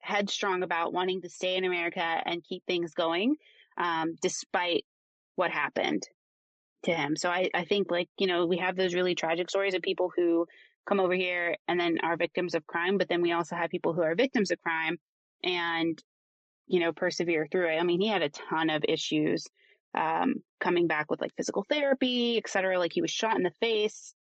headstrong 0.00 0.62
about 0.62 0.92
wanting 0.92 1.20
to 1.22 1.28
stay 1.28 1.56
in 1.56 1.64
America 1.64 2.22
and 2.24 2.44
keep 2.48 2.62
things 2.64 2.94
going, 2.94 3.34
um, 3.76 4.14
despite 4.22 4.84
what 5.34 5.50
happened 5.50 6.04
to 6.84 6.94
him. 6.94 7.16
So 7.16 7.28
I, 7.28 7.50
I 7.52 7.64
think 7.64 7.90
like, 7.90 8.08
you 8.16 8.28
know, 8.28 8.46
we 8.46 8.58
have 8.58 8.76
those 8.76 8.94
really 8.94 9.16
tragic 9.16 9.50
stories 9.50 9.74
of 9.74 9.82
people 9.82 10.12
who 10.16 10.46
come 10.88 11.00
over 11.00 11.14
here 11.14 11.56
and 11.66 11.80
then 11.80 11.98
are 12.02 12.16
victims 12.16 12.54
of 12.54 12.66
crime, 12.66 12.96
but 12.96 13.08
then 13.08 13.22
we 13.22 13.32
also 13.32 13.56
have 13.56 13.70
people 13.70 13.92
who 13.92 14.02
are 14.02 14.14
victims 14.14 14.52
of 14.52 14.60
crime 14.60 14.98
and, 15.42 16.00
you 16.68 16.80
know, 16.80 16.92
persevere 16.92 17.48
through 17.50 17.70
it. 17.70 17.78
I 17.78 17.82
mean, 17.82 18.00
he 18.00 18.08
had 18.08 18.22
a 18.22 18.28
ton 18.28 18.70
of 18.70 18.84
issues, 18.86 19.46
um, 19.94 20.36
coming 20.60 20.86
back 20.86 21.10
with 21.10 21.20
like 21.20 21.34
physical 21.36 21.64
therapy, 21.68 22.36
et 22.36 22.48
cetera. 22.48 22.78
Like 22.78 22.92
he 22.92 23.00
was 23.00 23.10
shot 23.10 23.36
in 23.36 23.42
the 23.42 23.50
face 23.60 24.14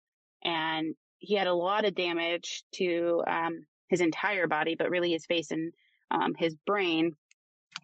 and 0.45 0.95
he 1.19 1.35
had 1.35 1.47
a 1.47 1.55
lot 1.55 1.87
of 1.87 1.95
damage 1.95 2.63
to, 2.75 3.23
um, 3.27 3.67
his 3.89 4.01
entire 4.01 4.47
body, 4.47 4.77
but 4.79 4.91
really 4.91 5.13
his 5.13 5.27
face 5.27 5.51
and, 5.51 5.73
um, 6.11 6.35
his 6.37 6.55
brain. 6.67 7.17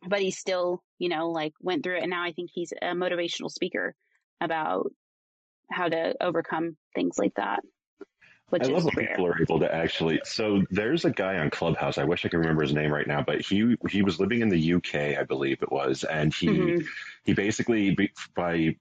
But 0.07 0.21
he 0.21 0.31
still, 0.31 0.83
you 0.99 1.09
know, 1.09 1.31
like 1.31 1.55
went 1.61 1.83
through 1.83 1.97
it. 1.97 2.03
And 2.03 2.11
now 2.11 2.23
I 2.23 2.33
think 2.33 2.51
he's 2.53 2.73
a 2.73 2.95
motivational 2.95 3.51
speaker 3.51 3.95
about 4.41 4.93
how 5.71 5.89
to 5.89 6.15
overcome 6.21 6.77
things 6.95 7.19
like 7.19 7.35
that. 7.37 7.61
I 8.53 8.67
love 8.67 8.85
when 8.85 9.07
people 9.07 9.27
are 9.27 9.41
able 9.41 9.61
to 9.61 9.75
actually. 9.75 10.21
So 10.25 10.65
there's 10.71 11.05
a 11.05 11.11
guy 11.11 11.39
on 11.39 11.51
Clubhouse. 11.51 11.99
I 11.99 12.05
wish 12.05 12.25
I 12.25 12.29
could 12.29 12.39
remember 12.39 12.63
his 12.63 12.75
name 12.75 12.93
right 12.93 13.07
now, 13.07 13.23
but 13.23 13.41
he 13.43 13.77
he 13.89 14.03
was 14.03 14.19
living 14.21 14.41
in 14.43 14.49
the 14.49 14.75
UK, 14.75 15.19
I 15.19 15.25
believe 15.25 15.63
it 15.63 15.71
was, 15.73 16.05
and 16.05 16.35
he 16.35 16.49
Mhm. 16.49 16.87
he 17.25 17.35
basically 17.35 17.97
by 18.35 18.77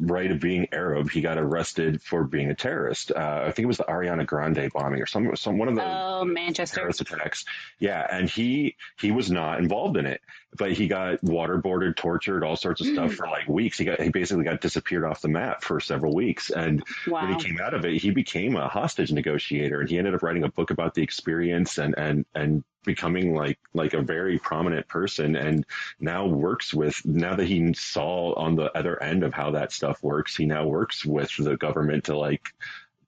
right 0.00 0.30
of 0.30 0.40
being 0.40 0.66
Arab, 0.72 1.10
he 1.10 1.20
got 1.20 1.36
arrested 1.38 2.00
for 2.02 2.24
being 2.24 2.50
a 2.50 2.54
terrorist. 2.54 3.10
Uh, 3.10 3.42
I 3.46 3.50
think 3.50 3.64
it 3.64 3.66
was 3.66 3.76
the 3.76 3.84
Ariana 3.84 4.26
Grande 4.26 4.70
bombing 4.72 5.00
or 5.02 5.06
some 5.06 5.34
some 5.36 5.58
one 5.58 5.68
of 5.68 5.74
the 5.74 5.82
Oh, 5.84 6.24
Manchester. 6.24 6.76
terrorist 6.76 7.00
attacks. 7.02 7.44
Yeah, 7.78 8.06
and 8.10 8.28
he 8.28 8.76
he 8.98 9.10
was 9.10 9.30
not 9.30 9.58
involved 9.58 9.96
in 9.96 10.06
it, 10.06 10.20
but 10.56 10.72
he 10.72 10.88
got 10.88 11.20
waterboarded, 11.22 11.96
tortured, 11.96 12.42
all 12.44 12.56
sorts 12.56 12.80
of 12.80 12.86
stuff 12.86 13.12
Mm. 13.12 13.16
for 13.16 13.26
like 13.26 13.48
weeks. 13.48 13.76
He 13.78 13.84
got 13.84 14.00
he 14.00 14.08
basically 14.08 14.44
got 14.44 14.60
disappeared 14.60 15.04
off 15.04 15.20
the 15.20 15.28
map 15.28 15.62
for 15.62 15.80
several 15.80 16.14
weeks, 16.14 16.50
and 16.50 16.82
when 17.06 17.34
he 17.34 17.44
came 17.44 17.58
out 17.60 17.74
of 17.74 17.84
it, 17.84 18.00
he 18.00 18.10
became 18.10 18.56
a 18.56 18.68
hostage 18.68 19.12
negotiator, 19.12 19.80
and 19.80 19.90
he 19.90 19.98
ended 19.98 20.14
up 20.14 20.22
writing 20.22 20.44
a 20.44 20.48
book 20.48 20.70
about 20.70 20.94
the 20.94 21.02
experience 21.02 21.76
and 21.78 21.94
and 21.98 22.24
and 22.34 22.64
becoming 22.84 23.34
like 23.34 23.58
like 23.72 23.94
a 23.94 24.02
very 24.02 24.38
prominent 24.38 24.86
person 24.88 25.36
and 25.36 25.66
now 26.00 26.26
works 26.26 26.72
with 26.72 27.04
now 27.04 27.34
that 27.34 27.46
he 27.46 27.72
saw 27.74 28.32
on 28.34 28.54
the 28.54 28.76
other 28.76 29.02
end 29.02 29.24
of 29.24 29.34
how 29.34 29.50
that 29.50 29.72
stuff 29.72 30.02
works 30.02 30.36
he 30.36 30.46
now 30.46 30.66
works 30.66 31.04
with 31.04 31.30
the 31.38 31.56
government 31.56 32.04
to 32.04 32.16
like 32.16 32.48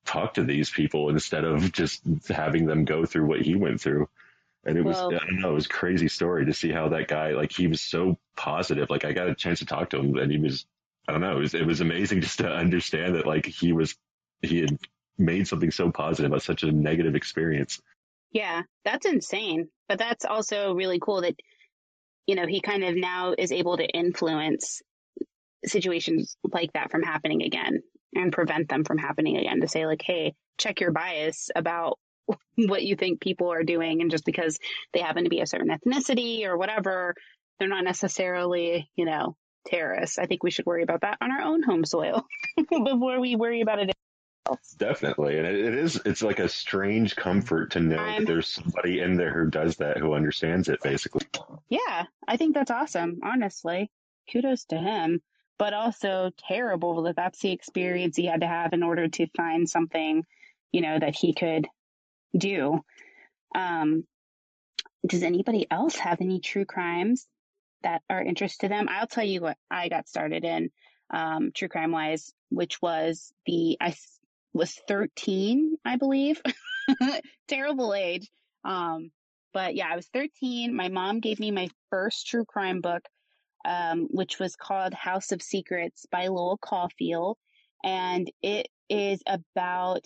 talk 0.06 0.34
to 0.34 0.44
these 0.44 0.70
people 0.70 1.10
instead 1.10 1.44
of 1.44 1.72
just 1.72 2.02
having 2.28 2.64
them 2.64 2.84
go 2.84 3.04
through 3.04 3.26
what 3.26 3.42
he 3.42 3.56
went 3.56 3.80
through. 3.80 4.08
And 4.64 4.78
it 4.78 4.82
was 4.82 4.96
Well- 4.96 5.14
i 5.14 5.18
don't 5.18 5.40
know 5.40 5.50
it 5.50 5.54
was 5.54 5.66
a 5.66 5.68
crazy 5.68 6.08
story 6.08 6.46
to 6.46 6.54
see 6.54 6.72
how 6.72 6.88
that 6.88 7.08
guy 7.08 7.32
like 7.32 7.52
he 7.52 7.66
was 7.66 7.82
so 7.82 8.18
positive. 8.36 8.88
Like 8.88 9.04
i 9.04 9.12
got 9.12 9.28
a 9.28 9.34
chance 9.34 9.58
to 9.58 9.66
talk 9.66 9.90
to 9.90 9.98
him 9.98 10.16
and 10.16 10.30
he 10.30 10.38
was 10.38 10.66
i 11.06 11.12
don't 11.12 11.20
know 11.20 11.36
it 11.36 11.40
was, 11.40 11.54
it 11.54 11.66
was 11.66 11.80
amazing 11.80 12.20
just 12.26 12.38
to 12.38 12.48
understand 12.50 13.16
that 13.16 13.26
like 13.26 13.46
he 13.46 13.72
was 13.72 13.96
he 14.42 14.60
had 14.60 14.78
made 15.18 15.46
something 15.48 15.70
so 15.70 15.90
positive 15.90 16.30
about 16.30 16.42
such 16.42 16.62
a 16.62 16.70
negative 16.72 17.14
experience 17.14 17.80
Yeah, 18.36 18.64
that's 18.84 19.06
insane. 19.06 19.68
But 19.88 19.98
that's 19.98 20.26
also 20.26 20.74
really 20.74 20.98
cool 21.00 21.22
that, 21.22 21.36
you 22.26 22.34
know, 22.34 22.46
he 22.46 22.60
kind 22.60 22.84
of 22.84 22.94
now 22.94 23.34
is 23.36 23.50
able 23.50 23.78
to 23.78 23.86
influence 23.86 24.82
situations 25.64 26.36
like 26.52 26.70
that 26.74 26.90
from 26.90 27.02
happening 27.02 27.42
again 27.42 27.80
and 28.14 28.30
prevent 28.30 28.68
them 28.68 28.84
from 28.84 28.98
happening 28.98 29.38
again 29.38 29.62
to 29.62 29.68
say 29.68 29.86
like, 29.86 30.02
hey, 30.04 30.34
check 30.58 30.82
your 30.82 30.92
bias 30.92 31.48
about 31.56 31.98
what 32.56 32.82
you 32.82 32.94
think 32.94 33.22
people 33.22 33.50
are 33.50 33.62
doing. 33.62 34.02
And 34.02 34.10
just 34.10 34.26
because 34.26 34.58
they 34.92 35.00
happen 35.00 35.24
to 35.24 35.30
be 35.30 35.40
a 35.40 35.46
certain 35.46 35.70
ethnicity 35.74 36.44
or 36.44 36.58
whatever, 36.58 37.14
they're 37.58 37.68
not 37.68 37.84
necessarily, 37.84 38.90
you 38.96 39.06
know, 39.06 39.34
terrorists. 39.66 40.18
I 40.18 40.26
think 40.26 40.42
we 40.42 40.50
should 40.50 40.66
worry 40.66 40.82
about 40.82 41.00
that 41.00 41.16
on 41.22 41.32
our 41.32 41.40
own 41.40 41.62
home 41.62 41.86
soil 41.86 42.26
before 42.70 43.18
we 43.18 43.34
worry 43.34 43.62
about 43.62 43.78
it. 43.78 43.92
Definitely. 44.78 45.38
And 45.38 45.46
it, 45.46 45.56
it 45.56 45.74
is, 45.74 46.00
it's 46.04 46.22
like 46.22 46.38
a 46.38 46.48
strange 46.48 47.16
comfort 47.16 47.72
to 47.72 47.80
know 47.80 47.96
I'm- 47.96 48.24
that 48.24 48.26
there's 48.26 48.48
somebody 48.48 49.00
in 49.00 49.16
there 49.16 49.32
who 49.32 49.50
does 49.50 49.76
that, 49.76 49.98
who 49.98 50.14
understands 50.14 50.68
it 50.68 50.80
basically. 50.82 51.26
Yeah, 51.68 52.04
I 52.26 52.36
think 52.36 52.54
that's 52.54 52.70
awesome, 52.70 53.20
honestly. 53.22 53.90
Kudos 54.32 54.64
to 54.66 54.78
him, 54.78 55.22
but 55.58 55.72
also 55.72 56.30
terrible 56.36 57.02
that 57.02 57.16
that's 57.16 57.38
the 57.40 57.52
experience 57.52 58.16
he 58.16 58.26
had 58.26 58.40
to 58.40 58.46
have 58.46 58.72
in 58.72 58.82
order 58.82 59.08
to 59.08 59.26
find 59.36 59.68
something, 59.68 60.24
you 60.72 60.80
know, 60.80 60.98
that 60.98 61.16
he 61.16 61.32
could 61.32 61.66
do. 62.36 62.84
Um, 63.54 64.04
does 65.06 65.22
anybody 65.22 65.66
else 65.70 65.96
have 65.96 66.20
any 66.20 66.40
true 66.40 66.64
crimes 66.64 67.26
that 67.82 68.02
are 68.10 68.22
interest 68.22 68.60
to 68.60 68.68
them? 68.68 68.88
I'll 68.90 69.06
tell 69.06 69.24
you 69.24 69.40
what 69.40 69.56
I 69.70 69.88
got 69.88 70.08
started 70.08 70.44
in, 70.44 70.70
um, 71.10 71.52
true 71.54 71.68
crime 71.68 71.92
wise, 71.92 72.32
which 72.50 72.82
was 72.82 73.32
the, 73.46 73.76
I 73.80 73.94
was 74.56 74.74
13, 74.88 75.76
I 75.84 75.96
believe. 75.96 76.40
Terrible 77.48 77.94
age. 77.94 78.28
Um, 78.64 79.10
but 79.52 79.74
yeah, 79.74 79.88
I 79.90 79.96
was 79.96 80.08
13. 80.12 80.74
My 80.74 80.88
mom 80.88 81.20
gave 81.20 81.40
me 81.40 81.50
my 81.50 81.68
first 81.90 82.26
true 82.26 82.44
crime 82.44 82.80
book, 82.80 83.02
um, 83.64 84.08
which 84.10 84.38
was 84.38 84.56
called 84.56 84.94
House 84.94 85.32
of 85.32 85.42
Secrets 85.42 86.06
by 86.10 86.28
Lowell 86.28 86.58
Cauffiel. 86.58 87.38
And 87.84 88.30
it 88.42 88.68
is 88.88 89.22
about 89.26 90.04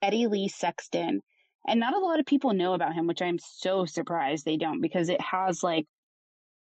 Eddie 0.00 0.26
Lee 0.26 0.48
Sexton. 0.48 1.20
And 1.66 1.78
not 1.78 1.94
a 1.94 2.00
lot 2.00 2.18
of 2.18 2.26
people 2.26 2.54
know 2.54 2.74
about 2.74 2.94
him, 2.94 3.06
which 3.06 3.22
I'm 3.22 3.38
so 3.38 3.84
surprised 3.84 4.44
they 4.44 4.56
don't 4.56 4.80
because 4.80 5.08
it 5.08 5.20
has 5.20 5.62
like 5.62 5.86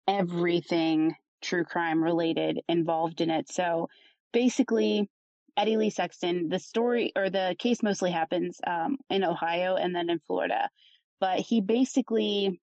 everything 0.06 1.14
true 1.40 1.64
crime 1.64 2.02
related 2.02 2.60
involved 2.68 3.20
in 3.20 3.30
it. 3.30 3.50
So 3.50 3.88
basically, 4.32 5.08
Eddie 5.56 5.76
Lee 5.76 5.90
Sexton, 5.90 6.48
the 6.48 6.58
story 6.58 7.12
or 7.16 7.30
the 7.30 7.56
case 7.58 7.82
mostly 7.82 8.10
happens 8.10 8.60
um, 8.66 8.98
in 9.08 9.24
Ohio 9.24 9.76
and 9.76 9.94
then 9.94 10.10
in 10.10 10.20
Florida. 10.26 10.68
But 11.20 11.40
he 11.40 11.60
basically 11.60 12.60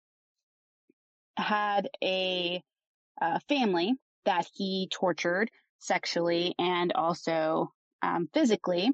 had 1.36 1.88
a, 2.02 2.62
uh 3.20 3.38
family 3.48 3.94
that 4.24 4.46
he 4.54 4.88
tortured 4.90 5.50
sexually 5.78 6.54
and 6.58 6.92
also 6.92 7.72
um, 8.02 8.28
physically. 8.32 8.90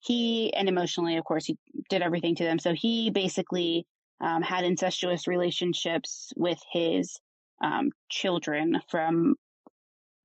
He 0.00 0.52
and 0.54 0.68
emotionally, 0.68 1.16
of 1.16 1.24
course, 1.24 1.44
he 1.44 1.58
did 1.90 2.02
everything 2.02 2.34
to 2.36 2.44
them. 2.44 2.58
So 2.58 2.72
he 2.74 3.10
basically 3.10 3.86
um, 4.20 4.42
had 4.42 4.64
incestuous 4.64 5.26
relationships 5.26 6.32
with 6.36 6.58
his 6.72 7.18
um, 7.62 7.90
children 8.08 8.80
from 8.88 9.34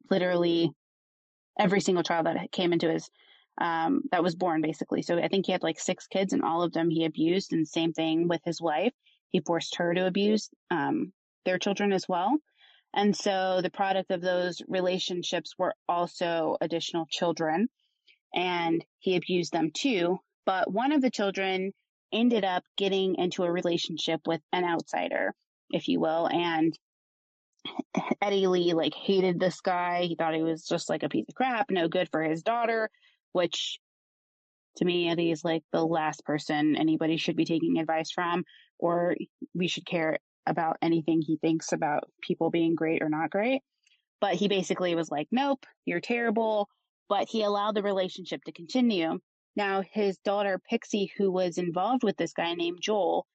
literally 0.10 0.72
every 1.60 1.82
single 1.82 2.04
child 2.04 2.26
that 2.26 2.52
came 2.52 2.74
into 2.74 2.92
his 2.92 3.10
um, 3.60 4.02
that 4.12 4.24
was 4.24 4.36
born 4.36 4.62
basically. 4.62 5.02
So 5.02 5.18
I 5.18 5.28
think 5.28 5.46
he 5.46 5.52
had 5.52 5.64
like 5.64 5.80
six 5.80 6.08
kids 6.08 6.34
and 6.34 6.44
all 6.44 6.62
of 6.62 6.74
them 6.74 6.90
he 6.90 7.06
abused 7.06 7.54
and 7.54 7.68
same 7.68 7.94
thing 7.94 8.28
with 8.28 8.42
his 8.44 8.62
wife. 8.62 8.94
He 9.32 9.40
forced 9.40 9.76
her 9.78 9.94
to 9.94 10.08
abuse, 10.08 10.50
um, 10.72 11.14
their 11.46 11.58
children 11.58 11.94
as 11.94 12.08
well. 12.08 12.38
And 12.94 13.16
so 13.16 13.60
the 13.62 13.70
product 13.70 14.12
of 14.12 14.22
those 14.22 14.62
relationships 14.68 15.54
were 15.58 15.74
also 15.88 16.58
additional 16.62 17.06
children 17.10 17.68
and 18.34 18.84
he 19.00 19.16
abused 19.16 19.52
them 19.52 19.72
too. 19.74 20.20
But 20.46 20.72
one 20.72 20.92
of 20.92 21.02
the 21.02 21.12
children 21.12 21.74
ended 22.14 22.46
up 22.46 22.64
getting 22.78 23.16
into 23.16 23.44
a 23.44 23.52
relationship 23.52 24.22
with 24.26 24.42
an 24.54 24.64
outsider, 24.64 25.34
if 25.72 25.88
you 25.88 26.00
will. 26.00 26.28
And 26.28 26.78
Eddie 28.22 28.48
Lee 28.48 28.74
like 28.74 28.94
hated 28.94 29.40
this 29.40 29.62
guy. 29.62 30.04
He 30.04 30.16
thought 30.16 30.36
he 30.36 30.44
was 30.44 30.66
just 30.66 30.90
like 30.90 31.04
a 31.04 31.10
piece 31.10 31.26
of 31.28 31.36
crap, 31.36 31.70
no 31.70 31.88
good 31.88 32.10
for 32.12 32.22
his 32.24 32.44
daughter, 32.44 32.90
which 33.34 33.80
to 34.78 34.86
me, 34.86 35.10
Eddie 35.10 35.32
is 35.32 35.44
like 35.44 35.64
the 35.72 35.86
last 35.86 36.26
person 36.26 36.76
anybody 36.76 37.18
should 37.18 37.36
be 37.36 37.46
taking 37.46 37.78
advice 37.78 38.12
from, 38.12 38.44
or 38.78 39.16
we 39.54 39.68
should 39.68 39.86
care 39.86 40.20
about 40.46 40.78
anything 40.82 41.22
he 41.22 41.38
thinks 41.38 41.72
about 41.72 42.10
people 42.22 42.50
being 42.50 42.76
great 42.76 43.02
or 43.02 43.10
not 43.10 43.30
great. 43.30 43.62
But 44.22 44.36
he 44.36 44.48
basically 44.48 44.96
was 44.96 45.10
like, 45.10 45.28
nope, 45.32 45.66
you're 45.86 46.02
terrible. 46.02 46.68
But 47.10 47.28
he 47.30 47.44
allowed 47.44 47.76
the 47.76 47.84
relationship 47.84 48.44
to 48.46 48.52
continue. 48.52 49.20
Now, 49.56 49.84
his 49.94 50.18
daughter, 50.18 50.60
Pixie, 50.70 51.12
who 51.18 51.32
was 51.32 51.58
involved 51.58 52.04
with 52.04 52.18
this 52.18 52.34
guy 52.34 52.54
named 52.54 52.80
Joel, 52.82 53.26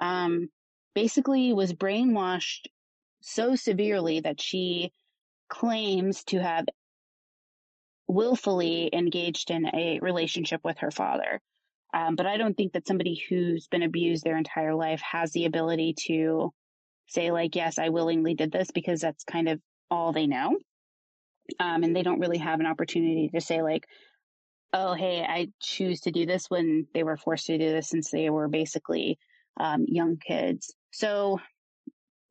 um, 0.00 0.48
basically 0.94 1.52
was 1.52 1.72
brainwashed 1.72 2.66
so 3.26 3.56
severely 3.56 4.20
that 4.20 4.38
she 4.38 4.92
claims 5.48 6.24
to 6.24 6.42
have 6.42 6.66
willfully 8.06 8.90
engaged 8.92 9.50
in 9.50 9.66
a 9.74 9.98
relationship 10.00 10.60
with 10.62 10.78
her 10.78 10.90
father. 10.90 11.40
Um, 11.94 12.16
but 12.16 12.26
I 12.26 12.36
don't 12.36 12.54
think 12.54 12.74
that 12.74 12.86
somebody 12.86 13.22
who's 13.28 13.66
been 13.66 13.82
abused 13.82 14.24
their 14.24 14.36
entire 14.36 14.74
life 14.74 15.00
has 15.00 15.32
the 15.32 15.46
ability 15.46 15.94
to 16.06 16.52
say, 17.06 17.30
like, 17.30 17.56
yes, 17.56 17.78
I 17.78 17.88
willingly 17.88 18.34
did 18.34 18.52
this 18.52 18.70
because 18.70 19.00
that's 19.00 19.24
kind 19.24 19.48
of 19.48 19.58
all 19.90 20.12
they 20.12 20.26
know. 20.26 20.58
Um, 21.58 21.82
and 21.82 21.96
they 21.96 22.02
don't 22.02 22.20
really 22.20 22.38
have 22.38 22.60
an 22.60 22.66
opportunity 22.66 23.30
to 23.32 23.40
say, 23.40 23.62
like, 23.62 23.86
oh, 24.74 24.92
hey, 24.92 25.24
I 25.26 25.48
choose 25.62 26.00
to 26.00 26.10
do 26.10 26.26
this 26.26 26.50
when 26.50 26.88
they 26.92 27.04
were 27.04 27.16
forced 27.16 27.46
to 27.46 27.56
do 27.56 27.70
this 27.70 27.88
since 27.88 28.10
they 28.10 28.28
were 28.28 28.48
basically 28.48 29.18
um, 29.58 29.86
young 29.88 30.18
kids. 30.18 30.74
So, 30.90 31.38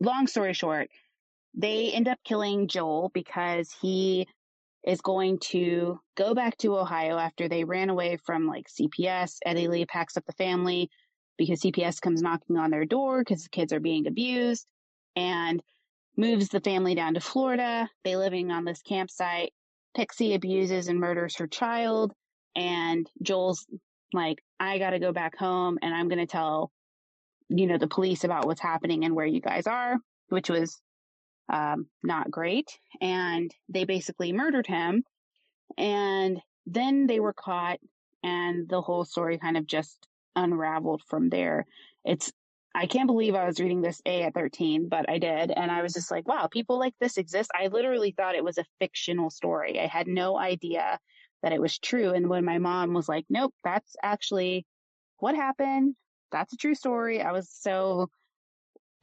long 0.04 0.28
story 0.28 0.54
short, 0.54 0.90
they 1.56 1.92
end 1.92 2.08
up 2.08 2.20
killing 2.24 2.68
Joel 2.68 3.12
because 3.14 3.76
he 3.82 4.28
is 4.86 5.02
going 5.02 5.40
to 5.40 6.00
go 6.16 6.34
back 6.34 6.58
to 6.58 6.78
Ohio 6.78 7.18
after 7.18 7.48
they 7.48 7.64
ran 7.64 7.90
away 7.90 8.18
from 8.18 8.48
like 8.48 8.68
CPS. 8.68 9.38
Eddie 9.46 9.68
Lee 9.68 9.86
packs 9.86 10.18
up 10.18 10.26
the 10.26 10.34
family 10.34 10.90
because 11.38 11.62
CPS 11.62 12.02
comes 12.02 12.22
knocking 12.22 12.58
on 12.58 12.70
their 12.70 12.86
door 12.86 13.20
because 13.20 13.44
the 13.44 13.50
kids 13.50 13.72
are 13.72 13.80
being 13.80 14.08
abused 14.08 14.68
and 15.16 15.62
moves 16.18 16.50
the 16.50 16.60
family 16.60 16.96
down 16.96 17.14
to 17.14 17.20
Florida. 17.20 17.90
They 18.04 18.16
living 18.16 18.52
on 18.52 18.66
this 18.66 18.82
campsite. 18.82 19.54
Pixie 19.96 20.34
abuses 20.34 20.88
and 20.88 21.00
murders 21.00 21.38
her 21.38 21.48
child. 21.48 22.14
And 22.56 23.10
Joel's 23.22 23.66
like, 24.12 24.40
I 24.60 24.80
got 24.80 24.92
to 24.92 25.00
go 25.00 25.12
back 25.12 25.38
home 25.38 25.80
and 25.82 25.94
I'm 25.94 26.10
going 26.10 26.20
to 26.20 26.26
tell, 26.26 26.72
you 27.56 27.68
know, 27.68 27.78
the 27.78 27.88
police 27.88 28.24
about 28.24 28.46
what's 28.46 28.62
happening 28.62 29.06
and 29.06 29.16
where 29.16 29.26
you 29.26 29.40
guys 29.40 29.68
are, 29.68 29.98
which 30.30 30.50
was 30.50 30.82
um, 31.50 31.88
not 32.02 32.32
great. 32.32 32.78
And 33.02 33.54
they 33.70 33.86
basically 33.86 34.34
murdered 34.34 34.68
him. 34.68 35.04
And 35.78 36.42
then 36.66 37.08
they 37.08 37.20
were 37.20 37.34
caught 37.34 37.80
and 38.24 38.68
the 38.70 38.82
whole 38.82 39.06
story 39.06 39.38
kind 39.38 39.58
of 39.58 39.68
just 39.68 40.08
unraveled 40.36 41.04
from 41.08 41.30
there. 41.30 41.66
It's, 42.06 42.32
I 42.74 42.88
can't 42.88 43.08
believe 43.08 43.36
I 43.36 43.46
was 43.46 43.60
reading 43.60 43.82
this 43.82 44.02
A 44.06 44.24
at 44.24 44.34
13, 44.34 44.90
but 44.90 45.08
I 45.10 45.20
did. 45.20 45.52
And 45.52 45.70
I 45.70 45.84
was 45.84 45.94
just 45.94 46.10
like, 46.10 46.28
wow, 46.28 46.48
people 46.48 46.80
like 46.80 46.96
this 47.00 47.18
exist. 47.18 47.52
I 47.54 47.68
literally 47.68 48.16
thought 48.18 48.36
it 48.36 48.44
was 48.44 48.58
a 48.58 48.66
fictional 48.80 49.30
story. 49.30 49.80
I 49.80 49.86
had 49.86 50.08
no 50.08 50.40
idea 50.40 51.00
that 51.44 51.52
it 51.52 51.62
was 51.62 51.78
true. 51.78 52.14
And 52.14 52.30
when 52.30 52.46
my 52.46 52.58
mom 52.58 52.94
was 52.94 53.08
like, 53.08 53.26
nope, 53.30 53.54
that's 53.64 53.96
actually 54.02 54.66
what 55.20 55.36
happened. 55.36 55.96
That's 56.34 56.52
a 56.52 56.58
true 56.58 56.76
story. 56.76 57.22
I 57.22 57.32
was 57.32 57.50
so 57.50 58.10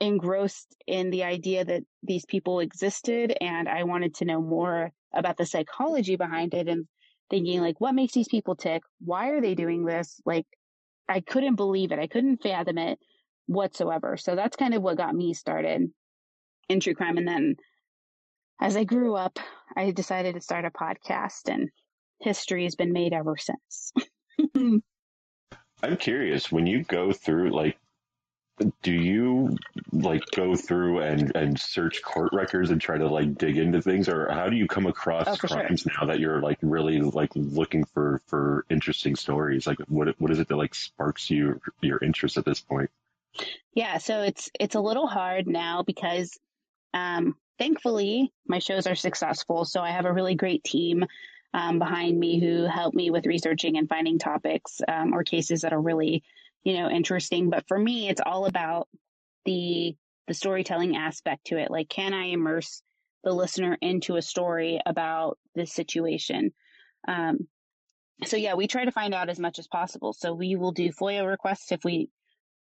engrossed 0.01 0.75
in 0.87 1.11
the 1.11 1.25
idea 1.25 1.65
that 1.65 1.83
these 2.03 2.27
people 2.27 2.61
existed 2.61 3.35
and 3.41 3.69
I 3.69 3.85
wanted 3.85 4.17
to 4.17 4.25
know 4.25 4.41
more 4.43 4.91
about 5.15 5.37
the 5.37 5.47
psychology 5.47 6.17
behind 6.17 6.55
it 6.55 6.69
and 6.69 6.87
thinking 7.31 7.61
like, 7.61 7.81
what 7.81 7.95
makes 7.95 8.13
these 8.13 8.29
people 8.29 8.57
tick? 8.57 8.83
Why 9.05 9.29
are 9.31 9.41
they 9.41 9.55
doing 9.55 9.85
this? 9.85 10.21
Like, 10.27 10.47
I 11.09 11.21
couldn't 11.21 11.57
believe 11.57 11.93
it. 11.93 11.99
I 11.99 12.09
couldn't 12.09 12.43
fathom 12.43 12.79
it 12.79 12.99
whatsoever. 13.47 14.17
So 14.17 14.35
that's 14.35 14.57
kind 14.57 14.75
of 14.75 14.83
what 14.83 14.97
got 14.97 15.15
me 15.15 15.35
started 15.35 15.91
in 16.69 16.81
true 16.81 16.95
crime. 16.95 17.19
And 17.19 17.29
then 17.29 17.57
as 18.61 18.77
I 18.77 18.85
grew 18.85 19.15
up, 19.15 19.39
I 19.77 19.91
decided 19.93 20.35
to 20.35 20.41
start 20.41 20.65
a 20.65 20.71
podcast 20.71 21.49
and 21.49 21.71
history 22.21 22.65
has 22.65 22.75
been 22.75 22.93
made 22.93 23.13
ever 23.13 23.37
since. 23.37 23.93
I'm 25.83 25.97
curious 25.97 26.51
when 26.53 26.67
you 26.67 26.85
go 26.85 27.13
through 27.13 27.51
like 27.51 27.79
do 28.83 28.93
you 28.93 29.57
like 29.93 30.23
go 30.33 30.55
through 30.55 31.01
and 31.01 31.35
and 31.35 31.59
search 31.59 32.03
court 32.03 32.31
records 32.33 32.71
and 32.71 32.81
try 32.81 32.99
to 32.99 33.09
like 33.09 33.37
dig 33.39 33.57
into 33.57 33.81
things? 33.81 34.09
Or 34.09 34.29
how 34.31 34.49
do 34.49 34.57
you 34.57 34.69
come 34.69 34.87
across 34.87 35.27
Oh, 35.27 35.37
crimes 35.39 35.87
now 35.87 36.07
that 36.07 36.21
you're 36.21 36.43
like 36.43 36.59
really 36.63 37.01
like 37.01 37.31
looking 37.35 37.85
for 37.85 38.21
for 38.27 38.67
interesting 38.71 39.17
stories? 39.17 39.67
Like 39.67 39.79
what 39.89 40.09
what 40.21 40.31
is 40.31 40.39
it 40.39 40.49
that 40.49 40.57
like 40.57 40.75
sparks 40.75 41.31
you 41.31 41.61
your 41.81 41.99
interest 42.05 42.37
at 42.37 42.45
this 42.45 42.61
point? 42.61 42.91
Yeah, 43.75 43.99
so 43.99 44.23
it's 44.23 44.51
it's 44.59 44.75
a 44.75 44.81
little 44.81 45.07
hard 45.07 45.47
now 45.47 45.83
because 45.83 46.39
um 46.95 47.37
thankfully 47.59 48.33
my 48.47 48.59
shows 48.59 48.87
are 48.87 48.95
successful. 48.95 49.65
So 49.65 49.81
I 49.81 49.91
have 49.91 50.07
a 50.07 50.13
really 50.13 50.35
great 50.35 50.65
team 50.65 51.05
um, 51.55 51.79
behind 51.79 52.19
me 52.19 52.41
who 52.41 52.65
help 52.65 52.95
me 52.95 53.11
with 53.11 53.27
researching 53.27 53.77
and 53.77 53.89
finding 53.89 54.19
topics 54.19 54.81
um, 54.87 55.13
or 55.13 55.25
cases 55.25 55.63
that 55.63 55.73
are 55.73 55.81
really, 55.81 56.23
you 56.63 56.75
know, 56.75 56.89
interesting. 56.89 57.51
But 57.51 57.67
for 57.67 57.79
me, 57.79 58.09
it's 58.09 58.23
all 58.25 58.47
about 58.47 58.89
the 59.45 59.97
the 60.29 60.35
storytelling 60.35 60.97
aspect 60.97 61.47
to 61.47 61.59
it. 61.59 61.71
Like, 61.71 61.89
can 61.89 62.15
I 62.15 62.27
immerse 62.27 62.83
the 63.25 63.33
listener 63.33 63.77
into 63.81 64.17
a 64.17 64.23
story 64.23 64.81
about 64.87 65.39
this 65.57 65.73
situation? 65.73 66.53
Um, 67.09 67.49
so 68.25 68.37
yeah, 68.37 68.55
we 68.55 68.69
try 68.69 68.85
to 68.85 68.93
find 68.93 69.15
out 69.15 69.29
as 69.29 69.41
much 69.41 69.59
as 69.59 69.67
possible. 69.67 70.13
So 70.13 70.33
we 70.33 70.55
will 70.55 70.73
do 70.73 70.93
FOIA 70.93 71.27
requests 71.27 71.73
if 71.73 71.85
we 71.85 72.11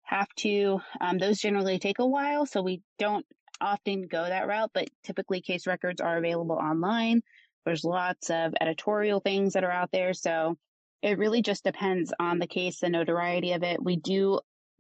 have 0.04 0.30
to. 0.38 0.80
Um, 1.02 1.18
those 1.18 1.40
generally 1.40 1.80
take 1.80 2.00
a 2.00 2.06
while, 2.06 2.46
so 2.46 2.62
we 2.62 2.82
don't 3.00 3.26
often 3.60 4.04
go 4.04 4.24
that 4.24 4.48
route, 4.48 4.72
but 4.74 4.90
typically 5.04 5.42
case 5.42 5.68
records 5.68 6.00
are 6.00 6.18
available 6.18 6.56
online. 6.56 7.22
There's 7.68 7.84
lots 7.84 8.30
of 8.30 8.53
editorial 8.61 9.20
things 9.20 9.53
that 9.53 9.65
are 9.65 9.72
out 9.72 9.91
there. 9.91 10.13
So 10.13 10.57
it 11.01 11.18
really 11.18 11.41
just 11.41 11.65
depends 11.65 12.13
on 12.18 12.39
the 12.39 12.47
case, 12.47 12.80
the 12.80 12.89
notoriety 12.89 13.51
of 13.51 13.63
it. 13.63 13.84
We 13.84 13.97
do, 13.97 14.39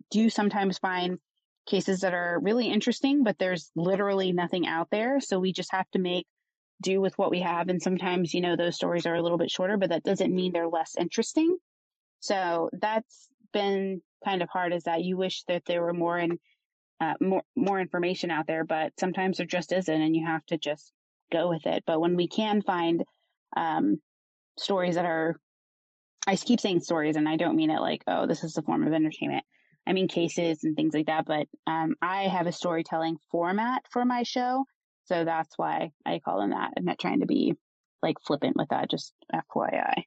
do 0.09 0.29
sometimes 0.29 0.77
find 0.77 1.19
cases 1.67 1.99
that 1.99 2.13
are 2.13 2.39
really 2.41 2.71
interesting, 2.71 3.25
but 3.25 3.37
there's 3.37 3.69
literally 3.75 4.31
nothing 4.31 4.65
out 4.65 4.87
there. 4.89 5.19
So 5.19 5.37
we 5.37 5.51
just 5.51 5.73
have 5.73 5.89
to 5.91 5.99
make 5.99 6.25
do 6.81 7.01
with 7.01 7.17
what 7.17 7.29
we 7.29 7.41
have. 7.41 7.67
And 7.67 7.81
sometimes, 7.81 8.33
you 8.33 8.39
know, 8.39 8.55
those 8.55 8.75
stories 8.75 9.05
are 9.05 9.15
a 9.15 9.21
little 9.21 9.37
bit 9.37 9.51
shorter, 9.51 9.75
but 9.75 9.89
that 9.89 10.03
doesn't 10.03 10.33
mean 10.33 10.53
they're 10.53 10.69
less 10.69 10.95
interesting. 10.97 11.57
So 12.21 12.69
that's 12.71 13.27
been 13.51 14.01
kind 14.23 14.41
of 14.41 14.49
hard 14.49 14.73
is 14.73 14.83
that 14.83 15.03
you 15.03 15.17
wish 15.17 15.43
that 15.49 15.63
there 15.65 15.81
were 15.81 15.93
more 15.93 16.17
and 16.17 16.39
uh, 17.01 17.15
more, 17.19 17.43
more 17.53 17.81
information 17.81 18.31
out 18.31 18.47
there, 18.47 18.63
but 18.63 18.93
sometimes 18.97 19.37
there 19.37 19.45
just 19.45 19.73
isn't 19.73 20.01
and 20.01 20.15
you 20.15 20.25
have 20.25 20.45
to 20.45 20.57
just 20.57 20.93
go 21.31 21.49
with 21.49 21.65
it. 21.65 21.83
But 21.85 21.99
when 21.99 22.15
we 22.15 22.27
can 22.27 22.61
find, 22.61 23.03
um, 23.55 23.99
stories 24.57 24.95
that 24.95 25.05
are, 25.05 25.39
I 26.25 26.35
keep 26.35 26.59
saying 26.59 26.81
stories 26.81 27.15
and 27.15 27.27
I 27.27 27.37
don't 27.37 27.55
mean 27.55 27.69
it 27.69 27.79
like, 27.79 28.03
oh, 28.07 28.25
this 28.27 28.43
is 28.43 28.57
a 28.57 28.61
form 28.61 28.85
of 28.85 28.93
entertainment. 28.93 29.45
I 29.85 29.93
mean 29.93 30.07
cases 30.07 30.63
and 30.63 30.75
things 30.75 30.93
like 30.93 31.05
that, 31.05 31.25
but, 31.25 31.47
um, 31.65 31.95
I 32.01 32.23
have 32.23 32.47
a 32.47 32.51
storytelling 32.51 33.17
format 33.31 33.83
for 33.89 34.03
my 34.03 34.23
show. 34.23 34.65
So 35.05 35.23
that's 35.23 35.57
why 35.57 35.91
I 36.05 36.19
call 36.19 36.41
them 36.41 36.49
that. 36.49 36.73
I'm 36.75 36.83
not 36.83 36.99
trying 36.99 37.21
to 37.21 37.25
be 37.25 37.55
like 38.03 38.17
flippant 38.25 38.57
with 38.57 38.67
that, 38.69 38.89
just 38.89 39.13
FYI. 39.33 40.03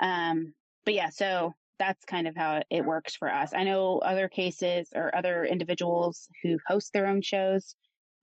Um, 0.00 0.54
but 0.84 0.94
yeah, 0.94 1.10
so 1.10 1.54
that's 1.78 2.04
kind 2.04 2.26
of 2.26 2.36
how 2.36 2.62
it 2.70 2.84
works 2.84 3.16
for 3.16 3.32
us. 3.32 3.52
I 3.54 3.64
know 3.64 3.98
other 3.98 4.28
cases 4.28 4.88
or 4.94 5.14
other 5.14 5.44
individuals 5.44 6.28
who 6.42 6.58
host 6.66 6.92
their 6.92 7.06
own 7.06 7.22
shows 7.22 7.74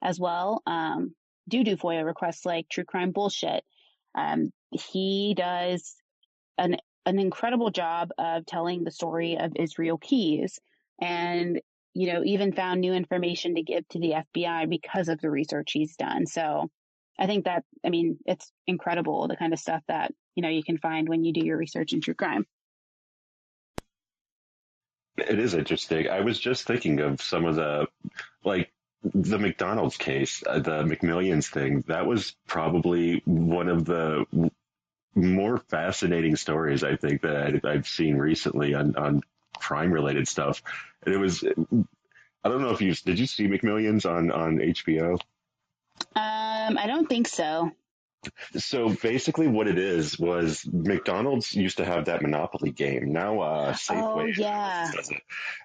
as 0.01 0.19
well, 0.19 0.61
um, 0.65 1.13
do 1.47 1.63
do 1.63 1.77
FOIA 1.77 2.05
requests 2.05 2.45
like 2.45 2.69
True 2.69 2.83
Crime 2.83 3.11
Bullshit. 3.11 3.63
Um, 4.15 4.51
he 4.71 5.33
does 5.37 5.95
an, 6.57 6.77
an 7.05 7.19
incredible 7.19 7.71
job 7.71 8.09
of 8.17 8.45
telling 8.45 8.83
the 8.83 8.91
story 8.91 9.37
of 9.37 9.53
Israel 9.55 9.97
Keys 9.97 10.59
and, 11.01 11.59
you 11.93 12.11
know, 12.13 12.23
even 12.23 12.53
found 12.53 12.81
new 12.81 12.93
information 12.93 13.55
to 13.55 13.63
give 13.63 13.87
to 13.89 13.99
the 13.99 14.15
FBI 14.35 14.69
because 14.69 15.07
of 15.07 15.19
the 15.21 15.29
research 15.29 15.71
he's 15.71 15.95
done. 15.95 16.25
So 16.25 16.69
I 17.19 17.25
think 17.25 17.45
that, 17.45 17.63
I 17.85 17.89
mean, 17.89 18.17
it's 18.25 18.51
incredible 18.67 19.27
the 19.27 19.37
kind 19.37 19.53
of 19.53 19.59
stuff 19.59 19.81
that 19.87 20.11
you 20.35 20.43
know, 20.43 20.49
you 20.49 20.63
can 20.63 20.77
find 20.77 21.07
when 21.07 21.23
you 21.23 21.33
do 21.33 21.45
your 21.45 21.57
research 21.57 21.93
in 21.93 22.01
true 22.01 22.13
crime. 22.13 22.45
It 25.17 25.39
is 25.39 25.53
interesting. 25.53 26.09
I 26.09 26.21
was 26.21 26.39
just 26.39 26.65
thinking 26.65 26.99
of 26.99 27.21
some 27.21 27.45
of 27.45 27.55
the, 27.55 27.87
like, 28.43 28.71
the 29.04 29.39
McDonald's 29.39 29.97
case, 29.97 30.43
uh, 30.47 30.60
the 30.60 30.84
McMillions 30.84 31.47
thing. 31.47 31.84
That 31.88 32.06
was 32.06 32.36
probably 32.47 33.22
one 33.26 33.68
of 33.68 33.86
the 33.86 34.26
more 35.16 35.58
fascinating 35.58 36.36
stories 36.36 36.84
I 36.84 36.95
think 36.95 37.22
that 37.22 37.66
I've 37.66 37.88
seen 37.88 38.18
recently 38.18 38.74
on 38.74 38.95
on 38.95 39.22
crime 39.58 39.91
related 39.91 40.28
stuff. 40.28 40.62
And 41.04 41.14
it 41.14 41.18
was, 41.18 41.43
I 41.43 42.49
don't 42.49 42.62
know 42.62 42.72
if 42.72 42.82
you 42.82 42.93
did 42.93 43.20
you 43.20 43.28
see 43.28 43.47
McMillions 43.47 44.10
on 44.10 44.32
on 44.32 44.58
HBO. 44.58 45.20
Um, 46.16 46.78
I 46.78 46.86
don't 46.88 47.08
think 47.08 47.28
so. 47.28 47.72
So 48.57 48.89
basically, 48.89 49.47
what 49.47 49.67
it 49.67 49.78
is 49.78 50.19
was 50.19 50.67
McDonald's 50.72 51.53
used 51.53 51.78
to 51.78 51.86
have 51.86 52.05
that 52.05 52.22
Monopoly 52.22 52.72
game. 52.72 53.11
Now, 53.11 53.39
uh, 53.39 53.74
Safeway 53.74 54.34
oh, 54.38 54.41
yeah. 54.41 54.91
does 54.93 55.09
it, 55.09 55.22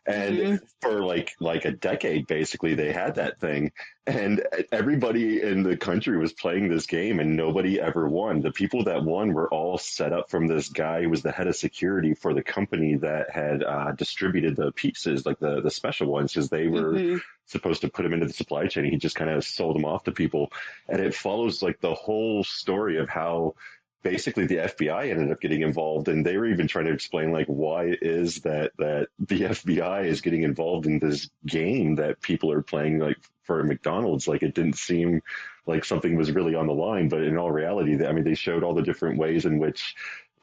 and 0.07 0.38
mm-hmm. 0.38 0.57
for 0.80 1.04
like 1.04 1.34
like 1.38 1.64
a 1.64 1.72
decade, 1.72 2.26
basically, 2.26 2.74
they 2.74 2.92
had 2.92 3.16
that 3.16 3.40
thing, 3.40 3.72
and 4.07 4.42
everybody 4.72 5.42
in 5.42 5.62
the 5.62 5.76
country 5.76 6.16
was 6.16 6.32
playing 6.32 6.68
this 6.68 6.86
game, 6.86 7.20
and 7.20 7.36
nobody 7.36 7.80
ever 7.80 8.09
won. 8.09 8.40
The 8.40 8.52
people 8.52 8.84
that 8.84 9.04
won 9.04 9.34
were 9.34 9.48
all 9.48 9.76
set 9.76 10.12
up 10.12 10.30
from 10.30 10.46
this 10.46 10.68
guy 10.68 11.02
who 11.02 11.11
was 11.11 11.22
the 11.22 11.32
head 11.32 11.48
of 11.48 11.57
security 11.57 12.14
for 12.14 12.32
the 12.32 12.42
company 12.42 12.96
that 12.96 13.30
had 13.30 13.62
uh, 13.62 13.92
distributed 13.92 14.57
the 14.57 14.72
pieces, 14.72 15.26
like 15.26 15.38
the 15.38 15.61
the 15.61 15.70
special 15.70 16.07
ones, 16.07 16.32
because 16.32 16.48
they 16.48 16.68
were. 16.68 16.92
Mm-hmm 16.92 17.16
supposed 17.47 17.80
to 17.80 17.88
put 17.88 18.05
him 18.05 18.12
into 18.12 18.26
the 18.26 18.32
supply 18.32 18.66
chain. 18.66 18.84
He 18.84 18.97
just 18.97 19.16
kind 19.16 19.30
of 19.30 19.44
sold 19.44 19.76
them 19.76 19.84
off 19.84 20.05
to 20.05 20.12
people. 20.12 20.53
And 20.88 21.01
it 21.01 21.14
follows 21.14 21.62
like 21.62 21.80
the 21.80 21.94
whole 21.94 22.44
story 22.44 22.99
of 22.99 23.09
how 23.09 23.55
basically 24.03 24.47
the 24.47 24.57
FBI 24.57 25.11
ended 25.11 25.32
up 25.32 25.40
getting 25.40 25.62
involved 25.62 26.07
and 26.07 26.24
they 26.24 26.36
were 26.36 26.47
even 26.47 26.68
trying 26.68 26.84
to 26.84 26.92
explain 26.92 27.32
like 27.32 27.47
why 27.49 27.86
it 27.86 27.99
is 28.03 28.40
that 28.42 28.70
that 28.78 29.09
the 29.18 29.40
FBI 29.53 30.07
is 30.07 30.20
getting 30.20 30.44
involved 30.44 30.86
in 30.86 31.01
this 31.01 31.28
game 31.44 31.97
that 31.97 32.22
people 32.22 32.53
are 32.53 32.62
playing 32.62 33.01
like 33.01 33.16
for 33.42 33.64
McDonald's 33.64 34.28
like 34.28 34.44
it 34.44 34.55
didn't 34.55 34.76
seem 34.76 35.22
like 35.66 35.84
something 35.84 36.14
was 36.14 36.30
really 36.30 36.55
on 36.55 36.68
the 36.68 36.72
line 36.72 37.09
but 37.09 37.24
in 37.24 37.36
all 37.36 37.51
reality 37.51 38.05
I 38.07 38.12
mean 38.12 38.22
they 38.22 38.36
showed 38.36 38.62
all 38.62 38.74
the 38.74 38.82
different 38.82 39.18
ways 39.18 39.44
in 39.44 39.59
which 39.59 39.97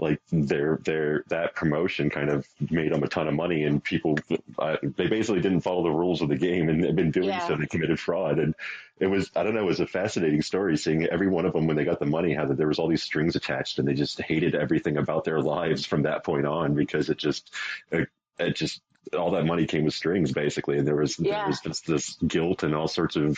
like 0.03 0.21
their 0.31 0.79
their 0.83 1.23
that 1.29 1.55
promotion 1.55 2.09
kind 2.09 2.29
of 2.29 2.47
made 2.69 2.91
them 2.91 3.03
a 3.03 3.07
ton 3.07 3.27
of 3.27 3.33
money 3.33 3.63
and 3.63 3.83
people 3.83 4.17
uh, 4.59 4.77
they 4.81 5.07
basically 5.07 5.41
didn't 5.41 5.61
follow 5.61 5.83
the 5.83 5.89
rules 5.89 6.21
of 6.21 6.29
the 6.29 6.35
game 6.35 6.69
and 6.69 6.83
they've 6.83 6.95
been 6.95 7.11
doing 7.11 7.29
yeah. 7.29 7.47
so 7.47 7.55
they 7.55 7.65
committed 7.65 7.99
fraud 7.99 8.39
and 8.39 8.53
it 8.99 9.07
was 9.07 9.31
I 9.35 9.43
don't 9.43 9.55
know 9.55 9.61
it 9.61 9.65
was 9.65 9.79
a 9.79 9.87
fascinating 9.87 10.41
story 10.41 10.77
seeing 10.77 11.05
every 11.05 11.27
one 11.27 11.45
of 11.45 11.53
them 11.53 11.65
when 11.67 11.75
they 11.75 11.85
got 11.85 11.99
the 11.99 12.05
money 12.05 12.33
how 12.33 12.45
that 12.45 12.57
there 12.57 12.67
was 12.67 12.79
all 12.79 12.87
these 12.87 13.03
strings 13.03 13.35
attached 13.35 13.79
and 13.79 13.87
they 13.87 13.93
just 13.93 14.21
hated 14.21 14.55
everything 14.55 14.97
about 14.97 15.23
their 15.23 15.41
lives 15.41 15.85
from 15.85 16.03
that 16.03 16.23
point 16.23 16.45
on 16.45 16.75
because 16.75 17.09
it 17.09 17.17
just 17.17 17.53
it, 17.91 18.07
it 18.39 18.55
just 18.55 18.81
all 19.17 19.31
that 19.31 19.45
money 19.45 19.65
came 19.65 19.83
with 19.83 19.93
strings 19.93 20.31
basically 20.31 20.77
and 20.77 20.87
there 20.87 20.95
was 20.95 21.19
yeah. 21.19 21.39
there 21.39 21.47
was 21.47 21.59
just 21.61 21.87
this 21.87 22.15
guilt 22.27 22.63
and 22.63 22.73
all 22.73 22.87
sorts 22.87 23.15
of 23.15 23.37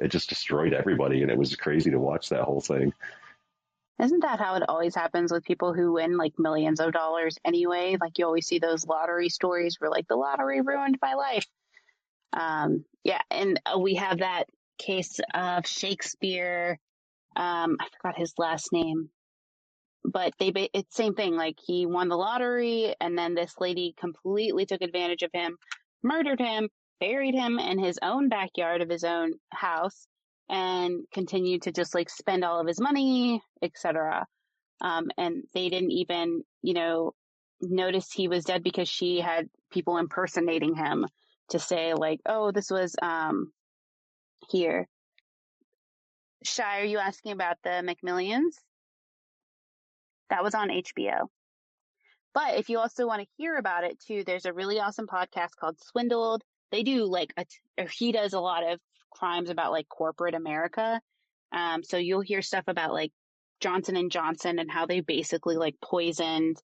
it 0.00 0.08
just 0.08 0.28
destroyed 0.28 0.72
everybody 0.72 1.22
and 1.22 1.30
it 1.30 1.36
was 1.36 1.54
crazy 1.56 1.90
to 1.90 1.98
watch 1.98 2.28
that 2.28 2.42
whole 2.42 2.60
thing 2.60 2.92
isn't 4.02 4.20
that 4.20 4.40
how 4.40 4.56
it 4.56 4.64
always 4.68 4.94
happens 4.94 5.32
with 5.32 5.44
people 5.44 5.72
who 5.72 5.92
win 5.92 6.16
like 6.16 6.32
millions 6.38 6.80
of 6.80 6.92
dollars 6.92 7.38
anyway? 7.44 7.96
Like 8.00 8.18
you 8.18 8.26
always 8.26 8.46
see 8.46 8.58
those 8.58 8.86
lottery 8.86 9.28
stories 9.28 9.76
where 9.78 9.90
like 9.90 10.08
the 10.08 10.16
lottery 10.16 10.60
ruined 10.60 10.98
my 11.00 11.14
life. 11.14 11.46
Um, 12.32 12.84
yeah, 13.04 13.20
and 13.30 13.60
uh, 13.64 13.78
we 13.78 13.94
have 13.96 14.18
that 14.18 14.46
case 14.78 15.20
of 15.34 15.66
Shakespeare. 15.66 16.78
Um, 17.36 17.76
I 17.80 17.86
forgot 17.96 18.18
his 18.18 18.34
last 18.38 18.72
name, 18.72 19.08
but 20.04 20.32
they 20.38 20.68
it's 20.74 20.96
same 20.96 21.14
thing. 21.14 21.36
Like 21.36 21.58
he 21.64 21.86
won 21.86 22.08
the 22.08 22.16
lottery, 22.16 22.94
and 23.00 23.16
then 23.16 23.34
this 23.34 23.54
lady 23.60 23.94
completely 23.98 24.66
took 24.66 24.82
advantage 24.82 25.22
of 25.22 25.30
him, 25.32 25.56
murdered 26.02 26.40
him, 26.40 26.68
buried 27.00 27.34
him 27.34 27.58
in 27.58 27.78
his 27.78 27.98
own 28.02 28.28
backyard 28.28 28.82
of 28.82 28.88
his 28.88 29.04
own 29.04 29.34
house, 29.52 30.06
and 30.52 31.04
continued 31.14 31.62
to 31.62 31.72
just 31.72 31.94
like 31.94 32.10
spend 32.10 32.44
all 32.44 32.60
of 32.60 32.66
his 32.66 32.78
money, 32.78 33.42
etc. 33.62 34.26
Um, 34.82 35.10
and 35.16 35.44
they 35.54 35.70
didn't 35.70 35.92
even, 35.92 36.42
you 36.60 36.74
know, 36.74 37.14
notice 37.62 38.12
he 38.12 38.28
was 38.28 38.44
dead 38.44 38.62
because 38.62 38.88
she 38.88 39.18
had 39.20 39.48
people 39.72 39.96
impersonating 39.96 40.74
him 40.74 41.06
to 41.48 41.58
say 41.58 41.94
like, 41.94 42.20
"Oh, 42.26 42.52
this 42.52 42.70
was 42.70 42.94
um 43.00 43.50
here." 44.50 44.86
Shy, 46.44 46.80
are 46.80 46.84
you 46.84 46.98
asking 46.98 47.32
about 47.32 47.56
the 47.64 47.70
McMillions? 47.70 48.52
That 50.28 50.44
was 50.44 50.54
on 50.54 50.68
HBO. 50.68 51.28
But 52.34 52.58
if 52.58 52.68
you 52.68 52.78
also 52.78 53.06
want 53.06 53.22
to 53.22 53.28
hear 53.36 53.56
about 53.56 53.84
it 53.84 54.00
too, 54.00 54.22
there's 54.24 54.46
a 54.46 54.52
really 54.52 54.80
awesome 54.80 55.06
podcast 55.06 55.56
called 55.58 55.78
Swindled. 55.80 56.42
They 56.72 56.82
do 56.82 57.04
like 57.04 57.32
a, 57.36 57.44
or 57.78 57.86
he 57.86 58.12
does 58.12 58.32
a 58.32 58.40
lot 58.40 58.70
of 58.70 58.80
crimes 59.12 59.50
about 59.50 59.72
like 59.72 59.88
corporate 59.88 60.34
America. 60.34 61.00
Um, 61.52 61.82
so 61.84 61.96
you'll 61.96 62.20
hear 62.20 62.42
stuff 62.42 62.64
about 62.66 62.92
like 62.92 63.12
Johnson 63.60 63.96
and 63.96 64.10
Johnson 64.10 64.58
and 64.58 64.70
how 64.70 64.86
they 64.86 65.00
basically 65.00 65.56
like 65.56 65.76
poisoned 65.82 66.56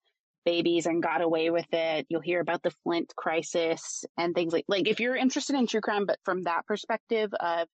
babies 0.44 0.86
and 0.86 1.02
got 1.02 1.20
away 1.20 1.50
with 1.50 1.66
it. 1.72 2.06
You'll 2.08 2.20
hear 2.20 2.40
about 2.40 2.62
the 2.62 2.72
Flint 2.82 3.12
crisis 3.16 4.04
and 4.16 4.34
things 4.34 4.52
like 4.52 4.64
like 4.68 4.88
if 4.88 5.00
you're 5.00 5.16
interested 5.16 5.56
in 5.56 5.66
true 5.66 5.80
crime, 5.80 6.06
but 6.06 6.18
from 6.24 6.44
that 6.44 6.66
perspective 6.66 7.32
of 7.38 7.68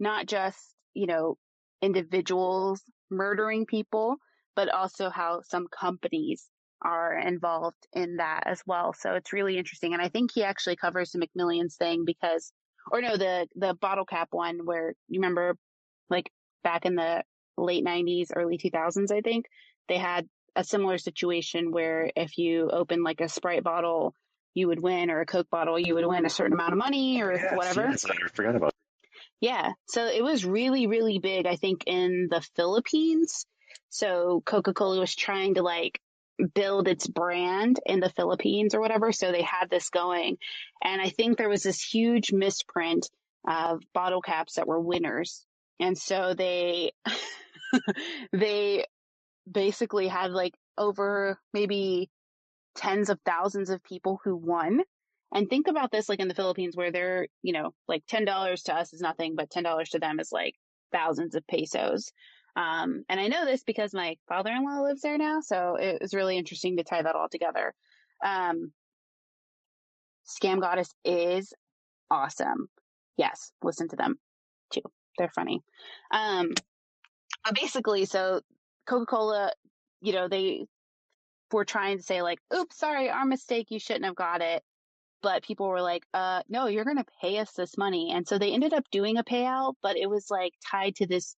not 0.00 0.26
just 0.26 0.58
you 0.94 1.06
know 1.06 1.36
individuals 1.82 2.82
murdering 3.10 3.66
people, 3.66 4.16
but 4.56 4.68
also 4.68 5.10
how 5.10 5.40
some 5.42 5.66
companies 5.68 6.48
are 6.82 7.16
involved 7.18 7.86
in 7.92 8.16
that 8.16 8.42
as 8.46 8.62
well. 8.66 8.92
So 8.92 9.14
it's 9.14 9.32
really 9.32 9.58
interesting. 9.58 9.92
And 9.92 10.02
I 10.02 10.08
think 10.08 10.30
he 10.34 10.44
actually 10.44 10.76
covers 10.76 11.10
the 11.10 11.26
McMillions 11.26 11.76
thing 11.76 12.04
because 12.04 12.52
or 12.90 13.00
no, 13.00 13.16
the 13.16 13.46
the 13.54 13.74
bottle 13.74 14.04
cap 14.04 14.28
one 14.30 14.64
where 14.64 14.94
you 15.08 15.20
remember, 15.20 15.56
like 16.10 16.30
back 16.62 16.86
in 16.86 16.94
the 16.94 17.22
late 17.56 17.84
'90s, 17.84 18.28
early 18.34 18.58
2000s, 18.58 19.10
I 19.10 19.20
think 19.20 19.46
they 19.88 19.98
had 19.98 20.26
a 20.54 20.64
similar 20.64 20.98
situation 20.98 21.70
where 21.70 22.10
if 22.16 22.38
you 22.38 22.70
open 22.70 23.02
like 23.02 23.20
a 23.20 23.28
Sprite 23.28 23.62
bottle, 23.62 24.14
you 24.54 24.68
would 24.68 24.80
win, 24.80 25.10
or 25.10 25.20
a 25.20 25.26
Coke 25.26 25.50
bottle, 25.50 25.78
you 25.78 25.94
would 25.94 26.06
win 26.06 26.24
a 26.24 26.30
certain 26.30 26.54
amount 26.54 26.72
of 26.72 26.78
money 26.78 27.22
or 27.22 27.34
yes, 27.34 27.54
whatever. 27.54 27.88
Yes, 27.90 28.04
I 28.06 28.14
forgot 28.32 28.56
about. 28.56 28.72
Yeah, 29.40 29.72
so 29.86 30.06
it 30.06 30.24
was 30.24 30.44
really, 30.44 30.86
really 30.86 31.18
big. 31.18 31.46
I 31.46 31.56
think 31.56 31.84
in 31.86 32.28
the 32.30 32.40
Philippines. 32.56 33.46
So 33.90 34.42
Coca 34.44 34.72
Cola 34.72 34.98
was 34.98 35.14
trying 35.14 35.54
to 35.54 35.62
like 35.62 36.00
build 36.54 36.88
its 36.88 37.06
brand 37.06 37.80
in 37.86 38.00
the 38.00 38.10
Philippines 38.10 38.74
or 38.74 38.80
whatever. 38.80 39.12
So 39.12 39.32
they 39.32 39.42
had 39.42 39.70
this 39.70 39.90
going. 39.90 40.38
And 40.82 41.00
I 41.00 41.08
think 41.08 41.36
there 41.38 41.48
was 41.48 41.62
this 41.62 41.82
huge 41.82 42.32
misprint 42.32 43.08
of 43.46 43.82
bottle 43.92 44.22
caps 44.22 44.54
that 44.54 44.66
were 44.66 44.80
winners. 44.80 45.46
And 45.80 45.96
so 45.96 46.34
they, 46.34 46.92
they 48.32 48.86
basically 49.50 50.08
had 50.08 50.30
like 50.32 50.54
over 50.76 51.38
maybe 51.52 52.10
tens 52.76 53.08
of 53.08 53.18
thousands 53.24 53.70
of 53.70 53.82
people 53.82 54.20
who 54.24 54.36
won. 54.36 54.80
And 55.32 55.48
think 55.48 55.66
about 55.68 55.90
this 55.90 56.08
like 56.08 56.20
in 56.20 56.28
the 56.28 56.34
Philippines 56.34 56.76
where 56.76 56.92
they're, 56.92 57.26
you 57.42 57.52
know, 57.52 57.72
like 57.88 58.06
$10 58.06 58.62
to 58.64 58.74
us 58.74 58.92
is 58.92 59.00
nothing, 59.00 59.34
but 59.36 59.50
$10 59.50 59.90
to 59.90 59.98
them 59.98 60.20
is 60.20 60.30
like 60.32 60.54
thousands 60.92 61.34
of 61.34 61.46
pesos. 61.46 62.12
Um, 62.56 63.04
and 63.08 63.20
I 63.20 63.28
know 63.28 63.44
this 63.44 63.62
because 63.62 63.92
my 63.92 64.16
father-in-law 64.28 64.80
lives 64.80 65.02
there 65.02 65.18
now, 65.18 65.40
so 65.40 65.76
it 65.76 65.98
was 66.00 66.14
really 66.14 66.38
interesting 66.38 66.78
to 66.78 66.84
tie 66.84 67.02
that 67.02 67.14
all 67.14 67.28
together. 67.28 67.74
Um, 68.24 68.72
Scam 70.26 70.60
Goddess 70.60 70.92
is 71.04 71.52
awesome. 72.10 72.68
Yes, 73.16 73.52
listen 73.62 73.88
to 73.88 73.96
them 73.96 74.18
too. 74.72 74.82
They're 75.18 75.28
funny. 75.28 75.62
Um, 76.10 76.52
but 77.44 77.54
basically, 77.54 78.06
so 78.06 78.40
Coca-Cola, 78.86 79.52
you 80.00 80.12
know, 80.12 80.28
they 80.28 80.66
were 81.52 81.64
trying 81.64 81.98
to 81.98 82.02
say 82.02 82.22
like, 82.22 82.38
oops, 82.54 82.78
sorry, 82.78 83.10
our 83.10 83.24
mistake. 83.24 83.70
You 83.70 83.78
shouldn't 83.78 84.04
have 84.04 84.16
got 84.16 84.40
it. 84.42 84.62
But 85.22 85.42
people 85.42 85.68
were 85.68 85.80
like, 85.80 86.04
uh, 86.12 86.42
no, 86.48 86.66
you're 86.66 86.84
going 86.84 86.98
to 86.98 87.04
pay 87.20 87.38
us 87.38 87.52
this 87.52 87.78
money. 87.78 88.12
And 88.12 88.26
so 88.26 88.38
they 88.38 88.52
ended 88.52 88.72
up 88.72 88.84
doing 88.90 89.16
a 89.16 89.24
payout, 89.24 89.74
but 89.82 89.96
it 89.96 90.08
was 90.08 90.30
like 90.30 90.52
tied 90.70 90.96
to 90.96 91.06
this 91.06 91.36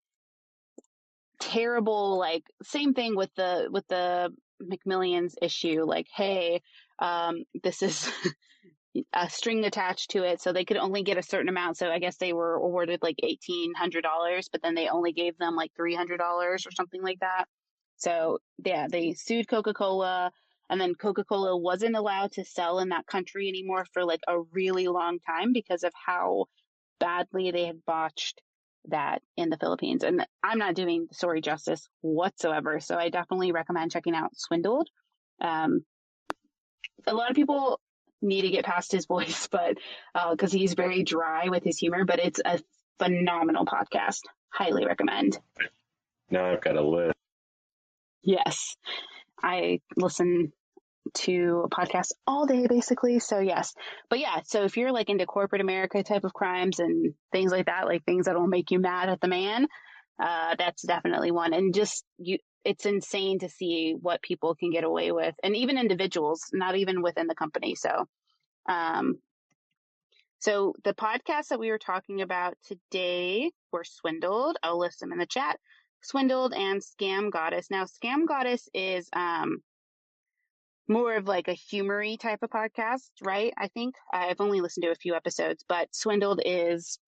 terrible 1.41 2.19
like 2.19 2.45
same 2.63 2.95
thing 2.95 3.17
with 3.17 3.35
the 3.37 3.69
with 3.71 3.87
the 3.89 4.33
McMillions 4.63 5.35
issue 5.41 5.85
like 5.85 6.07
hey 6.15 6.63
um 6.99 7.45
this 7.63 7.83
is 7.83 8.11
a 9.13 9.29
string 9.29 9.65
attached 9.65 10.11
to 10.11 10.25
it 10.25 10.41
so 10.41 10.53
they 10.53 10.65
could 10.65 10.77
only 10.77 11.03
get 11.03 11.19
a 11.19 11.23
certain 11.23 11.49
amount 11.49 11.77
so 11.77 11.91
I 11.91 11.99
guess 11.99 12.17
they 12.17 12.33
were 12.33 12.55
awarded 12.55 13.01
like 13.03 13.17
$1800 13.23 14.49
but 14.51 14.63
then 14.63 14.75
they 14.75 14.89
only 14.89 15.13
gave 15.13 15.37
them 15.39 15.55
like 15.55 15.73
$300 15.79 16.19
or 16.21 16.59
something 16.75 17.03
like 17.03 17.21
that. 17.21 17.45
So 17.97 18.39
yeah 18.65 18.87
they 18.91 19.13
sued 19.13 19.49
Coca-Cola 19.49 20.33
and 20.71 20.81
then 20.81 20.95
Coca-Cola 20.95 21.57
wasn't 21.57 21.97
allowed 21.97 22.33
to 22.33 22.45
sell 22.45 22.81
in 22.81 22.89
that 22.89 23.07
country 23.07 23.49
anymore 23.49 23.87
for 23.93 24.05
like 24.05 24.21
a 24.27 24.41
really 24.53 24.89
long 24.89 25.19
time 25.21 25.53
because 25.53 25.85
of 25.85 25.93
how 25.95 26.47
badly 26.99 27.51
they 27.51 27.67
had 27.67 27.85
botched 27.87 28.41
that 28.89 29.23
in 29.37 29.51
the 29.51 29.57
Philippines. 29.57 30.03
And 30.03 30.27
I'm 30.43 30.59
not 30.59 30.75
doing 30.75 31.07
the 31.09 31.15
story 31.15 31.41
justice 31.41 31.89
whatsoever. 32.01 32.81
So 32.81 32.97
I 32.97 33.09
definitely 33.09 33.53
recommend 33.53 33.93
checking 33.93 34.15
out 34.15 34.37
Swindled. 34.37 34.89
Um, 35.41 35.85
a 37.07 37.15
lot 37.15 37.31
of 37.31 37.37
people 37.37 37.81
need 38.21 38.43
to 38.43 38.51
get 38.51 38.65
past 38.65 38.93
his 38.93 39.07
voice, 39.07 39.49
but 39.51 39.77
because 40.31 40.55
uh, 40.55 40.59
he's 40.59 40.75
very 40.75 41.03
dry 41.03 41.49
with 41.49 41.65
his 41.65 41.79
humor, 41.79 42.05
but 42.05 42.19
it's 42.19 42.41
a 42.45 42.61
phenomenal 42.99 43.65
podcast. 43.65 44.21
Highly 44.51 44.87
recommend. 44.87 45.39
Now 46.31 46.51
I've 46.51 46.63
got 46.63 46.77
a 46.77 46.83
list. 46.83 47.15
Yes. 48.23 48.77
I 49.43 49.81
listen 49.97 50.53
to 51.15 51.65
a 51.65 51.69
podcast 51.69 52.13
all 52.27 52.47
day 52.47 52.67
basically. 52.67 53.19
So 53.19 53.39
yes. 53.39 53.75
But 54.11 54.19
yeah, 54.19 54.41
so 54.45 54.65
if 54.65 54.77
you're 54.77 54.93
like 54.93 55.09
into 55.09 55.27
corporate 55.27 55.61
America 55.61 56.03
type 56.03 56.25
of 56.25 56.33
crimes 56.33 56.81
and 56.81 57.15
things 57.33 57.53
like 57.53 57.67
that, 57.67 57.87
like 57.87 58.05
things 58.05 58.27
that'll 58.27 58.47
make 58.47 58.71
you 58.71 58.79
mad 58.79 59.09
at 59.09 59.21
the 59.21 59.29
man, 59.29 59.67
uh, 60.23 60.55
that's 60.59 60.83
definitely 60.83 61.31
one. 61.31 61.53
And 61.53 61.75
just 61.75 62.05
you, 62.19 62.39
it's 62.65 62.87
insane 62.87 63.39
to 63.41 63.49
see 63.49 63.97
what 64.01 64.23
people 64.23 64.55
can 64.55 64.71
get 64.71 64.85
away 64.85 65.13
with 65.13 65.35
and 65.43 65.57
even 65.57 65.79
individuals, 65.79 66.43
not 66.53 66.77
even 66.77 67.03
within 67.03 67.27
the 67.27 67.35
company. 67.35 67.75
So, 67.75 68.07
um, 68.69 69.19
so 70.41 70.75
the 70.85 70.95
podcast 70.95 71.49
that 71.49 71.59
we 71.59 71.71
were 71.71 71.79
talking 71.79 72.21
about 72.23 72.57
today 72.67 73.51
were 73.73 73.85
Swindled. 73.85 74.57
I'll 74.63 74.79
list 74.79 75.01
them 75.01 75.13
in 75.13 75.19
the 75.19 75.27
chat. 75.27 75.59
Swindled 76.01 76.55
and 76.55 76.81
Scam 76.81 77.31
Goddess. 77.31 77.71
Now, 77.71 77.85
Scam 77.85 78.27
Goddess 78.27 78.69
is 78.73 79.09
um, 79.13 79.59
more 80.89 81.15
of 81.15 81.27
like 81.27 81.49
a 81.49 81.53
humory 81.53 82.17
type 82.17 82.41
of 82.43 82.51
podcast, 82.51 83.11
right? 83.23 83.53
I 83.59 83.69
think 83.69 83.95
I've 84.13 84.41
only 84.41 84.61
listened 84.61 84.85
to 84.85 84.91
a 84.91 84.97
few 84.97 85.15
episodes, 85.15 85.65
but 85.69 85.95
Swindled 85.95 86.41
is 86.45 86.99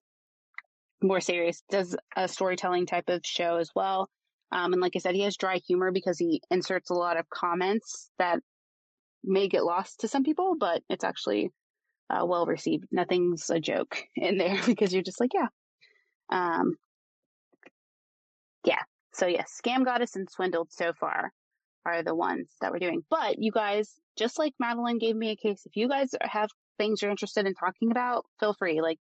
more 1.03 1.21
serious, 1.21 1.63
does 1.71 1.97
a 2.15 2.29
storytelling 2.29 2.87
type 2.87 3.09
of 3.09 3.23
show 3.25 3.57
as 3.57 3.71
well. 3.75 4.09
Um, 4.53 4.73
and 4.73 4.83
like 4.83 4.93
I 4.97 4.99
said, 4.99 5.15
he 5.15 5.23
has 5.23 5.37
dry 5.37 5.61
humor 5.67 5.93
because 5.93 6.19
he 6.19 6.43
inserts 6.51 6.91
a 6.91 6.95
lot 6.95 7.17
of 7.17 7.31
comments 7.31 8.11
that 8.19 8.41
may 9.25 9.49
get 9.49 9.65
lost 9.65 10.01
to 10.01 10.09
some 10.09 10.25
people, 10.25 10.57
but 10.59 10.83
it's 10.91 11.05
actually 11.05 11.51
uh, 12.11 12.27
well 12.27 12.45
received. 12.45 12.85
Nothing's 12.91 13.49
a 13.49 13.61
joke 13.61 14.03
in 14.17 14.37
there 14.37 14.61
because 14.67 14.93
you're 14.93 15.03
just 15.03 15.21
like, 15.21 15.33
yeah. 15.33 15.49
Um, 16.31 16.75
yeah. 18.65 18.83
So 19.15 19.27
yes, 19.27 19.59
Scam 19.65 19.85
Goddess 19.85 20.17
and 20.17 20.29
Swindled 20.29 20.71
so 20.71 20.93
far 20.93 21.33
are 21.85 22.03
the 22.03 22.15
ones 22.15 22.49
that 22.61 22.73
we're 22.73 22.79
doing. 22.79 23.03
But 23.09 23.39
you 23.39 23.53
guys, 23.53 23.95
just 24.17 24.39
like 24.39 24.55
Madeline 24.59 24.99
gave 24.99 25.17
me 25.17 25.31
a 25.31 25.37
case, 25.37 25.63
if 25.67 25.77
you 25.77 25.89
guys 25.89 26.11
have 26.21 26.51
things 26.79 27.03
you're 27.03 27.11
interested 27.11 27.47
in 27.47 27.55
talking 27.55 27.91
about, 27.91 28.25
feel 28.39 28.55
free. 28.55 28.81
Like, 28.81 28.99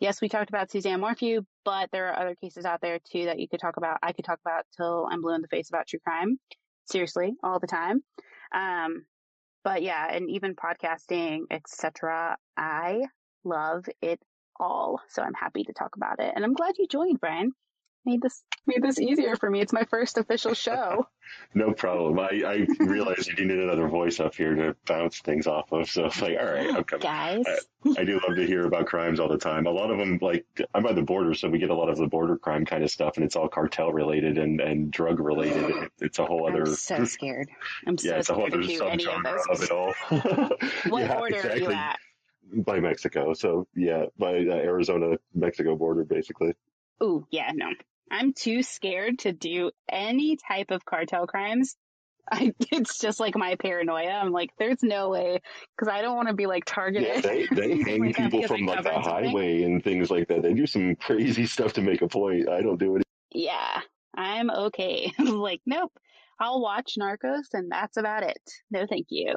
yes, 0.00 0.20
we 0.20 0.28
talked 0.28 0.50
about 0.50 0.70
Suzanne 0.70 1.00
Morphew, 1.00 1.42
but 1.64 1.90
there 1.92 2.08
are 2.08 2.20
other 2.20 2.34
cases 2.34 2.64
out 2.64 2.80
there 2.80 2.98
too 3.10 3.26
that 3.26 3.38
you 3.38 3.48
could 3.48 3.60
talk 3.60 3.76
about. 3.76 3.98
I 4.02 4.12
could 4.12 4.24
talk 4.24 4.40
about 4.44 4.64
till 4.76 5.08
I'm 5.10 5.22
blue 5.22 5.34
in 5.34 5.42
the 5.42 5.48
face 5.48 5.68
about 5.68 5.86
true 5.86 6.00
crime. 6.00 6.38
Seriously, 6.86 7.34
all 7.42 7.58
the 7.58 7.66
time. 7.66 8.02
Um, 8.54 9.06
but 9.64 9.82
yeah, 9.82 10.06
and 10.08 10.30
even 10.30 10.54
podcasting, 10.54 11.40
etc. 11.50 12.36
I 12.56 13.02
love 13.44 13.86
it 14.00 14.20
all. 14.60 15.00
So 15.08 15.22
I'm 15.22 15.34
happy 15.34 15.64
to 15.64 15.72
talk 15.72 15.96
about 15.96 16.20
it. 16.20 16.32
And 16.34 16.44
I'm 16.44 16.54
glad 16.54 16.74
you 16.78 16.86
joined, 16.86 17.20
Brian 17.20 17.52
made 18.06 18.22
this 18.22 18.42
made 18.66 18.82
this 18.82 18.98
easier 18.98 19.36
for 19.36 19.50
me. 19.50 19.60
It's 19.60 19.72
my 19.72 19.84
first 19.84 20.16
official 20.16 20.54
show. 20.54 21.06
no 21.54 21.72
problem. 21.72 22.18
I, 22.18 22.42
I 22.46 22.84
realized 22.84 23.28
you 23.28 23.44
needed 23.44 23.64
another 23.64 23.88
voice 23.88 24.20
up 24.20 24.34
here 24.34 24.54
to 24.54 24.76
bounce 24.86 25.18
things 25.20 25.46
off 25.46 25.72
of. 25.72 25.90
So 25.90 26.06
it's 26.06 26.22
like, 26.22 26.38
all 26.38 26.46
right, 26.46 26.74
I'm 26.74 26.84
coming. 26.84 27.02
Guys. 27.02 27.44
I, 27.84 28.00
I, 28.00 28.04
do 28.04 28.20
love 28.26 28.36
to 28.36 28.46
hear 28.46 28.64
about 28.64 28.86
crimes 28.86 29.20
all 29.20 29.28
the 29.28 29.38
time. 29.38 29.66
A 29.66 29.70
lot 29.70 29.90
of 29.90 29.98
them, 29.98 30.18
like, 30.22 30.44
I'm 30.74 30.82
by 30.82 30.92
the 30.92 31.02
border, 31.02 31.34
so 31.34 31.48
we 31.48 31.58
get 31.58 31.70
a 31.70 31.74
lot 31.74 31.88
of 31.88 31.98
the 31.98 32.06
border 32.06 32.36
crime 32.36 32.64
kind 32.64 32.82
of 32.82 32.90
stuff, 32.90 33.16
and 33.16 33.24
it's 33.24 33.36
all 33.36 33.48
cartel 33.48 33.92
related 33.92 34.38
and, 34.38 34.60
and 34.60 34.90
drug 34.90 35.20
related. 35.20 35.90
It's 36.00 36.18
a 36.18 36.24
whole 36.24 36.48
other. 36.48 36.62
I'm 36.62 36.74
so 36.74 37.04
scared. 37.04 37.48
I'm 37.86 37.96
yeah, 38.00 38.12
so 38.12 38.16
it's 38.16 38.30
a 38.30 38.34
whole 38.34 38.46
other 38.46 38.58
subgenre 38.58 39.38
of, 39.50 39.56
of, 39.56 39.62
it 39.62 39.70
all. 39.70 39.94
what 40.90 41.02
yeah, 41.02 41.16
border 41.16 41.36
exactly. 41.36 41.66
are 41.66 41.70
you 41.70 41.72
at? 41.72 41.98
By 42.64 42.80
Mexico. 42.80 43.34
So, 43.34 43.66
yeah, 43.74 44.06
by 44.18 44.38
uh, 44.38 44.54
Arizona 44.54 45.16
Mexico 45.34 45.76
border, 45.76 46.04
basically. 46.04 46.54
Ooh, 47.02 47.26
yeah, 47.30 47.50
no. 47.54 47.72
I'm 48.10 48.32
too 48.32 48.62
scared 48.62 49.20
to 49.20 49.32
do 49.32 49.70
any 49.88 50.36
type 50.36 50.70
of 50.70 50.84
cartel 50.84 51.26
crimes. 51.26 51.76
I, 52.30 52.52
it's 52.72 52.98
just 52.98 53.20
like 53.20 53.36
my 53.36 53.54
paranoia. 53.54 54.10
I'm 54.10 54.32
like, 54.32 54.50
there's 54.58 54.82
no 54.82 55.10
way 55.10 55.40
because 55.76 55.92
I 55.92 56.02
don't 56.02 56.16
want 56.16 56.28
to 56.28 56.34
be 56.34 56.46
like 56.46 56.64
targeted. 56.64 57.08
Yeah, 57.08 57.20
they, 57.20 57.46
they 57.46 57.76
hang 57.82 58.00
like 58.00 58.16
people 58.16 58.42
from 58.42 58.66
like 58.66 58.82
the 58.82 58.98
highway 58.98 59.62
and 59.62 59.82
things 59.82 60.10
like 60.10 60.26
that. 60.28 60.42
They 60.42 60.52
do 60.52 60.66
some 60.66 60.96
crazy 60.96 61.46
stuff 61.46 61.74
to 61.74 61.82
make 61.82 62.02
a 62.02 62.08
point. 62.08 62.48
I 62.48 62.62
don't 62.62 62.78
do 62.78 62.96
it. 62.96 63.04
Yeah, 63.30 63.80
I'm 64.16 64.50
okay. 64.50 65.12
like, 65.18 65.60
nope. 65.66 65.92
I'll 66.38 66.60
watch 66.60 66.94
Narcos 67.00 67.46
and 67.54 67.70
that's 67.70 67.96
about 67.96 68.22
it. 68.22 68.42
No, 68.70 68.86
thank 68.86 69.06
you 69.10 69.36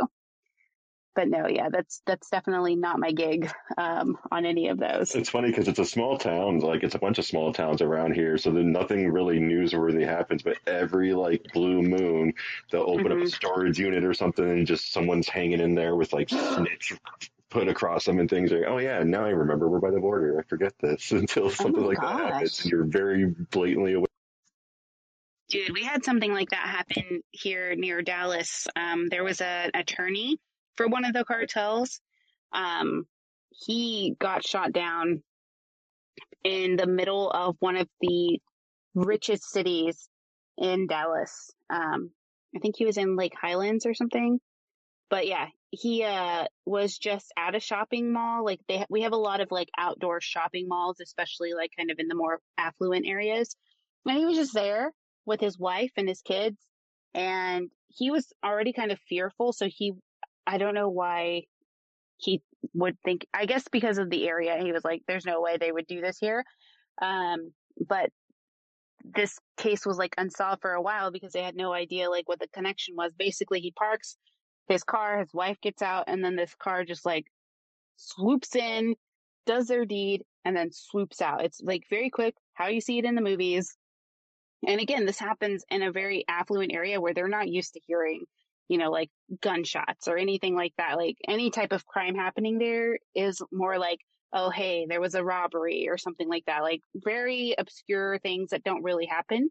but 1.16 1.28
no, 1.28 1.48
yeah, 1.48 1.70
that's 1.70 2.02
that's 2.06 2.30
definitely 2.30 2.76
not 2.76 3.00
my 3.00 3.12
gig 3.12 3.52
um, 3.78 4.18
on 4.32 4.46
any 4.46 4.70
of 4.70 4.78
those. 4.80 5.16
It's 5.16 5.30
funny 5.30 5.50
because 5.50 5.68
it's 5.68 5.80
a 5.80 5.86
small 5.86 6.18
town, 6.18 6.60
like 6.60 6.84
it's 6.84 6.96
a 6.96 7.00
bunch 7.00 7.18
of 7.18 7.26
small 7.26 7.52
towns 7.54 7.82
around 7.82 8.14
here, 8.14 8.38
so 8.38 8.52
then 8.52 8.72
nothing 8.72 9.10
really 9.12 9.40
newsworthy 9.40 10.06
happens. 10.06 10.44
But 10.44 10.58
every 10.68 11.14
like 11.14 11.52
blue 11.54 11.82
moon, 11.82 12.34
they'll 12.72 12.82
open 12.82 13.06
mm-hmm. 13.06 13.06
up 13.06 13.12
a 13.12 13.22
mm-hmm. 13.22 13.28
storage 13.28 13.80
unit 13.80 14.04
or 14.04 14.14
something, 14.14 14.48
and 14.50 14.68
just 14.68 14.94
someone's 14.94 15.28
hanging 15.28 15.60
in 15.60 15.76
there 15.76 15.96
with 15.96 16.14
like 16.14 16.30
snitch 16.56 16.94
put 17.50 17.68
across 17.68 18.06
them 18.06 18.20
and 18.20 18.30
things 18.30 18.52
like, 18.52 18.66
oh 18.68 18.78
yeah, 18.78 19.04
now 19.04 19.26
I 19.26 19.30
remember 19.30 19.68
we're 19.68 19.80
by 19.80 19.92
the 19.92 20.00
border. 20.00 20.40
I 20.40 20.44
forget 20.48 20.74
this 20.80 21.12
until 21.12 21.46
oh 21.46 21.50
something 21.50 21.84
oh 21.84 21.88
like 21.88 22.00
gosh. 22.00 22.18
that 22.18 22.34
happens, 22.34 22.62
and 22.62 22.72
you're 22.72 22.86
very 22.86 23.26
blatantly 23.26 23.94
aware. 23.94 24.06
Dude, 25.50 25.74
we 25.74 25.84
had 25.84 26.06
something 26.06 26.32
like 26.32 26.52
that 26.52 26.60
happen 26.60 27.24
here 27.32 27.74
near 27.76 28.04
Dallas. 28.04 28.68
Um, 28.76 29.08
there 29.10 29.24
was 29.24 29.42
an 29.42 29.72
attorney 29.74 30.38
for 30.80 30.88
one 30.88 31.04
of 31.04 31.12
the 31.12 31.26
cartels. 31.26 32.00
Um, 32.54 33.06
he 33.50 34.16
got 34.18 34.48
shot 34.48 34.72
down 34.72 35.22
in 36.46 36.78
the 36.78 36.88
middle 36.88 37.30
of 37.30 37.58
one 37.60 37.76
of 37.76 37.90
the 38.00 38.40
richest 38.96 39.44
cities 39.44 40.08
in 40.58 40.88
Dallas. 40.88 41.52
Um, 41.70 42.12
I 42.56 42.60
think 42.60 42.78
he 42.78 42.86
was 42.86 42.96
in 42.96 43.18
Lake 43.18 43.34
Highlands 43.40 43.86
or 43.86 43.94
something. 43.94 44.40
But 45.10 45.28
yeah, 45.28 45.48
he 45.72 46.06
uh 46.06 46.46
was 46.66 46.98
just 46.98 47.34
at 47.38 47.56
a 47.56 47.60
shopping 47.60 48.14
mall. 48.14 48.46
Like 48.46 48.62
they 48.70 48.86
we 48.90 49.02
have 49.02 49.12
a 49.12 49.18
lot 49.18 49.42
of 49.42 49.52
like 49.52 49.70
outdoor 49.78 50.22
shopping 50.22 50.70
malls, 50.70 51.02
especially 51.02 51.54
like 51.54 51.72
kind 51.78 51.92
of 51.92 52.00
in 52.00 52.08
the 52.08 52.16
more 52.16 52.40
affluent 52.58 53.06
areas. 53.06 53.54
And 54.06 54.18
he 54.18 54.26
was 54.26 54.38
just 54.38 54.54
there 54.54 54.94
with 55.26 55.42
his 55.42 55.60
wife 55.60 55.92
and 55.98 56.08
his 56.08 56.22
kids 56.22 56.58
and 57.14 57.70
he 57.88 58.12
was 58.12 58.32
already 58.46 58.74
kind 58.74 58.92
of 58.92 59.00
fearful, 59.10 59.52
so 59.52 59.68
he 59.68 59.94
I 60.50 60.58
don't 60.58 60.74
know 60.74 60.90
why 60.90 61.44
he 62.18 62.42
would 62.74 62.98
think, 63.06 63.28
I 63.32 63.46
guess 63.46 63.68
because 63.72 64.00
of 64.00 64.10
the 64.10 64.28
area, 64.28 64.58
he 64.60 64.72
was 64.72 64.84
like, 64.84 65.04
there's 65.08 65.26
no 65.26 65.42
way 65.42 65.58
they 65.58 65.72
would 65.72 65.86
do 65.86 66.02
this 66.02 66.18
here. 66.18 66.44
Um, 67.00 67.52
but 67.88 68.10
this 69.04 69.38
case 69.58 69.86
was 69.86 70.00
like 70.00 70.16
unsolved 70.18 70.64
for 70.64 70.74
a 70.74 70.82
while 70.82 71.12
because 71.12 71.34
they 71.34 71.44
had 71.44 71.56
no 71.56 71.72
idea 71.72 72.10
like 72.10 72.28
what 72.28 72.40
the 72.40 72.48
connection 72.48 72.96
was. 72.98 73.14
Basically, 73.14 73.60
he 73.60 73.72
parks 73.72 74.18
his 74.68 74.84
car, 74.84 75.20
his 75.20 75.34
wife 75.36 75.62
gets 75.62 75.84
out, 75.84 76.06
and 76.08 76.26
then 76.26 76.36
this 76.36 76.56
car 76.56 76.84
just 76.84 77.06
like 77.06 77.28
swoops 77.96 78.56
in, 78.56 78.96
does 79.46 79.68
their 79.68 79.86
deed, 79.86 80.24
and 80.46 80.58
then 80.58 80.72
swoops 80.72 81.22
out. 81.22 81.46
It's 81.46 81.62
like 81.62 81.84
very 81.92 82.10
quick, 82.10 82.34
how 82.56 82.70
you 82.70 82.82
see 82.82 82.98
it 82.98 83.06
in 83.06 83.14
the 83.14 83.22
movies. 83.22 83.78
And 84.68 84.82
again, 84.82 85.06
this 85.06 85.20
happens 85.20 85.64
in 85.70 85.84
a 85.84 85.92
very 85.92 86.26
affluent 86.28 86.74
area 86.74 87.00
where 87.00 87.14
they're 87.14 87.28
not 87.28 87.48
used 87.50 87.74
to 87.76 87.82
hearing 87.86 88.26
you 88.70 88.78
know, 88.78 88.92
like 88.92 89.10
gunshots 89.42 90.08
or 90.08 90.18
anything 90.18 90.56
like 90.56 90.74
that. 90.78 90.96
Like 90.96 91.18
any 91.28 91.50
type 91.50 91.74
of 91.74 91.86
crime 91.86 92.16
happening 92.16 92.60
there 92.60 93.00
is 93.14 93.42
more 93.52 93.78
like, 93.78 94.00
oh, 94.32 94.52
hey, 94.52 94.86
there 94.88 95.02
was 95.02 95.16
a 95.16 95.24
robbery 95.24 95.90
or 95.90 95.98
something 95.98 96.30
like 96.30 96.46
that. 96.46 96.62
Like 96.62 96.82
very 96.96 97.56
obscure 97.58 98.20
things 98.20 98.52
that 98.52 98.64
don't 98.64 98.84
really 98.84 99.08
happen 99.08 99.50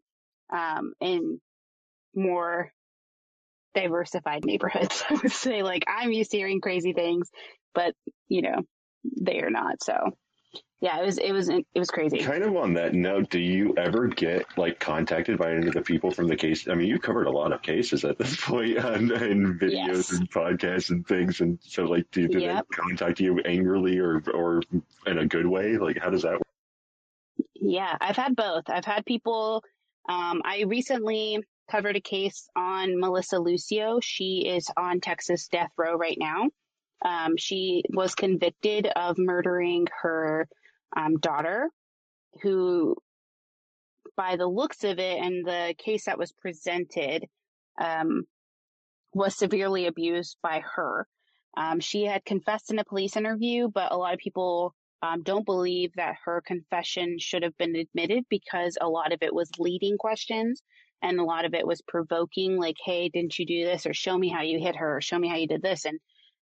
um, 0.50 0.92
in 1.00 1.40
more 2.14 2.72
diversified 3.74 4.44
neighborhoods. 4.44 5.04
I 5.10 5.14
would 5.14 5.32
say, 5.32 5.62
like, 5.62 5.84
I'm 5.88 6.12
used 6.12 6.30
to 6.30 6.38
hearing 6.38 6.60
crazy 6.60 6.92
things, 6.92 7.28
but, 7.74 7.94
you 8.28 8.42
know, 8.42 8.62
they 9.20 9.40
are 9.40 9.50
not. 9.50 9.82
So 9.82 10.16
yeah, 10.80 11.00
it 11.00 11.04
was 11.04 11.18
it 11.18 11.32
was 11.32 11.48
it 11.48 11.66
was 11.74 11.90
crazy. 11.90 12.18
Kind 12.18 12.44
of 12.44 12.56
on 12.56 12.74
that 12.74 12.94
note, 12.94 13.30
do 13.30 13.40
you 13.40 13.74
ever 13.76 14.06
get 14.06 14.46
like 14.56 14.78
contacted 14.78 15.36
by 15.36 15.50
any 15.50 15.66
of 15.66 15.74
the 15.74 15.82
people 15.82 16.12
from 16.12 16.28
the 16.28 16.36
case? 16.36 16.68
I 16.68 16.74
mean, 16.74 16.86
you 16.86 17.00
covered 17.00 17.26
a 17.26 17.32
lot 17.32 17.52
of 17.52 17.62
cases 17.62 18.04
at 18.04 18.16
this 18.16 18.36
point 18.40 18.78
on, 18.78 19.10
in 19.10 19.58
videos 19.58 19.72
yes. 19.72 20.12
and 20.12 20.30
podcasts 20.30 20.90
and 20.90 21.04
things, 21.04 21.40
and 21.40 21.58
so 21.62 21.84
like, 21.84 22.08
do, 22.12 22.28
do 22.28 22.38
yep. 22.38 22.64
they 22.70 22.76
contact 22.76 23.18
you 23.18 23.40
angrily 23.40 23.98
or 23.98 24.22
or 24.32 24.62
in 25.06 25.18
a 25.18 25.26
good 25.26 25.46
way? 25.46 25.78
Like, 25.78 25.98
how 25.98 26.10
does 26.10 26.22
that 26.22 26.34
work? 26.34 26.42
Yeah, 27.54 27.96
I've 28.00 28.16
had 28.16 28.36
both. 28.36 28.70
I've 28.70 28.84
had 28.84 29.04
people. 29.04 29.64
Um, 30.08 30.42
I 30.44 30.62
recently 30.62 31.40
covered 31.68 31.96
a 31.96 32.00
case 32.00 32.48
on 32.54 33.00
Melissa 33.00 33.40
Lucio. 33.40 33.98
She 34.00 34.44
is 34.46 34.70
on 34.76 35.00
Texas 35.00 35.48
death 35.48 35.72
row 35.76 35.96
right 35.96 36.16
now. 36.18 36.50
Um, 37.04 37.36
she 37.36 37.82
was 37.90 38.14
convicted 38.14 38.86
of 38.86 39.18
murdering 39.18 39.86
her 40.02 40.48
um, 40.96 41.18
daughter, 41.18 41.70
who 42.42 42.96
by 44.16 44.36
the 44.36 44.46
looks 44.46 44.84
of 44.84 44.98
it 44.98 45.20
and 45.20 45.46
the 45.46 45.74
case 45.78 46.06
that 46.06 46.18
was 46.18 46.32
presented, 46.32 47.26
um, 47.80 48.24
was 49.14 49.36
severely 49.36 49.86
abused 49.86 50.36
by 50.42 50.62
her. 50.74 51.06
Um, 51.56 51.80
she 51.80 52.04
had 52.04 52.24
confessed 52.24 52.70
in 52.70 52.78
a 52.78 52.84
police 52.84 53.16
interview, 53.16 53.68
but 53.72 53.92
a 53.92 53.96
lot 53.96 54.14
of 54.14 54.18
people 54.20 54.74
um, 55.02 55.22
don't 55.22 55.46
believe 55.46 55.92
that 55.94 56.16
her 56.24 56.40
confession 56.40 57.18
should 57.18 57.42
have 57.42 57.56
been 57.58 57.76
admitted 57.76 58.24
because 58.28 58.76
a 58.80 58.88
lot 58.88 59.12
of 59.12 59.22
it 59.22 59.34
was 59.34 59.50
leading 59.58 59.96
questions 59.96 60.62
and 61.02 61.20
a 61.20 61.24
lot 61.24 61.44
of 61.44 61.54
it 61.54 61.66
was 61.66 61.80
provoking, 61.82 62.56
like, 62.56 62.76
"Hey, 62.84 63.08
didn't 63.08 63.38
you 63.38 63.46
do 63.46 63.64
this?" 63.64 63.86
or 63.86 63.94
"Show 63.94 64.18
me 64.18 64.28
how 64.28 64.42
you 64.42 64.58
hit 64.58 64.76
her," 64.76 64.96
or 64.96 65.00
"Show 65.00 65.18
me 65.18 65.28
how 65.28 65.36
you 65.36 65.46
did 65.46 65.62
this." 65.62 65.84
And 65.84 66.00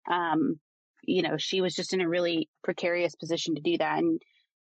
um, 0.09 0.59
you 1.03 1.21
know, 1.21 1.37
she 1.37 1.61
was 1.61 1.75
just 1.75 1.93
in 1.93 2.01
a 2.01 2.09
really 2.09 2.49
precarious 2.63 3.15
position 3.15 3.55
to 3.55 3.61
do 3.61 3.77
that. 3.77 3.99
And 3.99 4.21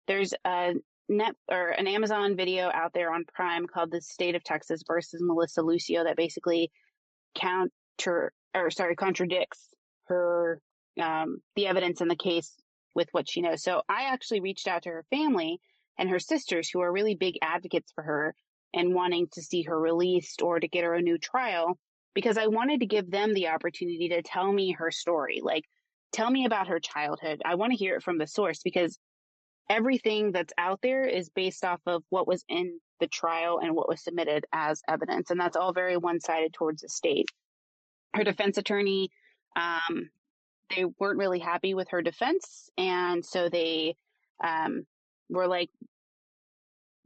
there's 0.07 0.33
a 0.45 0.73
net 1.09 1.35
or 1.49 1.69
an 1.69 1.87
Amazon 1.87 2.35
video 2.35 2.69
out 2.73 2.93
there 2.93 3.13
on 3.13 3.25
Prime 3.25 3.65
called 3.67 3.91
"The 3.91 4.01
State 4.01 4.35
of 4.35 4.43
Texas 4.43 4.83
versus 4.87 5.21
Melissa 5.23 5.61
Lucio" 5.61 6.03
that 6.03 6.17
basically 6.17 6.71
counter 7.35 8.33
or 8.55 8.69
sorry 8.71 8.95
contradicts 8.95 9.69
her 10.05 10.61
um, 11.01 11.37
the 11.55 11.67
evidence 11.67 12.01
in 12.01 12.07
the 12.07 12.15
case 12.15 12.53
with 12.95 13.07
what 13.11 13.29
she 13.29 13.41
knows. 13.41 13.63
So 13.63 13.83
I 13.87 14.05
actually 14.05 14.39
reached 14.39 14.67
out 14.67 14.83
to 14.83 14.89
her 14.89 15.05
family 15.09 15.59
and 15.99 16.09
her 16.09 16.19
sisters, 16.19 16.69
who 16.69 16.81
are 16.81 16.91
really 16.91 17.15
big 17.15 17.35
advocates 17.41 17.91
for 17.93 18.03
her 18.03 18.35
and 18.73 18.93
wanting 18.93 19.27
to 19.33 19.41
see 19.41 19.63
her 19.63 19.79
released 19.79 20.41
or 20.41 20.59
to 20.59 20.67
get 20.67 20.83
her 20.83 20.93
a 20.93 21.01
new 21.01 21.17
trial, 21.17 21.77
because 22.13 22.37
I 22.37 22.47
wanted 22.47 22.81
to 22.81 22.85
give 22.85 23.09
them 23.09 23.33
the 23.33 23.47
opportunity 23.47 24.09
to 24.09 24.21
tell 24.21 24.51
me 24.51 24.73
her 24.73 24.91
story. 24.91 25.39
Like, 25.43 25.63
tell 26.11 26.29
me 26.29 26.45
about 26.45 26.67
her 26.67 26.79
childhood. 26.79 27.41
I 27.45 27.55
want 27.55 27.71
to 27.71 27.77
hear 27.77 27.95
it 27.95 28.03
from 28.03 28.17
the 28.17 28.27
source 28.27 28.61
because 28.63 28.97
everything 29.69 30.31
that's 30.31 30.53
out 30.57 30.79
there 30.81 31.05
is 31.05 31.29
based 31.29 31.63
off 31.63 31.81
of 31.85 32.03
what 32.09 32.27
was 32.27 32.43
in 32.47 32.79
the 32.99 33.07
trial 33.07 33.59
and 33.61 33.75
what 33.75 33.89
was 33.89 34.03
submitted 34.03 34.45
as 34.53 34.81
evidence. 34.87 35.29
And 35.29 35.39
that's 35.39 35.57
all 35.57 35.73
very 35.73 35.97
one 35.97 36.19
sided 36.19 36.53
towards 36.53 36.81
the 36.81 36.89
state. 36.89 37.27
Her 38.13 38.23
defense 38.23 38.57
attorney, 38.57 39.09
um, 39.55 40.09
they 40.75 40.85
weren't 40.85 41.19
really 41.19 41.39
happy 41.39 41.73
with 41.73 41.89
her 41.89 42.01
defense. 42.01 42.69
And 42.77 43.23
so 43.23 43.49
they 43.49 43.95
um, 44.43 44.85
were 45.29 45.47
like, 45.47 45.69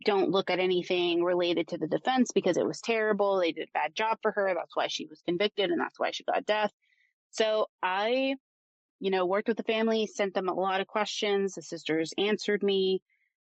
don't 0.06 0.32
look 0.32 0.50
at 0.50 0.60
anything 0.60 1.24
related 1.24 1.68
to 1.70 1.78
the 1.78 1.88
defense 1.88 2.32
because 2.34 2.58
it 2.58 2.66
was 2.66 2.82
terrible. 2.82 3.40
They 3.40 3.52
did 3.52 3.68
a 3.70 3.78
bad 3.78 3.96
job 3.96 4.18
for 4.22 4.32
her. 4.32 4.54
That's 4.56 4.76
why 4.76 4.88
she 4.88 5.06
was 5.06 5.22
convicted 5.28 5.70
and 5.70 5.80
that's 5.80 6.00
why 6.00 6.12
she 6.12 6.24
got 6.24 6.46
death. 6.46 6.72
So 7.32 7.68
I 7.84 8.36
you 9.02 9.10
know, 9.10 9.26
worked 9.26 9.48
with 9.48 9.58
the 9.58 9.64
family, 9.64 10.06
sent 10.06 10.36
them 10.36 10.48
a 10.48 10.54
lot 10.54 10.80
of 10.80 10.86
questions. 10.86 11.56
The 11.56 11.64
sisters 11.64 12.14
answered 12.20 12.62
me. 12.62 13.02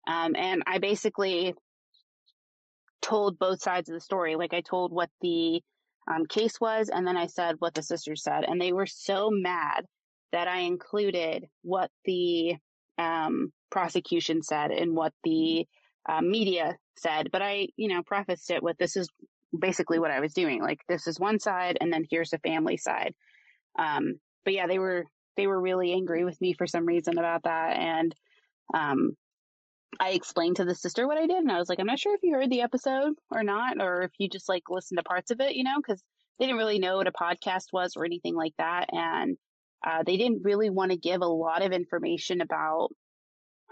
Um, 0.06 0.36
and 0.36 0.62
I 0.66 0.78
basically 0.78 1.54
told 3.00 3.38
both 3.38 3.62
sides 3.62 3.88
of 3.88 3.94
the 3.94 4.00
story. 4.00 4.36
Like 4.36 4.52
I 4.52 4.60
told 4.60 4.92
what 4.92 5.08
the 5.22 5.62
um, 6.06 6.26
case 6.26 6.60
was, 6.60 6.90
and 6.90 7.06
then 7.06 7.16
I 7.16 7.26
said 7.26 7.56
what 7.60 7.72
the 7.72 7.82
sisters 7.82 8.22
said. 8.22 8.44
And 8.44 8.60
they 8.60 8.72
were 8.72 8.86
so 8.86 9.30
mad 9.30 9.86
that 10.32 10.48
I 10.48 10.60
included 10.60 11.46
what 11.62 11.90
the 12.04 12.56
um, 12.98 13.50
prosecution 13.70 14.42
said 14.42 14.70
and 14.70 14.94
what 14.94 15.14
the 15.24 15.66
uh, 16.06 16.20
media 16.20 16.76
said. 16.98 17.30
But 17.32 17.40
I, 17.40 17.68
you 17.76 17.88
know, 17.88 18.02
prefaced 18.02 18.50
it 18.50 18.62
with 18.62 18.76
this 18.76 18.98
is 18.98 19.08
basically 19.58 19.98
what 19.98 20.10
I 20.10 20.20
was 20.20 20.34
doing. 20.34 20.60
Like 20.60 20.80
this 20.88 21.06
is 21.06 21.18
one 21.18 21.40
side, 21.40 21.78
and 21.80 21.90
then 21.90 22.04
here's 22.10 22.30
the 22.30 22.38
family 22.38 22.76
side. 22.76 23.14
Um, 23.78 24.20
but 24.44 24.52
yeah, 24.52 24.66
they 24.66 24.78
were 24.78 25.06
they 25.38 25.46
were 25.46 25.60
really 25.60 25.92
angry 25.92 26.24
with 26.24 26.38
me 26.40 26.52
for 26.52 26.66
some 26.66 26.84
reason 26.84 27.16
about 27.16 27.44
that. 27.44 27.78
And 27.78 28.14
um, 28.74 29.12
I 29.98 30.10
explained 30.10 30.56
to 30.56 30.64
the 30.64 30.74
sister 30.74 31.06
what 31.06 31.16
I 31.16 31.26
did, 31.26 31.38
and 31.38 31.50
I 31.50 31.58
was 31.58 31.68
like, 31.68 31.80
I'm 31.80 31.86
not 31.86 31.98
sure 31.98 32.14
if 32.14 32.20
you 32.22 32.34
heard 32.34 32.50
the 32.50 32.60
episode 32.60 33.14
or 33.30 33.42
not, 33.42 33.80
or 33.80 34.02
if 34.02 34.10
you 34.18 34.28
just 34.28 34.48
like 34.48 34.64
listened 34.68 34.98
to 34.98 35.04
parts 35.04 35.30
of 35.30 35.40
it, 35.40 35.54
you 35.54 35.64
know, 35.64 35.76
because 35.78 36.02
they 36.38 36.46
didn't 36.46 36.58
really 36.58 36.80
know 36.80 36.96
what 36.96 37.06
a 37.06 37.12
podcast 37.12 37.72
was 37.72 37.94
or 37.96 38.04
anything 38.04 38.34
like 38.34 38.52
that. 38.58 38.90
And 38.92 39.38
uh, 39.86 40.02
they 40.04 40.16
didn't 40.16 40.42
really 40.42 40.70
want 40.70 40.90
to 40.90 40.98
give 40.98 41.22
a 41.22 41.26
lot 41.26 41.62
of 41.62 41.72
information 41.72 42.40
about 42.40 42.88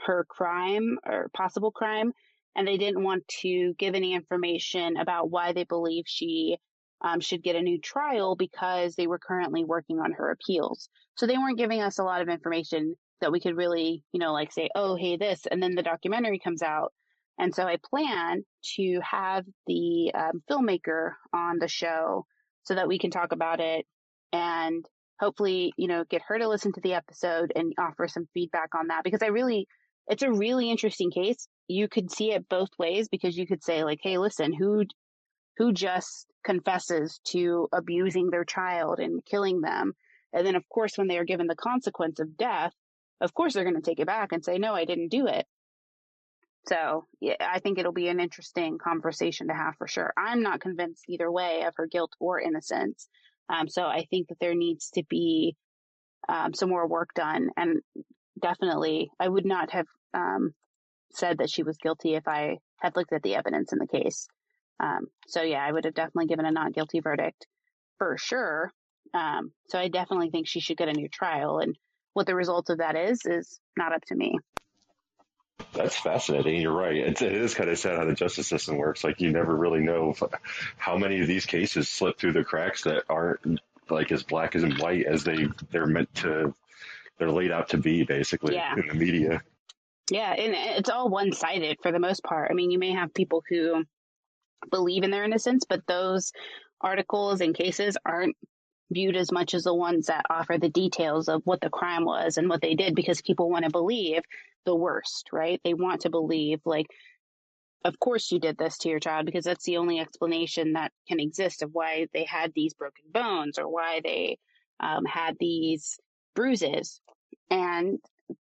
her 0.06 0.24
crime 0.28 0.98
or 1.04 1.30
possible 1.34 1.72
crime. 1.72 2.12
And 2.54 2.66
they 2.66 2.78
didn't 2.78 3.02
want 3.02 3.26
to 3.42 3.74
give 3.78 3.94
any 3.94 4.14
information 4.14 4.96
about 4.96 5.30
why 5.30 5.52
they 5.52 5.64
believe 5.64 6.04
she 6.06 6.56
um, 7.02 7.20
should 7.20 7.42
get 7.42 7.56
a 7.56 7.62
new 7.62 7.80
trial 7.80 8.36
because 8.36 8.94
they 8.94 9.06
were 9.06 9.18
currently 9.18 9.64
working 9.64 10.00
on 10.00 10.12
her 10.12 10.30
appeals. 10.30 10.88
So 11.16 11.26
they 11.26 11.38
weren't 11.38 11.58
giving 11.58 11.82
us 11.82 11.98
a 11.98 12.04
lot 12.04 12.22
of 12.22 12.28
information 12.28 12.94
that 13.20 13.32
we 13.32 13.40
could 13.40 13.56
really, 13.56 14.02
you 14.12 14.20
know, 14.20 14.32
like 14.32 14.52
say, 14.52 14.68
oh, 14.74 14.96
hey, 14.96 15.16
this, 15.16 15.46
and 15.50 15.62
then 15.62 15.74
the 15.74 15.82
documentary 15.82 16.38
comes 16.38 16.62
out. 16.62 16.92
And 17.38 17.54
so 17.54 17.64
I 17.64 17.76
plan 17.76 18.44
to 18.76 19.00
have 19.02 19.44
the 19.66 20.12
um, 20.14 20.42
filmmaker 20.50 21.12
on 21.34 21.58
the 21.58 21.68
show 21.68 22.24
so 22.64 22.74
that 22.74 22.88
we 22.88 22.98
can 22.98 23.10
talk 23.10 23.32
about 23.32 23.60
it 23.60 23.86
and 24.32 24.84
hopefully, 25.20 25.72
you 25.76 25.88
know, 25.88 26.04
get 26.08 26.22
her 26.28 26.38
to 26.38 26.48
listen 26.48 26.72
to 26.72 26.80
the 26.80 26.94
episode 26.94 27.52
and 27.54 27.72
offer 27.78 28.08
some 28.08 28.28
feedback 28.34 28.74
on 28.74 28.88
that 28.88 29.04
because 29.04 29.22
I 29.22 29.26
really, 29.26 29.66
it's 30.08 30.22
a 30.22 30.32
really 30.32 30.70
interesting 30.70 31.10
case. 31.10 31.48
You 31.68 31.88
could 31.88 32.10
see 32.10 32.32
it 32.32 32.48
both 32.48 32.68
ways 32.78 33.08
because 33.08 33.36
you 33.36 33.46
could 33.46 33.62
say 33.62 33.84
like, 33.84 33.98
hey, 34.02 34.18
listen, 34.18 34.52
who 34.52 34.84
who 35.56 35.72
just 35.72 36.26
confesses 36.46 37.20
to 37.32 37.68
abusing 37.72 38.30
their 38.30 38.44
child 38.44 39.00
and 39.00 39.24
killing 39.24 39.60
them. 39.60 39.92
And 40.32 40.46
then, 40.46 40.54
of 40.54 40.66
course, 40.68 40.96
when 40.96 41.08
they 41.08 41.18
are 41.18 41.24
given 41.24 41.48
the 41.48 41.56
consequence 41.56 42.20
of 42.20 42.36
death, 42.36 42.72
of 43.20 43.34
course, 43.34 43.54
they're 43.54 43.64
going 43.64 43.76
to 43.76 43.82
take 43.82 44.00
it 44.00 44.06
back 44.06 44.32
and 44.32 44.44
say, 44.44 44.56
no, 44.58 44.72
I 44.72 44.84
didn't 44.84 45.08
do 45.08 45.26
it. 45.26 45.46
So 46.68 47.06
yeah, 47.20 47.36
I 47.40 47.60
think 47.60 47.78
it'll 47.78 47.92
be 47.92 48.08
an 48.08 48.20
interesting 48.20 48.78
conversation 48.78 49.48
to 49.48 49.54
have 49.54 49.76
for 49.76 49.86
sure. 49.86 50.12
I'm 50.16 50.42
not 50.42 50.60
convinced 50.60 51.04
either 51.08 51.30
way 51.30 51.62
of 51.66 51.74
her 51.76 51.86
guilt 51.86 52.12
or 52.18 52.40
innocence. 52.40 53.08
Um, 53.48 53.68
so 53.68 53.82
I 53.82 54.04
think 54.10 54.28
that 54.28 54.38
there 54.40 54.54
needs 54.54 54.90
to 54.90 55.04
be 55.08 55.56
um, 56.28 56.54
some 56.54 56.68
more 56.68 56.88
work 56.88 57.10
done. 57.14 57.50
And 57.56 57.82
definitely, 58.40 59.10
I 59.20 59.28
would 59.28 59.46
not 59.46 59.70
have 59.70 59.86
um, 60.12 60.54
said 61.12 61.38
that 61.38 61.50
she 61.50 61.62
was 61.62 61.76
guilty 61.78 62.14
if 62.14 62.26
I 62.26 62.58
had 62.78 62.96
looked 62.96 63.12
at 63.12 63.22
the 63.22 63.36
evidence 63.36 63.72
in 63.72 63.78
the 63.78 63.86
case. 63.86 64.26
Um, 64.80 65.06
so 65.26 65.42
yeah, 65.42 65.64
I 65.64 65.72
would 65.72 65.84
have 65.84 65.94
definitely 65.94 66.26
given 66.26 66.46
a 66.46 66.50
not 66.50 66.72
guilty 66.72 67.00
verdict 67.00 67.46
for 67.98 68.16
sure. 68.18 68.72
Um, 69.14 69.52
so 69.68 69.78
I 69.78 69.88
definitely 69.88 70.30
think 70.30 70.46
she 70.46 70.60
should 70.60 70.76
get 70.76 70.88
a 70.88 70.92
new 70.92 71.08
trial. 71.08 71.58
And 71.58 71.76
what 72.12 72.26
the 72.26 72.34
result 72.34 72.70
of 72.70 72.78
that 72.78 72.96
is, 72.96 73.22
is 73.24 73.60
not 73.76 73.92
up 73.92 74.04
to 74.06 74.14
me. 74.14 74.38
That's 75.72 75.96
fascinating. 75.96 76.60
You're 76.60 76.72
right. 76.72 76.96
It's, 76.96 77.22
it 77.22 77.32
is 77.32 77.54
kind 77.54 77.70
of 77.70 77.78
sad 77.78 77.98
how 77.98 78.04
the 78.04 78.14
justice 78.14 78.46
system 78.46 78.76
works. 78.76 79.04
Like 79.04 79.20
you 79.20 79.30
never 79.30 79.54
really 79.54 79.80
know 79.80 80.10
if, 80.10 80.22
how 80.76 80.96
many 80.96 81.20
of 81.20 81.26
these 81.26 81.46
cases 81.46 81.88
slip 81.88 82.18
through 82.18 82.32
the 82.32 82.44
cracks 82.44 82.84
that 82.84 83.04
aren't 83.08 83.60
like 83.88 84.10
as 84.12 84.22
black 84.22 84.56
as 84.56 84.62
and 84.62 84.78
white 84.78 85.06
as 85.06 85.24
they 85.24 85.46
they're 85.70 85.86
meant 85.86 86.14
to. 86.16 86.54
They're 87.18 87.30
laid 87.30 87.50
out 87.50 87.70
to 87.70 87.78
be 87.78 88.04
basically 88.04 88.54
yeah. 88.54 88.74
in 88.74 88.88
the 88.88 88.94
media. 88.94 89.42
Yeah, 90.10 90.32
and 90.32 90.54
it's 90.78 90.90
all 90.90 91.08
one 91.08 91.32
sided 91.32 91.78
for 91.82 91.90
the 91.90 91.98
most 91.98 92.22
part. 92.22 92.50
I 92.50 92.54
mean, 92.54 92.70
you 92.70 92.78
may 92.78 92.92
have 92.92 93.14
people 93.14 93.42
who 93.48 93.84
believe 94.70 95.04
in 95.04 95.10
their 95.10 95.24
innocence, 95.24 95.64
but 95.68 95.86
those 95.86 96.32
articles 96.80 97.40
and 97.40 97.54
cases 97.54 97.96
aren't 98.04 98.36
viewed 98.90 99.16
as 99.16 99.32
much 99.32 99.54
as 99.54 99.64
the 99.64 99.74
ones 99.74 100.06
that 100.06 100.26
offer 100.30 100.58
the 100.58 100.68
details 100.68 101.28
of 101.28 101.42
what 101.44 101.60
the 101.60 101.70
crime 101.70 102.04
was 102.04 102.38
and 102.38 102.48
what 102.48 102.60
they 102.60 102.74
did 102.74 102.94
because 102.94 103.20
people 103.20 103.50
want 103.50 103.64
to 103.64 103.70
believe 103.70 104.22
the 104.64 104.74
worst, 104.74 105.30
right? 105.32 105.60
They 105.64 105.74
want 105.74 106.02
to 106.02 106.10
believe 106.10 106.60
like, 106.64 106.86
of 107.84 107.98
course 107.98 108.30
you 108.30 108.38
did 108.38 108.58
this 108.58 108.78
to 108.78 108.88
your 108.88 109.00
child 109.00 109.26
because 109.26 109.44
that's 109.44 109.64
the 109.64 109.76
only 109.76 109.98
explanation 109.98 110.74
that 110.74 110.92
can 111.08 111.20
exist 111.20 111.62
of 111.62 111.70
why 111.72 112.06
they 112.12 112.24
had 112.24 112.52
these 112.54 112.74
broken 112.74 113.04
bones 113.12 113.58
or 113.58 113.68
why 113.68 114.00
they 114.02 114.38
um, 114.80 115.04
had 115.04 115.36
these 115.38 115.98
bruises. 116.34 117.00
And 117.50 117.98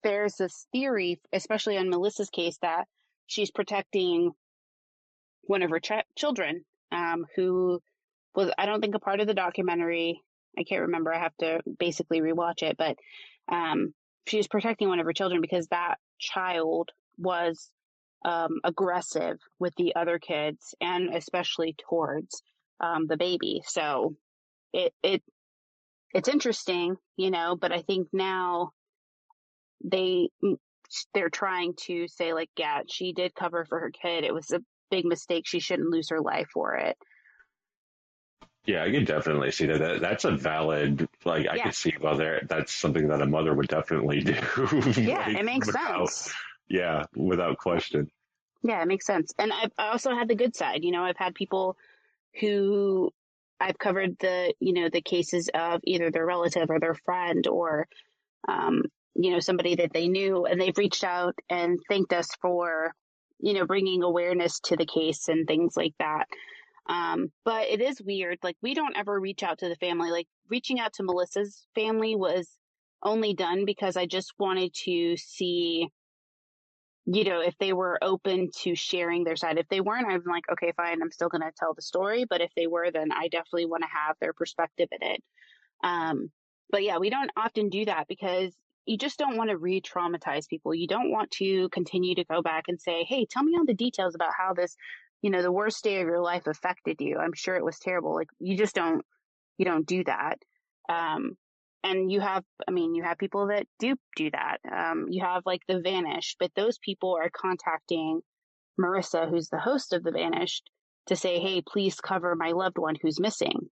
there's 0.03 0.37
this 0.37 0.67
theory, 0.73 1.21
especially 1.33 1.79
on 1.79 1.89
Melissa's 1.89 2.31
case, 2.31 2.59
that 2.63 2.87
she's 3.27 3.51
protecting 3.51 4.33
one 5.51 5.63
of 5.63 5.71
her 5.71 5.81
ch- 5.81 6.07
children, 6.17 6.65
um, 6.93 7.27
who 7.35 7.81
was, 8.37 8.51
I 8.57 8.67
don't 8.67 8.81
think, 8.81 8.95
a 8.95 9.01
part 9.01 9.21
of 9.21 9.27
the 9.27 9.35
documentary. 9.35 10.23
I 10.57 10.63
can't 10.63 10.83
remember. 10.83 11.13
I 11.13 11.19
have 11.19 11.37
to 11.39 11.61
basically 11.79 12.21
rewatch 12.21 12.63
it, 12.63 12.77
but 12.79 12.97
um, 13.51 13.93
she 14.29 14.37
was 14.37 14.47
protecting 14.47 14.89
one 14.89 15.01
of 15.01 15.07
her 15.07 15.13
children 15.13 15.41
because 15.41 15.67
that 15.69 15.97
child 16.21 16.91
was 17.19 17.69
um, 18.25 18.61
aggressive 18.63 19.39
with 19.59 19.75
the 19.77 19.97
other 19.97 20.21
kids 20.21 20.75
and 20.81 21.15
especially 21.15 21.75
towards 21.89 22.43
um, 22.81 23.09
the 23.09 23.17
baby. 23.17 23.63
So 23.67 24.15
it 24.73 24.93
it 25.03 25.23
it's 26.15 26.29
interesting, 26.29 26.97
you 27.17 27.31
know. 27.33 27.57
But 27.61 27.73
I 27.73 27.83
think 27.83 28.07
now 28.13 28.71
they 29.85 30.29
they're 31.13 31.31
trying 31.31 31.75
to 31.87 32.07
say 32.07 32.35
like, 32.35 32.51
yeah, 32.57 32.83
she 32.89 33.13
did 33.13 33.35
cover 33.35 33.65
for 33.65 33.81
her 33.81 33.91
kid. 33.91 34.23
It 34.23 34.35
was 34.35 34.53
a 34.53 34.61
big 34.91 35.05
mistake. 35.05 35.47
She 35.47 35.61
shouldn't 35.61 35.91
lose 35.91 36.11
her 36.11 36.21
life 36.21 36.49
for 36.53 36.75
it. 36.75 36.97
Yeah, 38.67 38.85
I 38.85 38.91
can 38.91 39.05
definitely 39.05 39.51
see 39.53 39.67
that. 39.67 39.79
that 39.79 40.01
that's 40.01 40.25
a 40.25 40.33
valid, 40.33 41.09
like, 41.25 41.49
I 41.49 41.59
could 41.59 41.75
see 41.75 41.95
well 42.01 42.17
there, 42.17 42.43
that's 42.49 42.73
something 42.73 43.09
that 43.09 43.23
a 43.23 43.27
mother 43.27 43.55
would 43.55 43.69
definitely 43.69 44.21
do. 44.21 44.35
Yeah, 45.01 45.27
like, 45.27 45.39
it 45.39 45.45
makes 45.45 45.67
without, 45.67 46.09
sense. 46.11 46.35
Yeah, 46.69 47.05
without 47.17 47.57
question. 47.57 48.11
Yeah, 48.63 48.83
it 48.83 48.87
makes 48.87 49.07
sense. 49.07 49.33
And 49.39 49.53
I've 49.53 49.73
also 49.79 50.15
had 50.15 50.29
the 50.29 50.35
good 50.35 50.55
side. 50.55 50.85
You 50.85 50.93
know, 50.93 51.03
I've 51.03 51.17
had 51.17 51.35
people 51.35 51.77
who 52.39 53.11
I've 53.59 53.79
covered 53.79 54.19
the, 54.19 54.55
you 54.61 54.75
know, 54.75 54.89
the 54.93 55.01
cases 55.01 55.51
of 55.55 55.81
either 55.85 56.11
their 56.11 56.27
relative 56.27 56.71
or 56.71 56.79
their 56.79 56.95
friend 56.95 57.47
or, 57.47 57.89
um, 58.47 58.83
you 59.15 59.31
know, 59.31 59.41
somebody 59.41 59.77
that 59.77 59.93
they 59.93 60.09
knew 60.09 60.45
and 60.47 60.61
they've 60.61 60.77
reached 60.77 61.05
out 61.05 61.35
and 61.49 61.79
thanked 61.89 62.13
us 62.13 62.29
for, 62.41 62.95
you 63.43 63.55
know, 63.55 63.67
bringing 63.67 64.03
awareness 64.03 64.61
to 64.61 64.77
the 64.77 64.87
case 64.87 65.29
and 65.29 65.47
things 65.47 65.77
like 65.77 65.95
that. 65.99 66.27
Um, 66.89 67.31
but 67.45 67.69
it 67.69 67.81
is 67.81 68.03
weird. 68.03 68.39
Like 68.43 68.57
we 68.63 68.75
don't 68.75 68.97
ever 68.97 69.19
reach 69.19 69.43
out 69.43 69.59
to 69.59 69.69
the 69.69 69.77
family. 69.77 70.11
Like 70.11 70.27
reaching 70.49 70.81
out 70.81 70.93
to 70.95 71.03
Melissa's 71.03 71.67
family 71.75 72.17
was 72.17 72.49
only 73.03 73.35
done 73.35 73.65
because 73.65 73.97
I 73.97 74.07
just 74.07 74.33
wanted 74.39 74.75
to 74.85 75.17
see 75.17 75.89
you 77.07 77.25
know, 77.25 77.41
if 77.41 77.57
they 77.59 77.73
were 77.73 77.99
open 78.03 78.51
to 78.63 78.75
sharing 78.75 79.25
their 79.25 79.37
side. 79.37 79.59
If 79.59 79.69
they 79.69 79.81
weren't, 79.81 80.07
I'm 80.09 80.23
like, 80.27 80.45
okay, 80.53 80.73
fine, 80.77 81.03
I'm 81.03 81.11
still 81.11 81.29
going 81.29 81.41
to 81.41 81.51
tell 81.59 81.75
the 81.75 81.83
story. 81.83 82.25
But 82.29 82.41
if 82.41 82.51
they 82.55 82.67
were, 82.67 82.91
then 82.91 83.11
I 83.11 83.29
definitely 83.29 83.67
want 83.67 83.83
to 83.83 83.89
have 83.89 84.17
their 84.21 84.33
perspective 84.33 84.89
in 84.93 85.09
it. 85.09 85.23
Um, 85.83 86.31
but 86.71 86.85
yeah, 86.85 86.99
we 86.99 87.11
don't 87.11 87.31
often 87.37 87.69
do 87.69 87.85
that 87.87 88.07
because 88.07 88.55
you 88.91 88.99
just 88.99 89.21
don't 89.21 89.37
want 89.37 89.51
to 89.51 89.57
re 89.57 89.81
traumatize 89.81 90.49
people. 90.49 90.75
You 90.75 90.89
don't 90.89 91.13
want 91.13 91.31
to 91.33 91.69
continue 91.69 92.17
to 92.17 92.25
go 92.25 92.43
back 92.43 92.65
and 92.67 92.81
say, 92.81 93.05
hey, 93.05 93.25
tell 93.25 93.45
me 93.45 93.55
all 93.57 93.65
the 93.65 93.73
details 93.73 94.17
about 94.17 94.33
how 94.37 94.53
this, 94.53 94.77
you 95.23 95.31
know, 95.31 95.43
the 95.43 95.53
worst 95.53 95.85
day 95.85 96.01
of 96.01 96.09
your 96.09 96.21
life 96.21 96.49
affected 96.49 96.97
you. 97.01 97.17
I'm 97.17 97.33
sure 97.33 97.55
it 97.55 97.65
was 97.65 97.79
terrible. 97.79 98.17
Like, 98.17 98.31
you 98.41 98.57
just 98.57 98.75
don't, 98.75 99.03
you 99.59 99.65
don't 99.65 99.87
do 99.87 100.03
that. 100.05 100.39
Um, 100.89 101.37
and 101.85 102.11
you 102.11 102.21
have, 102.21 102.43
I 102.67 102.73
mean, 102.73 102.97
you 102.97 103.05
have 103.05 103.17
people 103.17 103.47
that 103.47 103.69
do 103.79 103.95
do 104.17 104.29
that. 104.33 104.59
Um, 104.71 105.07
you 105.09 105.25
have 105.25 105.45
like 105.47 105.63
the 105.69 105.81
Vanished, 105.81 106.39
but 106.41 106.51
those 106.57 106.77
people 106.79 107.17
are 107.17 107.31
contacting 107.31 108.23
Marissa, 108.79 109.31
who's 109.31 109.51
the 109.51 109.61
host 109.61 109.93
of 109.93 110.03
the 110.03 110.11
Vanished, 110.11 110.69
to 111.07 111.15
say, 111.15 111.39
"Hey, 111.39 111.63
please 111.63 112.01
cover 112.01 112.35
my 112.35 112.51
loved 112.51 112.77
one 112.77 112.97
who's 113.01 113.21
missing." 113.21 113.71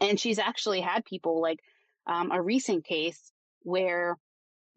And 0.00 0.18
she's 0.18 0.38
actually 0.38 0.80
had 0.80 1.04
people 1.04 1.40
like 1.40 1.60
um, 2.06 2.30
a 2.32 2.42
recent 2.42 2.84
case 2.84 3.32
where 3.62 4.16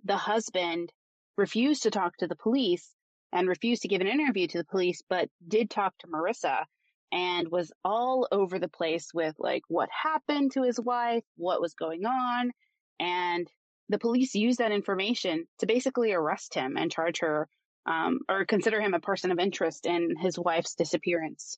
the 0.03 0.17
husband 0.17 0.91
refused 1.37 1.83
to 1.83 1.91
talk 1.91 2.17
to 2.17 2.27
the 2.27 2.35
police 2.35 2.89
and 3.31 3.47
refused 3.47 3.81
to 3.81 3.87
give 3.87 4.01
an 4.01 4.07
interview 4.07 4.47
to 4.47 4.57
the 4.57 4.65
police, 4.65 5.01
but 5.09 5.29
did 5.47 5.69
talk 5.69 5.97
to 5.99 6.07
Marissa 6.07 6.65
and 7.11 7.47
was 7.49 7.71
all 7.83 8.27
over 8.31 8.59
the 8.59 8.67
place 8.67 9.09
with 9.13 9.35
like 9.39 9.63
what 9.67 9.89
happened 9.89 10.51
to 10.51 10.63
his 10.63 10.79
wife, 10.79 11.23
what 11.37 11.61
was 11.61 11.73
going 11.73 12.05
on. 12.05 12.51
And 12.99 13.47
the 13.89 13.99
police 13.99 14.35
used 14.35 14.59
that 14.59 14.71
information 14.71 15.45
to 15.59 15.65
basically 15.65 16.13
arrest 16.13 16.53
him 16.53 16.77
and 16.77 16.91
charge 16.91 17.19
her 17.19 17.47
um, 17.85 18.19
or 18.29 18.45
consider 18.45 18.79
him 18.79 18.93
a 18.93 18.99
person 18.99 19.31
of 19.31 19.39
interest 19.39 19.85
in 19.85 20.15
his 20.17 20.39
wife's 20.39 20.75
disappearance. 20.75 21.57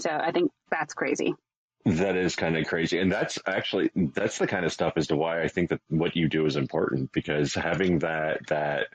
So 0.00 0.10
I 0.10 0.32
think 0.32 0.50
that's 0.70 0.94
crazy. 0.94 1.34
That 1.86 2.16
is 2.16 2.34
kind 2.34 2.56
of 2.56 2.66
crazy. 2.66 2.98
And 2.98 3.10
that's 3.10 3.38
actually, 3.46 3.90
that's 3.94 4.38
the 4.38 4.46
kind 4.46 4.64
of 4.64 4.72
stuff 4.72 4.94
as 4.96 5.06
to 5.06 5.16
why 5.16 5.42
I 5.42 5.48
think 5.48 5.70
that 5.70 5.80
what 5.88 6.16
you 6.16 6.28
do 6.28 6.44
is 6.44 6.56
important 6.56 7.12
because 7.12 7.54
having 7.54 8.00
that, 8.00 8.46
that, 8.48 8.88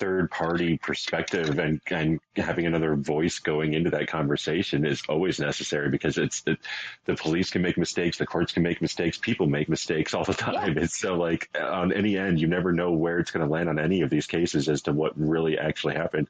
third 0.00 0.30
party 0.30 0.78
perspective 0.78 1.58
and, 1.58 1.78
and 1.88 2.20
having 2.34 2.64
another 2.64 2.96
voice 2.96 3.38
going 3.38 3.74
into 3.74 3.90
that 3.90 4.08
conversation 4.08 4.86
is 4.86 5.02
always 5.10 5.38
necessary 5.38 5.90
because 5.90 6.16
it's 6.16 6.40
the, 6.40 6.56
the 7.04 7.14
police 7.14 7.50
can 7.50 7.60
make 7.60 7.76
mistakes, 7.76 8.16
the 8.16 8.24
courts 8.24 8.52
can 8.52 8.62
make 8.62 8.80
mistakes, 8.80 9.18
people 9.18 9.46
make 9.46 9.68
mistakes 9.68 10.14
all 10.14 10.24
the 10.24 10.32
time. 10.48 10.74
Yeah. 10.74 10.84
It's 10.84 10.98
so 10.98 11.16
like 11.16 11.50
on 11.54 11.92
any 11.92 12.16
end, 12.16 12.40
you 12.40 12.46
never 12.46 12.72
know 12.72 12.92
where 12.92 13.18
it's 13.18 13.30
going 13.30 13.46
to 13.46 13.52
land 13.52 13.68
on 13.68 13.78
any 13.78 14.00
of 14.00 14.08
these 14.08 14.26
cases 14.26 14.70
as 14.70 14.82
to 14.82 14.92
what 14.92 15.12
really 15.18 15.58
actually 15.58 15.94
happened. 15.94 16.28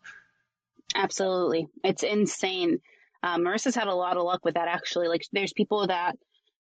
Absolutely. 0.96 1.68
It's 1.84 2.02
insane. 2.02 2.80
Um, 3.22 3.42
Marissa's 3.42 3.74
had 3.74 3.88
a 3.88 3.94
lot 3.94 4.16
of 4.16 4.24
luck 4.24 4.44
with 4.44 4.54
that 4.54 4.68
actually. 4.68 5.08
Like 5.08 5.22
there's 5.32 5.52
people 5.52 5.86
that 5.86 6.16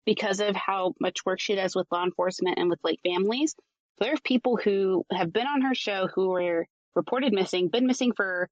because 0.05 0.39
of 0.39 0.55
how 0.55 0.93
much 0.99 1.25
work 1.25 1.39
she 1.39 1.55
does 1.55 1.75
with 1.75 1.87
law 1.91 2.03
enforcement 2.03 2.59
and 2.59 2.69
with 2.69 2.79
like 2.83 2.99
families, 3.03 3.55
there 3.99 4.13
are 4.13 4.17
people 4.23 4.57
who 4.57 5.03
have 5.11 5.33
been 5.33 5.47
on 5.47 5.61
her 5.61 5.75
show 5.75 6.07
who 6.13 6.29
were 6.29 6.65
reported 6.95 7.33
missing, 7.33 7.69
been 7.69 7.87
missing 7.87 8.13
for 8.15 8.49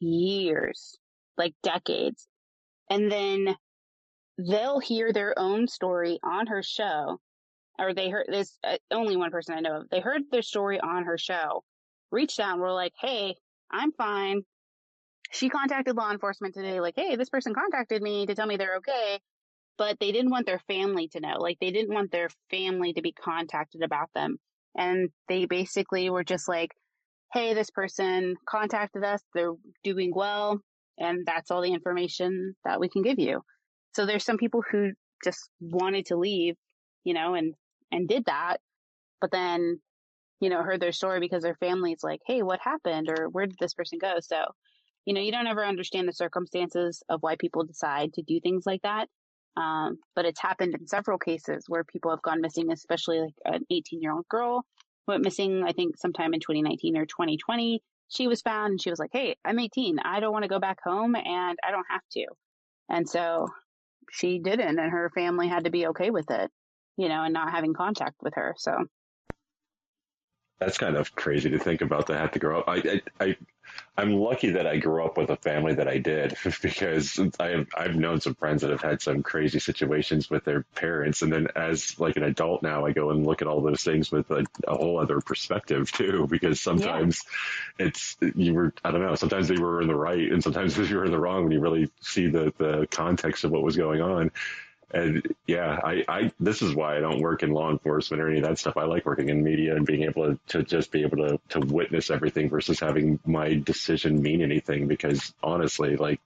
years, 0.00 0.96
like 1.36 1.54
decades. 1.62 2.28
And 2.90 3.10
then 3.10 3.56
they'll 4.38 4.80
hear 4.80 5.12
their 5.12 5.38
own 5.38 5.68
story 5.68 6.18
on 6.22 6.46
her 6.48 6.62
show, 6.62 7.18
or 7.78 7.94
they 7.94 8.10
heard 8.10 8.26
this, 8.28 8.58
uh, 8.64 8.76
only 8.90 9.16
one 9.16 9.30
person 9.30 9.54
I 9.54 9.60
know 9.60 9.80
of, 9.80 9.88
they 9.90 10.00
heard 10.00 10.22
their 10.30 10.42
story 10.42 10.80
on 10.80 11.04
her 11.04 11.18
show, 11.18 11.62
reached 12.10 12.40
out 12.40 12.52
and 12.52 12.60
were 12.60 12.72
like, 12.72 12.92
Hey, 13.00 13.36
I'm 13.70 13.92
fine. 13.92 14.42
She 15.30 15.48
contacted 15.48 15.96
law 15.96 16.10
enforcement 16.10 16.54
today, 16.54 16.80
like, 16.80 16.94
Hey, 16.96 17.16
this 17.16 17.30
person 17.30 17.54
contacted 17.54 18.02
me 18.02 18.26
to 18.26 18.34
tell 18.34 18.46
me 18.46 18.56
they're 18.56 18.76
okay. 18.76 19.20
But 19.76 19.98
they 19.98 20.12
didn't 20.12 20.30
want 20.30 20.46
their 20.46 20.60
family 20.68 21.08
to 21.08 21.20
know. 21.20 21.38
Like, 21.38 21.58
they 21.60 21.72
didn't 21.72 21.92
want 21.92 22.12
their 22.12 22.28
family 22.50 22.92
to 22.92 23.02
be 23.02 23.12
contacted 23.12 23.82
about 23.82 24.10
them. 24.14 24.36
And 24.76 25.10
they 25.28 25.46
basically 25.46 26.10
were 26.10 26.24
just 26.24 26.48
like, 26.48 26.70
hey, 27.32 27.52
this 27.52 27.70
person 27.70 28.36
contacted 28.48 29.02
us, 29.02 29.20
they're 29.34 29.54
doing 29.82 30.12
well, 30.14 30.60
and 30.98 31.26
that's 31.26 31.50
all 31.50 31.62
the 31.62 31.72
information 31.72 32.54
that 32.64 32.78
we 32.78 32.88
can 32.88 33.02
give 33.02 33.18
you. 33.18 33.42
So 33.94 34.06
there's 34.06 34.24
some 34.24 34.38
people 34.38 34.62
who 34.70 34.92
just 35.24 35.50
wanted 35.60 36.06
to 36.06 36.16
leave, 36.16 36.54
you 37.02 37.12
know, 37.12 37.34
and, 37.34 37.54
and 37.90 38.08
did 38.08 38.24
that, 38.26 38.58
but 39.20 39.32
then, 39.32 39.80
you 40.40 40.48
know, 40.48 40.62
heard 40.62 40.80
their 40.80 40.92
story 40.92 41.18
because 41.18 41.42
their 41.42 41.56
family's 41.56 42.04
like, 42.04 42.20
hey, 42.26 42.42
what 42.42 42.60
happened? 42.62 43.08
Or 43.08 43.28
where 43.28 43.46
did 43.46 43.56
this 43.58 43.74
person 43.74 43.98
go? 44.00 44.16
So, 44.20 44.44
you 45.04 45.14
know, 45.14 45.20
you 45.20 45.32
don't 45.32 45.46
ever 45.46 45.64
understand 45.64 46.08
the 46.08 46.12
circumstances 46.12 47.02
of 47.08 47.22
why 47.22 47.36
people 47.36 47.64
decide 47.64 48.14
to 48.14 48.22
do 48.22 48.40
things 48.40 48.64
like 48.66 48.82
that. 48.82 49.08
Um, 49.56 49.98
but 50.16 50.24
it's 50.24 50.40
happened 50.40 50.74
in 50.74 50.86
several 50.86 51.18
cases 51.18 51.64
where 51.68 51.84
people 51.84 52.10
have 52.10 52.22
gone 52.22 52.40
missing, 52.40 52.72
especially 52.72 53.20
like 53.20 53.34
an 53.44 53.64
18 53.70 54.02
year 54.02 54.12
old 54.12 54.28
girl 54.28 54.64
went 55.06 55.24
missing, 55.24 55.64
I 55.64 55.72
think 55.72 55.96
sometime 55.96 56.34
in 56.34 56.40
2019 56.40 56.96
or 56.96 57.06
2020. 57.06 57.82
She 58.08 58.28
was 58.28 58.42
found 58.42 58.72
and 58.72 58.82
she 58.82 58.90
was 58.90 58.98
like, 58.98 59.10
Hey, 59.12 59.36
I'm 59.44 59.58
18. 59.58 59.98
I 59.98 60.20
don't 60.20 60.32
want 60.32 60.44
to 60.44 60.48
go 60.48 60.58
back 60.58 60.78
home 60.82 61.14
and 61.14 61.58
I 61.66 61.70
don't 61.70 61.86
have 61.90 62.02
to. 62.12 62.26
And 62.88 63.08
so 63.08 63.48
she 64.10 64.38
didn't 64.38 64.78
and 64.78 64.90
her 64.92 65.10
family 65.14 65.48
had 65.48 65.64
to 65.64 65.70
be 65.70 65.86
okay 65.88 66.10
with 66.10 66.30
it, 66.30 66.50
you 66.96 67.08
know, 67.08 67.22
and 67.22 67.32
not 67.32 67.50
having 67.50 67.74
contact 67.74 68.16
with 68.22 68.34
her. 68.34 68.54
So 68.58 68.72
that's 70.58 70.78
kind 70.78 70.96
of 70.96 71.14
crazy 71.14 71.50
to 71.50 71.58
think 71.58 71.80
about 71.80 72.06
to 72.06 72.16
have 72.16 72.32
to 72.32 72.38
grow 72.38 72.60
up. 72.60 72.68
I, 72.68 72.76
I, 72.76 73.24
I 73.24 73.36
I'm 73.96 74.12
lucky 74.14 74.50
that 74.50 74.66
I 74.66 74.78
grew 74.78 75.04
up 75.04 75.16
with 75.16 75.30
a 75.30 75.36
family 75.36 75.74
that 75.74 75.86
I 75.86 75.98
did 75.98 76.36
because 76.62 77.18
I 77.38 77.48
have 77.48 77.66
I've 77.76 77.96
known 77.96 78.20
some 78.20 78.34
friends 78.34 78.62
that 78.62 78.70
have 78.70 78.82
had 78.82 79.00
some 79.00 79.22
crazy 79.22 79.60
situations 79.60 80.28
with 80.28 80.44
their 80.44 80.64
parents, 80.74 81.22
and 81.22 81.32
then 81.32 81.48
as 81.54 81.98
like 81.98 82.16
an 82.16 82.24
adult 82.24 82.62
now, 82.62 82.84
I 82.84 82.92
go 82.92 83.10
and 83.10 83.24
look 83.24 83.42
at 83.42 83.48
all 83.48 83.60
those 83.60 83.84
things 83.84 84.10
with 84.10 84.30
a, 84.30 84.44
a 84.66 84.76
whole 84.76 84.98
other 84.98 85.20
perspective 85.20 85.92
too. 85.92 86.26
Because 86.28 86.60
sometimes 86.60 87.22
yeah. 87.78 87.86
it's 87.86 88.16
you 88.34 88.54
were 88.54 88.74
I 88.84 88.90
don't 88.90 89.02
know. 89.02 89.14
Sometimes 89.14 89.48
they 89.48 89.58
were 89.58 89.80
in 89.80 89.88
the 89.88 89.96
right, 89.96 90.30
and 90.30 90.42
sometimes 90.42 90.76
you 90.90 90.96
were 90.96 91.04
in 91.04 91.12
the 91.12 91.20
wrong 91.20 91.44
when 91.44 91.52
you 91.52 91.60
really 91.60 91.90
see 92.00 92.28
the 92.28 92.52
the 92.58 92.88
context 92.90 93.44
of 93.44 93.52
what 93.52 93.62
was 93.62 93.76
going 93.76 94.00
on. 94.00 94.30
And 94.94 95.34
yeah, 95.48 95.80
I, 95.82 96.04
I, 96.08 96.32
this 96.38 96.62
is 96.62 96.72
why 96.72 96.96
I 96.96 97.00
don't 97.00 97.20
work 97.20 97.42
in 97.42 97.50
law 97.50 97.68
enforcement 97.68 98.22
or 98.22 98.28
any 98.28 98.38
of 98.38 98.44
that 98.44 98.58
stuff. 98.58 98.76
I 98.76 98.84
like 98.84 99.04
working 99.04 99.28
in 99.28 99.42
media 99.42 99.74
and 99.74 99.84
being 99.84 100.04
able 100.04 100.26
to, 100.28 100.38
to 100.48 100.62
just 100.62 100.92
be 100.92 101.02
able 101.02 101.16
to, 101.16 101.40
to 101.48 101.60
witness 101.60 102.12
everything 102.12 102.48
versus 102.48 102.78
having 102.78 103.18
my 103.26 103.54
decision 103.54 104.22
mean 104.22 104.40
anything. 104.40 104.86
Because 104.86 105.34
honestly, 105.42 105.96
like 105.96 106.20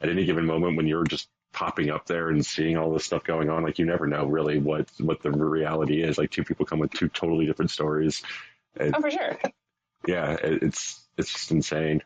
at 0.00 0.08
any 0.08 0.24
given 0.24 0.46
moment 0.46 0.76
when 0.76 0.86
you're 0.86 1.02
just 1.02 1.28
popping 1.52 1.90
up 1.90 2.06
there 2.06 2.28
and 2.28 2.46
seeing 2.46 2.76
all 2.76 2.92
this 2.92 3.04
stuff 3.04 3.24
going 3.24 3.50
on, 3.50 3.64
like 3.64 3.80
you 3.80 3.86
never 3.86 4.06
know 4.06 4.24
really 4.24 4.58
what, 4.58 4.88
what 5.00 5.20
the 5.20 5.32
reality 5.32 6.00
is. 6.00 6.16
Like 6.16 6.30
two 6.30 6.44
people 6.44 6.64
come 6.64 6.78
with 6.78 6.92
two 6.92 7.08
totally 7.08 7.46
different 7.46 7.72
stories. 7.72 8.22
And, 8.76 8.94
oh, 8.94 9.00
for 9.00 9.10
sure. 9.10 9.36
Yeah, 10.06 10.34
it, 10.34 10.62
it's, 10.62 11.04
it's 11.18 11.32
just 11.32 11.50
insane. 11.50 12.02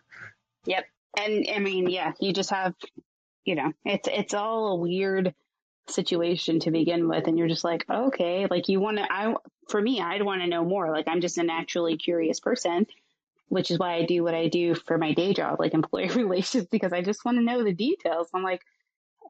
Yep. 0.64 0.86
And 1.18 1.46
I 1.54 1.58
mean, 1.58 1.90
yeah, 1.90 2.12
you 2.20 2.32
just 2.32 2.50
have, 2.50 2.74
you 3.44 3.54
know, 3.54 3.72
it's, 3.84 4.08
it's 4.10 4.32
all 4.32 4.68
a 4.68 4.76
weird, 4.76 5.34
situation 5.88 6.60
to 6.60 6.70
begin 6.70 7.08
with 7.08 7.26
and 7.26 7.38
you're 7.38 7.48
just 7.48 7.64
like 7.64 7.84
okay 7.90 8.46
like 8.50 8.68
you 8.68 8.80
want 8.80 8.96
to 8.98 9.12
i 9.12 9.34
for 9.68 9.80
me 9.80 10.00
i'd 10.00 10.22
want 10.22 10.40
to 10.40 10.46
know 10.46 10.64
more. 10.64 10.90
Like 10.90 11.06
i'm 11.08 11.20
just 11.20 11.38
a 11.38 11.42
naturally 11.42 11.96
curious 11.96 12.40
person 12.40 12.86
which 13.48 13.70
is 13.70 13.78
why 13.78 13.94
i 13.94 14.04
do 14.04 14.24
what 14.24 14.34
i 14.34 14.48
do 14.48 14.74
for 14.74 14.98
my 14.98 15.12
day 15.12 15.32
job 15.32 15.60
like 15.60 15.74
employee 15.74 16.08
relations 16.14 16.66
because 16.70 16.92
i 16.92 17.02
just 17.02 17.24
want 17.24 17.38
to 17.38 17.44
know 17.44 17.62
the 17.62 17.72
details. 17.72 18.28
I'm 18.34 18.42
like 18.42 18.62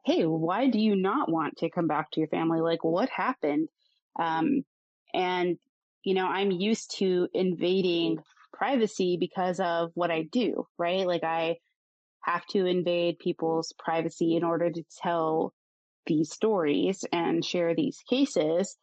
hey 0.05 0.23
why 0.23 0.67
do 0.69 0.79
you 0.79 0.95
not 0.95 1.29
want 1.29 1.57
to 1.57 1.69
come 1.69 1.87
back 1.87 2.11
to 2.11 2.19
your 2.19 2.29
family? 2.29 2.61
Like 2.61 2.83
what 2.83 3.09
happened? 3.09 3.69
Um 4.19 4.63
and 5.13 5.57
you 6.03 6.13
know 6.13 6.27
i'm 6.27 6.51
used 6.51 6.97
to 6.97 7.27
invading 7.33 8.19
privacy 8.53 9.17
because 9.19 9.59
of 9.59 9.91
what 9.93 10.09
i 10.11 10.23
do 10.23 10.65
right? 10.77 11.05
Like 11.05 11.23
i 11.23 11.57
have 12.21 12.45
to 12.47 12.65
invade 12.65 13.19
people's 13.19 13.73
privacy 13.79 14.35
in 14.35 14.43
order 14.43 14.69
to 14.69 14.83
tell 15.01 15.53
these 16.07 16.31
stories 16.31 17.05
and 17.11 17.45
share 17.45 17.75
these 17.75 18.01
cases. 18.09 18.75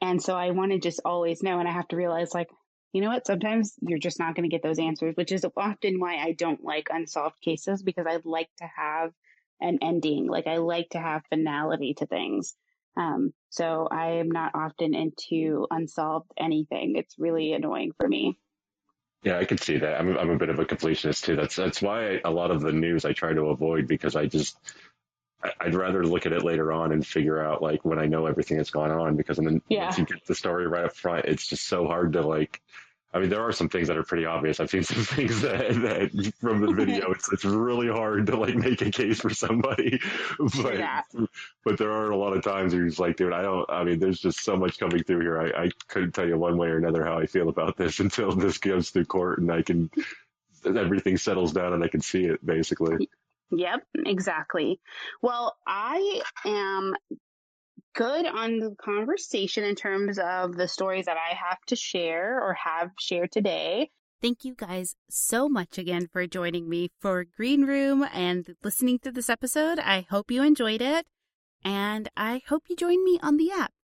And 0.00 0.22
so 0.22 0.34
I 0.34 0.50
want 0.50 0.72
to 0.72 0.78
just 0.78 1.00
always 1.04 1.42
know. 1.42 1.58
And 1.58 1.68
I 1.68 1.72
have 1.72 1.88
to 1.88 1.96
realize 1.96 2.32
like, 2.32 2.48
you 2.92 3.02
know 3.02 3.08
what? 3.08 3.26
Sometimes 3.26 3.74
you're 3.80 3.98
just 3.98 4.18
not 4.18 4.34
going 4.34 4.48
to 4.48 4.54
get 4.54 4.62
those 4.62 4.78
answers, 4.78 5.14
which 5.16 5.32
is 5.32 5.44
often 5.56 6.00
why 6.00 6.16
I 6.16 6.32
don't 6.32 6.64
like 6.64 6.88
unsolved 6.90 7.40
cases 7.40 7.82
because 7.82 8.06
I 8.06 8.18
like 8.24 8.48
to 8.58 8.68
have 8.76 9.12
an 9.60 9.78
ending. 9.82 10.26
Like 10.28 10.46
I 10.46 10.56
like 10.56 10.90
to 10.90 10.98
have 10.98 11.22
finality 11.28 11.94
to 11.94 12.06
things. 12.06 12.54
Um, 12.96 13.32
so 13.50 13.88
I 13.90 14.12
am 14.12 14.30
not 14.30 14.52
often 14.54 14.94
into 14.94 15.66
unsolved 15.70 16.30
anything. 16.38 16.96
It's 16.96 17.18
really 17.18 17.52
annoying 17.52 17.92
for 17.98 18.08
me. 18.08 18.38
Yeah, 19.22 19.38
I 19.38 19.44
can 19.44 19.58
see 19.58 19.78
that. 19.78 20.00
I'm 20.00 20.16
I'm 20.16 20.30
a 20.30 20.38
bit 20.38 20.48
of 20.48 20.58
a 20.58 20.64
completionist 20.64 21.24
too. 21.24 21.34
That's 21.34 21.56
that's 21.56 21.82
why 21.82 22.20
a 22.24 22.30
lot 22.30 22.50
of 22.50 22.60
the 22.60 22.72
news 22.72 23.04
I 23.04 23.12
try 23.12 23.32
to 23.32 23.46
avoid 23.46 23.88
because 23.88 24.14
I 24.14 24.26
just 24.26 24.56
I'd 25.60 25.74
rather 25.74 26.04
look 26.04 26.26
at 26.26 26.32
it 26.32 26.44
later 26.44 26.72
on 26.72 26.92
and 26.92 27.06
figure 27.06 27.40
out 27.40 27.62
like 27.62 27.84
when 27.84 27.98
I 27.98 28.06
know 28.06 28.26
everything 28.26 28.56
that's 28.56 28.70
gone 28.70 28.90
on 28.90 29.16
because 29.16 29.36
then 29.36 29.62
yeah. 29.68 29.84
once 29.84 29.98
you 29.98 30.04
get 30.04 30.26
the 30.26 30.34
story 30.34 30.66
right 30.66 30.84
up 30.84 30.96
front, 30.96 31.26
it's 31.26 31.46
just 31.46 31.66
so 31.66 31.86
hard 31.86 32.14
to 32.14 32.22
like. 32.22 32.60
I 33.10 33.20
mean, 33.20 33.30
there 33.30 33.40
are 33.40 33.52
some 33.52 33.70
things 33.70 33.88
that 33.88 33.96
are 33.96 34.02
pretty 34.02 34.26
obvious. 34.26 34.60
I've 34.60 34.68
seen 34.68 34.82
some 34.82 35.02
things 35.16 35.40
that, 35.40 35.68
that 35.70 36.32
from 36.40 36.60
the 36.60 36.72
video, 36.72 37.10
it's, 37.12 37.32
it's 37.32 37.44
really 37.44 37.88
hard 37.88 38.26
to 38.26 38.36
like 38.36 38.54
make 38.54 38.82
a 38.82 38.90
case 38.90 39.20
for 39.20 39.30
somebody. 39.30 40.00
But, 40.62 40.78
yeah. 40.78 41.02
but 41.64 41.78
there 41.78 41.90
are 41.90 42.10
a 42.10 42.16
lot 42.16 42.36
of 42.36 42.42
times 42.44 42.72
where 42.72 42.82
you're 42.82 42.90
just 42.90 43.00
like, 43.00 43.16
dude, 43.16 43.32
I 43.32 43.42
don't, 43.42 43.68
I 43.70 43.82
mean, 43.82 43.98
there's 43.98 44.20
just 44.20 44.44
so 44.44 44.56
much 44.56 44.78
coming 44.78 45.02
through 45.02 45.20
here. 45.20 45.40
I, 45.40 45.64
I 45.64 45.70
couldn't 45.88 46.12
tell 46.12 46.28
you 46.28 46.36
one 46.36 46.58
way 46.58 46.68
or 46.68 46.76
another 46.76 47.04
how 47.04 47.18
I 47.18 47.26
feel 47.26 47.48
about 47.48 47.76
this 47.76 48.00
until 48.00 48.32
this 48.32 48.58
goes 48.58 48.90
through 48.90 49.06
court 49.06 49.38
and 49.38 49.50
I 49.50 49.62
can, 49.62 49.90
everything 50.66 51.16
settles 51.16 51.52
down 51.52 51.72
and 51.72 51.82
I 51.82 51.88
can 51.88 52.02
see 52.02 52.24
it 52.24 52.44
basically. 52.44 53.08
Yep, 53.50 53.82
exactly. 54.06 54.80
Well, 55.22 55.56
I 55.66 56.22
am 56.44 56.94
good 57.94 58.26
on 58.26 58.58
the 58.58 58.74
conversation 58.80 59.64
in 59.64 59.74
terms 59.74 60.18
of 60.18 60.56
the 60.56 60.68
stories 60.68 61.06
that 61.06 61.16
I 61.16 61.34
have 61.34 61.58
to 61.68 61.76
share 61.76 62.40
or 62.40 62.54
have 62.54 62.90
shared 62.98 63.32
today. 63.32 63.90
Thank 64.20 64.44
you 64.44 64.54
guys 64.54 64.96
so 65.08 65.48
much 65.48 65.78
again 65.78 66.08
for 66.12 66.26
joining 66.26 66.68
me 66.68 66.90
for 67.00 67.24
Greenroom 67.24 68.04
and 68.12 68.54
listening 68.64 68.98
to 69.00 69.12
this 69.12 69.30
episode. 69.30 69.78
I 69.78 70.06
hope 70.10 70.30
you 70.30 70.42
enjoyed 70.42 70.82
it, 70.82 71.06
and 71.64 72.08
I 72.16 72.42
hope 72.48 72.64
you 72.68 72.76
join 72.76 73.04
me 73.04 73.20
on 73.22 73.36
the 73.36 73.52
app. 73.52 73.72